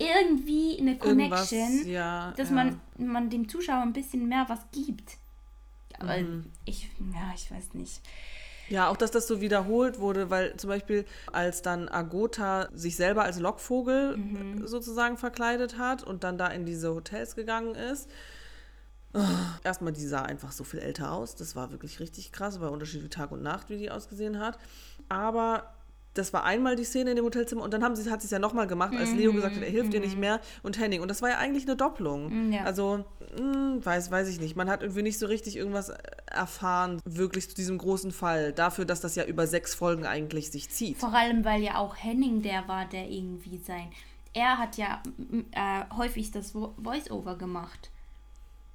irgendwie 0.02 0.78
eine 0.80 0.98
Irgendwas, 0.98 1.50
Connection, 1.50 1.88
ja, 1.88 2.34
dass 2.38 2.50
ja. 2.50 2.56
man, 2.56 2.82
man 2.98 3.30
dem 3.30 3.48
Zuschauer 3.50 3.82
ein 3.82 3.94
bisschen 3.94 4.28
mehr 4.28 4.46
was 4.48 4.60
gibt. 4.72 5.18
Aber 6.00 6.18
Mhm. 6.18 6.46
ich, 6.66 6.90
ja, 7.14 7.32
ich 7.36 7.52
weiß 7.52 7.74
nicht. 7.74 8.02
Ja, 8.70 8.88
auch 8.88 8.96
dass 8.98 9.12
das 9.12 9.28
so 9.28 9.42
wiederholt 9.42 10.00
wurde, 10.00 10.30
weil 10.30 10.56
zum 10.56 10.70
Beispiel 10.70 11.06
als 11.34 11.62
dann 11.62 11.90
Agota 11.90 12.70
sich 12.74 12.96
selber 12.96 13.24
als 13.24 13.38
Lockvogel 13.40 14.16
Mhm. 14.18 14.66
sozusagen 14.68 15.18
verkleidet 15.18 15.78
hat 15.78 16.04
und 16.04 16.24
dann 16.24 16.38
da 16.38 16.48
in 16.48 16.66
diese 16.66 16.94
Hotels 16.94 17.36
gegangen 17.36 17.76
ist, 17.76 18.10
Erstmal, 19.64 19.92
die 19.92 20.06
sah 20.08 20.22
einfach 20.22 20.54
so 20.54 20.64
viel 20.64 20.80
älter 20.80 21.12
aus. 21.12 21.36
Das 21.36 21.54
war 21.56 21.72
wirklich 21.72 22.00
richtig 22.00 22.32
krass. 22.32 22.62
War 22.62 22.72
Unterschied 22.72 23.04
wie 23.04 23.10
Tag 23.10 23.32
und 23.32 23.44
Nacht, 23.44 23.70
wie 23.70 23.78
die 23.78 23.92
ausgesehen 23.92 24.40
hat. 24.40 24.58
Aber 25.10 25.74
das 26.14 26.34
war 26.34 26.44
einmal 26.44 26.76
die 26.76 26.84
Szene 26.84 27.12
in 27.12 27.16
dem 27.16 27.26
Hotelzimmer 27.26 27.64
und 27.64 27.74
dann 27.74 27.84
haben 27.84 27.96
sie, 27.96 28.10
hat 28.12 28.22
sie 28.22 28.26
es 28.26 28.32
ja 28.32 28.40
nochmal 28.40 28.68
gemacht, 28.68 28.94
als 28.96 29.14
Leo 29.14 29.32
gesagt 29.32 29.56
hat, 29.56 29.64
er 29.64 29.70
hilft 29.70 29.94
ihr 29.94 30.00
nicht 30.02 30.18
mehr 30.18 30.42
und 30.62 30.78
Henning. 30.80 31.02
Und 31.02 31.08
das 31.08 31.22
war 31.22 31.30
ja 31.30 31.38
eigentlich 31.38 31.66
eine 31.66 31.76
Doppelung. 31.78 32.52
Ja. 32.52 32.64
Also, 32.64 33.06
mh, 33.40 33.86
weiß, 33.86 34.12
weiß 34.12 34.28
ich 34.28 34.40
nicht. 34.42 34.56
Man 34.58 34.70
hat 34.70 34.82
irgendwie 34.82 35.04
nicht 35.04 35.18
so 35.18 35.26
richtig 35.28 35.56
irgendwas 35.56 35.92
erfahren, 36.26 37.00
wirklich 37.06 37.48
zu 37.50 37.56
diesem 37.56 37.78
großen 37.78 38.12
Fall. 38.12 38.52
Dafür, 38.52 38.84
dass 38.86 39.00
das 39.02 39.16
ja 39.16 39.24
über 39.24 39.48
sechs 39.48 39.74
Folgen 39.74 40.06
eigentlich 40.06 40.52
sich 40.52 40.70
zieht. 40.70 40.98
Vor 40.98 41.14
allem, 41.14 41.46
weil 41.46 41.62
ja 41.62 41.78
auch 41.78 41.96
Henning 41.96 42.42
der 42.42 42.68
war, 42.68 42.86
der 42.86 43.10
irgendwie 43.10 43.58
sein. 43.58 43.88
Er 44.34 44.58
hat 44.58 44.78
ja 44.78 45.02
äh, 45.54 45.96
häufig 45.96 46.32
das 46.32 46.54
Vo- 46.54 46.74
Voice-Over 46.82 47.36
gemacht. 47.38 47.90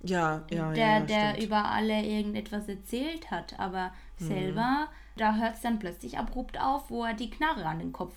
Ja, 0.02 0.44
ja, 0.50 0.72
der, 0.72 0.86
ja, 0.86 1.00
der 1.00 1.30
stimmt. 1.32 1.46
über 1.46 1.64
alle 1.70 2.02
irgendetwas 2.04 2.68
erzählt 2.68 3.30
hat, 3.30 3.58
aber 3.58 3.92
selber, 4.18 4.88
da 5.16 5.34
hört 5.36 5.54
es 5.54 5.60
dann 5.60 5.78
plötzlich 5.78 6.18
abrupt 6.18 6.60
auf, 6.60 6.90
wo 6.90 7.04
er 7.04 7.14
die 7.14 7.30
Knarre 7.30 7.64
an 7.66 7.78
den 7.78 7.92
Kopf 7.92 8.14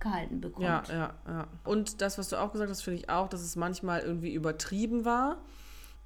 gehalten 0.00 0.40
bekommt. 0.40 0.64
Ja, 0.66 0.82
ja, 0.88 1.14
ja. 1.26 1.46
Und 1.64 2.00
das, 2.02 2.18
was 2.18 2.28
du 2.28 2.36
auch 2.36 2.52
gesagt 2.52 2.70
hast, 2.70 2.82
finde 2.82 2.98
ich 2.98 3.08
auch, 3.08 3.28
dass 3.28 3.40
es 3.40 3.56
manchmal 3.56 4.00
irgendwie 4.00 4.34
übertrieben 4.34 5.04
war. 5.04 5.38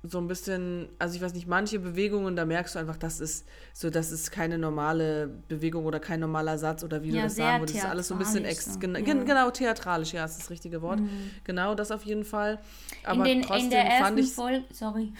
So 0.02 0.18
ein 0.18 0.28
bisschen, 0.28 0.88
also 0.98 1.16
ich 1.16 1.22
weiß 1.22 1.34
nicht, 1.34 1.48
manche 1.48 1.80
Bewegungen, 1.80 2.36
da 2.36 2.44
merkst 2.44 2.74
du 2.74 2.78
einfach, 2.78 2.96
das 2.96 3.18
ist 3.18 3.48
so, 3.72 3.90
das 3.90 4.12
ist 4.12 4.30
keine 4.30 4.56
normale 4.56 5.26
Bewegung 5.48 5.84
oder 5.84 5.98
kein 5.98 6.20
normaler 6.20 6.58
Satz 6.58 6.84
oder 6.84 7.02
wie 7.02 7.10
du 7.10 7.16
Ja, 7.16 7.24
das 7.24 7.34
sehr 7.34 7.46
sagen 7.46 7.62
würdest. 7.62 7.78
Das 7.78 7.84
ist 7.84 7.90
alles 7.90 8.08
so 8.08 8.14
ein 8.14 8.18
bisschen 8.18 8.44
ex 8.44 8.74
so, 8.74 8.78
gen 8.78 8.94
ja. 8.94 9.00
Mhm. 9.00 9.04
gen 9.04 9.24
genau 9.26 9.50
theatralisch, 9.50 10.12
ja, 10.12 10.24
ist 10.24 10.38
das 10.38 10.50
richtige 10.50 10.80
Wort. 10.82 11.00
Genau, 11.44 11.74
das 11.74 11.90
auf 11.90 12.04
jeden 12.04 12.24
Fall. 12.24 12.60
Aber 13.04 13.26
in, 13.26 13.38
den, 13.38 13.42
trotzdem 13.42 13.64
in 13.64 13.70
der 13.70 13.84
fand 13.92 14.00
ersten 14.00 14.18
ich 14.18 14.32
Folge, 14.32 14.64
sorry. 14.72 15.12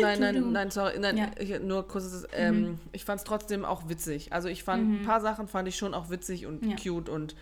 Nein, 0.00 0.20
nein, 0.20 0.52
nein, 0.52 0.70
sorry, 0.70 0.98
nein, 0.98 1.16
Ja. 1.16 1.26
Mhm. 1.26 1.32
ich, 1.40 1.60
nur 1.60 1.88
kurz, 1.88 2.26
ähm, 2.34 2.78
ich 2.92 3.04
fand 3.04 3.20
es 3.20 3.24
trotzdem 3.24 3.64
auch 3.64 3.88
witzig. 3.88 4.32
Also 4.32 4.48
ich 4.48 4.62
fand 4.64 5.02
ein 5.02 5.06
paar 5.06 5.20
Sachen 5.20 5.48
fand 5.48 5.66
ich 5.68 5.76
schon 5.76 5.94
auch 5.94 6.10
witzig 6.10 6.46
und 6.46 6.64
Ja. 6.64 6.76
cute 6.76 7.08
und 7.08 7.34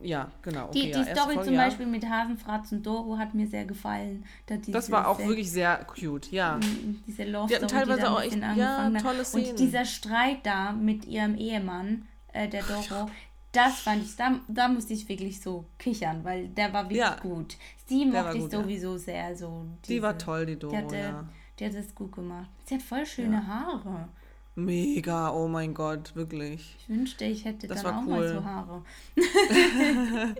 ja, 0.00 0.30
genau. 0.40 0.70
Die, 0.72 0.80
okay, 0.80 0.90
ja, 0.90 1.02
die 1.02 1.08
erste 1.08 1.14
Story 1.14 1.34
Folge, 1.34 1.48
zum 1.50 1.54
ja. 1.54 1.64
Beispiel 1.64 1.86
mit 1.86 2.08
Hasenfratz 2.08 2.72
und 2.72 2.84
Doro 2.84 3.18
hat 3.18 3.34
mir 3.34 3.46
sehr 3.46 3.64
gefallen. 3.66 4.24
Da 4.46 4.56
Das 4.56 4.64
diese 4.66 4.90
war 4.90 5.06
auch 5.06 5.18
sehr- 5.18 5.28
wirklich 5.28 5.50
sehr 5.52 5.76
cute, 5.84 6.32
ja. 6.32 6.58
diese 7.06 7.24
Love 7.24 7.48
Die 7.48 7.54
Story, 7.54 7.70
teilweise 7.70 8.00
die 8.00 8.06
auch 8.06 8.22
echt- 8.22 8.36
ja, 8.56 8.90
tolle 9.00 9.24
Szenen. 9.24 9.50
Und 9.50 9.58
dieser 9.60 9.84
Streit 9.84 10.38
da 10.44 10.72
mit 10.72 11.04
ihrem 11.04 11.36
Ehemann, 11.36 12.08
äh, 12.32 12.48
der 12.48 12.62
Doro, 12.64 13.10
das 13.52 13.80
fand 13.80 14.02
ich, 14.04 14.16
da, 14.16 14.40
da 14.48 14.66
musste 14.68 14.94
ich 14.94 15.08
wirklich 15.08 15.40
so 15.40 15.66
kichern, 15.78 16.24
weil 16.24 16.48
der 16.48 16.72
war 16.72 16.84
wirklich 16.84 16.98
Ja. 16.98 17.16
gut. 17.20 17.56
Sie 17.86 18.06
mochte 18.06 18.38
ich 18.38 18.42
gut, 18.44 18.52
ja. 18.54 18.60
sowieso 18.62 18.96
sehr. 18.96 19.36
So 19.36 19.66
Die 19.86 20.00
war 20.02 20.14
diese- 20.14 20.24
toll, 20.24 20.46
die 20.46 20.58
Doro, 20.58 20.72
Die, 20.72 20.78
hatte, 20.78 20.96
ja. 20.96 21.28
Die 21.62 21.68
hat 21.68 21.74
das 21.76 21.94
gut 21.94 22.10
gemacht. 22.12 22.48
Sie 22.64 22.74
hat 22.74 22.82
voll 22.82 23.06
schöne 23.06 23.46
Haare. 23.46 24.08
Mega, 24.56 25.30
oh 25.30 25.46
mein 25.46 25.72
Gott, 25.72 26.14
wirklich. 26.16 26.76
Ich 26.80 26.88
wünschte, 26.88 27.24
ich 27.24 27.44
hätte 27.44 27.68
Das 27.68 27.82
dann 27.84 27.94
auch 27.94 28.02
cool. 28.02 28.08
mal 28.08 28.28
so 28.28 28.44
Haare. 28.44 28.82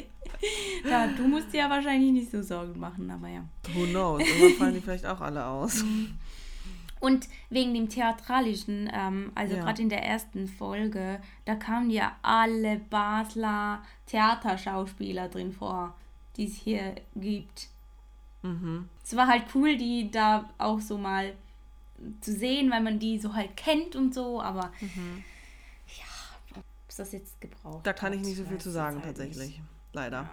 ja, 0.88 1.06
du 1.06 1.22
musst 1.28 1.52
dir 1.52 1.60
ja 1.60 1.70
wahrscheinlich 1.70 2.12
nicht 2.12 2.30
so 2.30 2.42
Sorgen 2.42 2.78
machen, 2.78 3.08
aber 3.10 3.28
ja. 3.28 3.44
Who 3.72 3.84
knows? 3.86 4.20
Irgendwann 4.22 4.52
fallen 4.58 4.74
die 4.74 4.80
vielleicht 4.80 5.06
auch 5.06 5.20
alle 5.20 5.46
aus. 5.46 5.82
Mhm. 5.84 6.14
Und 7.00 7.28
wegen 7.50 7.72
dem 7.74 7.88
Theatralischen, 7.88 8.90
ähm, 8.92 9.32
also 9.34 9.54
Ja. 9.56 9.62
gerade 9.62 9.82
in 9.82 9.88
der 9.88 10.04
ersten 10.04 10.46
Folge, 10.48 11.20
da 11.44 11.54
kamen 11.54 11.90
ja 11.90 12.16
alle 12.22 12.78
Basler 12.90 13.82
Theaterschauspieler 14.06 15.28
drin 15.28 15.52
vor, 15.52 15.94
die 16.36 16.46
es 16.46 16.54
hier 16.56 16.96
gibt. 17.16 17.68
Mhm. 18.42 18.88
Es 19.04 19.16
war 19.16 19.26
halt 19.28 19.44
cool, 19.54 19.76
die 19.76 20.10
da 20.10 20.48
auch 20.58 20.80
so 20.80 20.98
mal 20.98 21.32
zu 22.20 22.32
sehen, 22.32 22.70
weil 22.70 22.82
man 22.82 22.98
die 22.98 23.18
so 23.18 23.34
halt 23.34 23.56
kennt 23.56 23.94
und 23.96 24.12
so, 24.14 24.40
aber 24.42 24.72
ja, 24.80 26.56
ob 26.56 26.64
es 26.88 26.96
das 26.96 27.12
jetzt 27.12 27.40
gebraucht 27.40 27.78
Mhm. 27.78 27.82
Da 27.84 27.92
kann 27.92 28.12
ich 28.12 28.20
nicht 28.20 28.36
so 28.36 28.44
viel 28.44 28.58
zu 28.58 28.70
sagen, 28.70 28.96
halt 28.96 29.04
tatsächlich. 29.06 29.58
nicht. 29.58 29.60
Leider. 29.92 30.28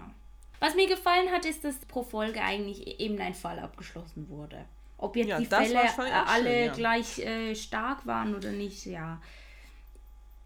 Was 0.59 0.75
mir 0.75 0.87
gefallen 0.87 1.29
hat, 1.31 1.45
ist, 1.45 1.63
dass 1.63 1.75
pro 1.85 2.03
Folge 2.03 2.41
eigentlich 2.41 2.99
eben 2.99 3.19
ein 3.19 3.33
Fall 3.35 3.59
abgeschlossen 3.59 4.27
wurde. 4.29 4.65
Ob 4.97 5.15
jetzt 5.15 5.27
Ja, 5.29 5.39
die 5.39 5.45
Fälle 5.45 5.79
alle 6.27 6.43
schön, 6.49 6.65
ja. 6.65 6.73
gleich 6.73 7.19
äh, 7.19 7.55
stark 7.55 8.05
waren 8.05 8.35
oder 8.35 8.51
nicht, 8.51 8.85
ja. 8.85 9.21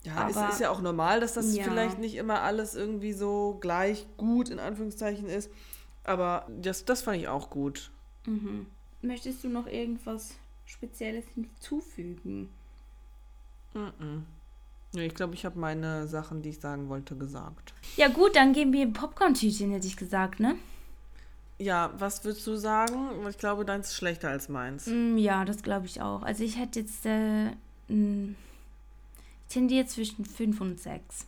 Ja, 0.03 0.27
es 0.29 0.35
Aber- 0.37 0.49
ist 0.49 0.59
ja 0.59 0.69
auch 0.69 0.81
normal, 0.81 1.19
dass 1.21 1.33
das 1.33 1.55
Ja. 1.55 1.63
vielleicht 1.63 1.97
nicht 1.97 2.15
immer 2.15 2.41
alles 2.41 2.75
irgendwie 2.75 3.13
so 3.13 3.57
gleich 3.61 4.05
gut 4.17 4.49
in 4.49 4.59
Anführungszeichen 4.59 5.27
ist. 5.27 5.49
Aber 6.03 6.45
das, 6.49 6.85
das 6.85 7.01
fand 7.01 7.17
ich 7.17 7.27
auch 7.27 7.49
gut. 7.49 7.91
Mhm. 8.25 8.67
Möchtest 9.01 9.43
du 9.43 9.49
noch 9.49 9.67
irgendwas 9.67 10.35
Spezielles 10.65 11.25
hinzufügen? 11.33 12.49
Mhm. 13.73 14.25
Ich 14.95 15.15
glaube, 15.15 15.33
ich 15.33 15.43
habe 15.45 15.57
meine 15.59 16.07
Sachen, 16.07 16.41
die 16.41 16.49
ich 16.49 16.59
sagen 16.59 16.87
wollte, 16.87 17.15
gesagt. 17.15 17.73
Ja 17.97 18.09
gut, 18.09 18.35
dann 18.35 18.53
geben 18.53 18.73
wir 18.73 18.91
Popcorn-Tütchen, 18.91 19.71
hätte 19.71 19.87
ich 19.87 19.97
gesagt, 19.97 20.39
ne? 20.39 20.55
Ja, 21.57 21.91
was 21.97 22.23
würdest 22.23 22.45
du 22.45 22.55
sagen? 22.55 23.25
Ich 23.27 23.37
glaube, 23.37 23.65
deins 23.65 23.87
ist 23.89 23.95
schlechter 23.95 24.29
als 24.29 24.49
meins. 24.49 24.87
Mm, 24.87 25.17
ja, 25.17 25.45
das 25.45 25.63
glaube 25.63 25.85
ich 25.87 26.01
auch. 26.01 26.21
Also 26.23 26.43
ich 26.43 26.57
hätte 26.59 26.79
jetzt, 26.81 27.05
äh, 27.05 27.51
ich 27.87 28.35
tendiere 29.49 29.85
zwischen 29.87 30.25
5 30.25 30.61
und 30.61 30.79
6. 30.79 31.25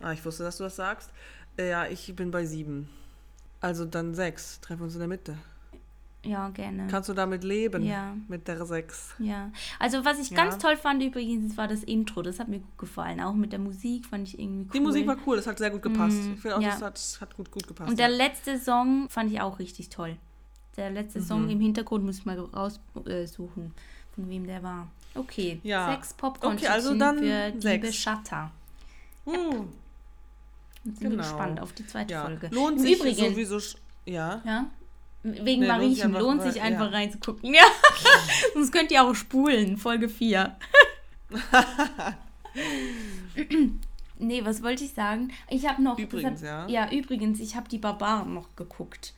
Ah, 0.00 0.12
ich 0.12 0.24
wusste, 0.24 0.42
dass 0.42 0.58
du 0.58 0.64
das 0.64 0.76
sagst. 0.76 1.10
Äh, 1.56 1.70
Ja, 1.70 1.86
ich 1.86 2.14
bin 2.14 2.30
bei 2.30 2.44
sieben. 2.44 2.88
Also 3.64 3.84
dann 3.86 4.14
sechs. 4.14 4.60
Treffen 4.60 4.80
wir 4.80 4.84
uns 4.84 4.94
in 4.94 5.00
der 5.00 5.08
Mitte. 5.08 5.38
Ja, 6.22 6.48
gerne. 6.50 6.86
Kannst 6.90 7.08
du 7.08 7.14
damit 7.14 7.44
leben? 7.44 7.84
Ja. 7.84 8.14
Mit 8.28 8.48
der 8.48 8.64
sechs. 8.66 9.14
Ja, 9.18 9.50
also 9.78 10.04
was 10.04 10.18
ich 10.18 10.30
Ja. 10.30 10.36
ganz 10.36 10.58
toll 10.58 10.76
fand 10.76 11.02
übrigens, 11.02 11.56
war 11.56 11.68
das 11.68 11.82
Intro. 11.84 12.22
Das 12.22 12.38
hat 12.40 12.48
mir 12.48 12.60
gut 12.60 12.78
gefallen. 12.78 13.20
Auch 13.20 13.34
mit 13.34 13.52
der 13.52 13.58
Musik 13.58 14.06
fand 14.06 14.28
ich 14.28 14.38
irgendwie 14.38 14.64
cool. 14.64 14.70
Die 14.72 14.80
Musik 14.80 15.06
war 15.06 15.16
cool, 15.26 15.36
das 15.36 15.46
hat 15.46 15.58
sehr 15.58 15.70
gut 15.70 15.82
gepasst. 15.82 16.16
Mhm, 16.16 16.34
ich 16.34 16.40
finde 16.40 16.56
auch, 16.56 16.60
ja. 16.62 16.70
das 16.70 16.82
hat, 16.82 17.18
hat 17.20 17.36
gut, 17.36 17.50
gut 17.50 17.66
gepasst. 17.66 17.90
Und 17.90 17.98
der 17.98 18.08
ja. 18.10 18.16
letzte 18.16 18.58
Song 18.58 19.08
fand 19.10 19.30
ich 19.32 19.40
auch 19.40 19.58
richtig 19.58 19.88
toll. 19.90 20.16
Der 20.76 20.90
letzte 20.90 21.20
Mhm. 21.20 21.24
Song 21.24 21.48
im 21.50 21.60
Hintergrund 21.60 22.04
muss 22.04 22.18
ich 22.18 22.24
mal 22.26 22.38
raussuchen, 22.38 23.06
äh, 23.06 23.26
suchen, 23.26 23.74
von 24.14 24.28
wem 24.28 24.46
der 24.46 24.62
war. 24.62 24.88
Okay, 25.14 25.60
Ja. 25.62 25.90
sechs 25.92 26.12
popcorn 26.14 26.54
Okay, 26.56 26.66
also 26.68 26.94
dann 26.98 27.18
für 27.18 27.52
sechs. 27.58 27.94
Shutter. 27.96 28.50
Uh, 30.84 30.90
Sind 30.90 31.00
wir 31.00 31.10
Genau. 31.10 31.22
gespannt 31.22 31.60
auf 31.60 31.72
die 31.72 31.86
zweite 31.86 32.14
ja. 32.14 32.24
Folge. 32.24 32.48
Lohnt 32.52 32.78
Im 32.78 32.82
sich 32.82 32.98
Übrigen, 32.98 33.34
sowieso. 33.34 33.58
Ja. 34.06 34.42
Ja? 34.44 34.66
Wegen 35.22 35.44
Nee, 35.44 35.52
lohnt 35.52 35.60
sich 35.60 35.68
Mariechen 35.68 36.02
einfach, 36.04 36.20
lohnt 36.20 36.42
sich 36.42 36.60
einfach 36.62 36.90
ja. 36.90 36.98
reinzugucken. 36.98 37.54
Ja. 37.54 37.62
Sonst 38.54 38.72
könnt 38.72 38.90
ihr 38.90 39.02
auch 39.02 39.14
spulen, 39.14 39.78
Folge 39.78 40.08
4. 40.10 40.54
nee, 44.18 44.44
was 44.44 44.62
wollte 44.62 44.84
ich 44.84 44.92
sagen? 44.92 45.32
Ich 45.48 45.66
habe 45.66 45.82
noch. 45.82 45.98
Übrigens, 45.98 46.42
hat, 46.42 46.68
ja. 46.68 46.86
Ja, 46.86 46.92
übrigens, 46.92 47.40
ich 47.40 47.56
habe 47.56 47.68
die 47.68 47.78
Barbaren 47.78 48.34
noch 48.34 48.54
geguckt. 48.54 49.14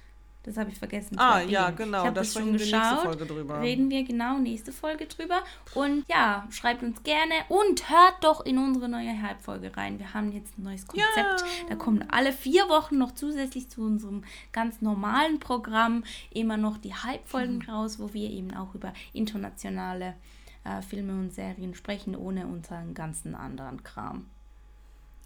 Das 0.47 0.57
habe 0.57 0.71
ich 0.71 0.79
vergessen. 0.79 1.19
Ah, 1.19 1.41
ja, 1.41 1.71
genau. 1.71 1.99
Ich 1.99 2.05
habe 2.07 2.15
Da 2.15 2.21
das 2.21 2.33
schon 2.33 2.45
wir 2.47 2.53
nächste 2.53 2.71
geschaut. 2.79 3.01
Folge 3.01 3.27
drüber. 3.27 3.61
Reden 3.61 3.91
wir 3.91 4.05
genau 4.05 4.39
nächste 4.39 4.71
Folge 4.73 5.07
drüber. 5.07 5.41
Und 5.75 6.05
ja, 6.09 6.47
schreibt 6.51 6.83
uns 6.85 7.03
gerne 7.03 7.35
und 7.49 7.91
hört 7.91 8.23
doch 8.23 8.47
in 8.47 8.57
unsere 8.57 8.89
neue 8.89 9.21
Halbfolge 9.21 9.77
rein. 9.77 9.99
Wir 9.99 10.15
haben 10.15 10.31
jetzt 10.33 10.57
ein 10.57 10.63
neues 10.63 10.87
Konzept. 10.87 11.11
Ja. 11.17 11.37
Da 11.69 11.75
kommen 11.75 12.05
alle 12.11 12.33
vier 12.33 12.69
Wochen 12.69 12.97
noch 12.97 13.13
zusätzlich 13.13 13.69
zu 13.69 13.83
unserem 13.83 14.23
ganz 14.53 14.81
normalen 14.81 15.41
Programm 15.41 16.05
immer 16.33 16.57
noch 16.57 16.79
die 16.79 16.95
Halbfolgen 16.95 17.57
Mhm. 17.59 17.69
raus, 17.71 17.99
wo 17.99 18.15
wir 18.15 18.31
eben 18.31 18.55
auch 18.55 18.73
über 18.75 18.93
internationale 19.13 20.15
äh, 20.65 20.81
Filme 20.83 21.13
und 21.13 21.33
Serien 21.35 21.75
sprechen, 21.75 22.15
ohne 22.17 22.47
unseren 22.47 22.95
ganzen 22.95 23.35
anderen 23.35 23.83
Kram. 23.83 24.27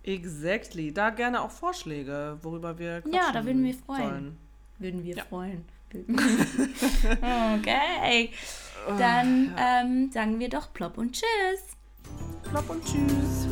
Exactly. 0.02 0.92
Da 0.92 1.10
gerne 1.10 1.42
auch 1.42 1.50
Vorschläge, 1.50 2.38
worüber 2.42 2.78
wir 2.78 3.02
Ja, 3.12 3.32
da 3.32 3.44
würden 3.44 3.62
wir 3.64 3.74
freuen. 3.74 4.08
Sollen. 4.08 4.38
Würden 4.80 5.04
wir 5.04 5.14
Ja. 5.16 5.24
freuen. 5.24 5.64
okay. 7.58 8.30
Dann 8.98 9.54
ähm, 9.58 10.10
sagen 10.10 10.38
wir 10.40 10.48
doch 10.48 10.72
plopp 10.72 10.98
und 10.98 11.12
tschüss. 11.12 11.62
Klopp 12.48 12.68
und 12.70 12.84
tschüss. 12.84 13.46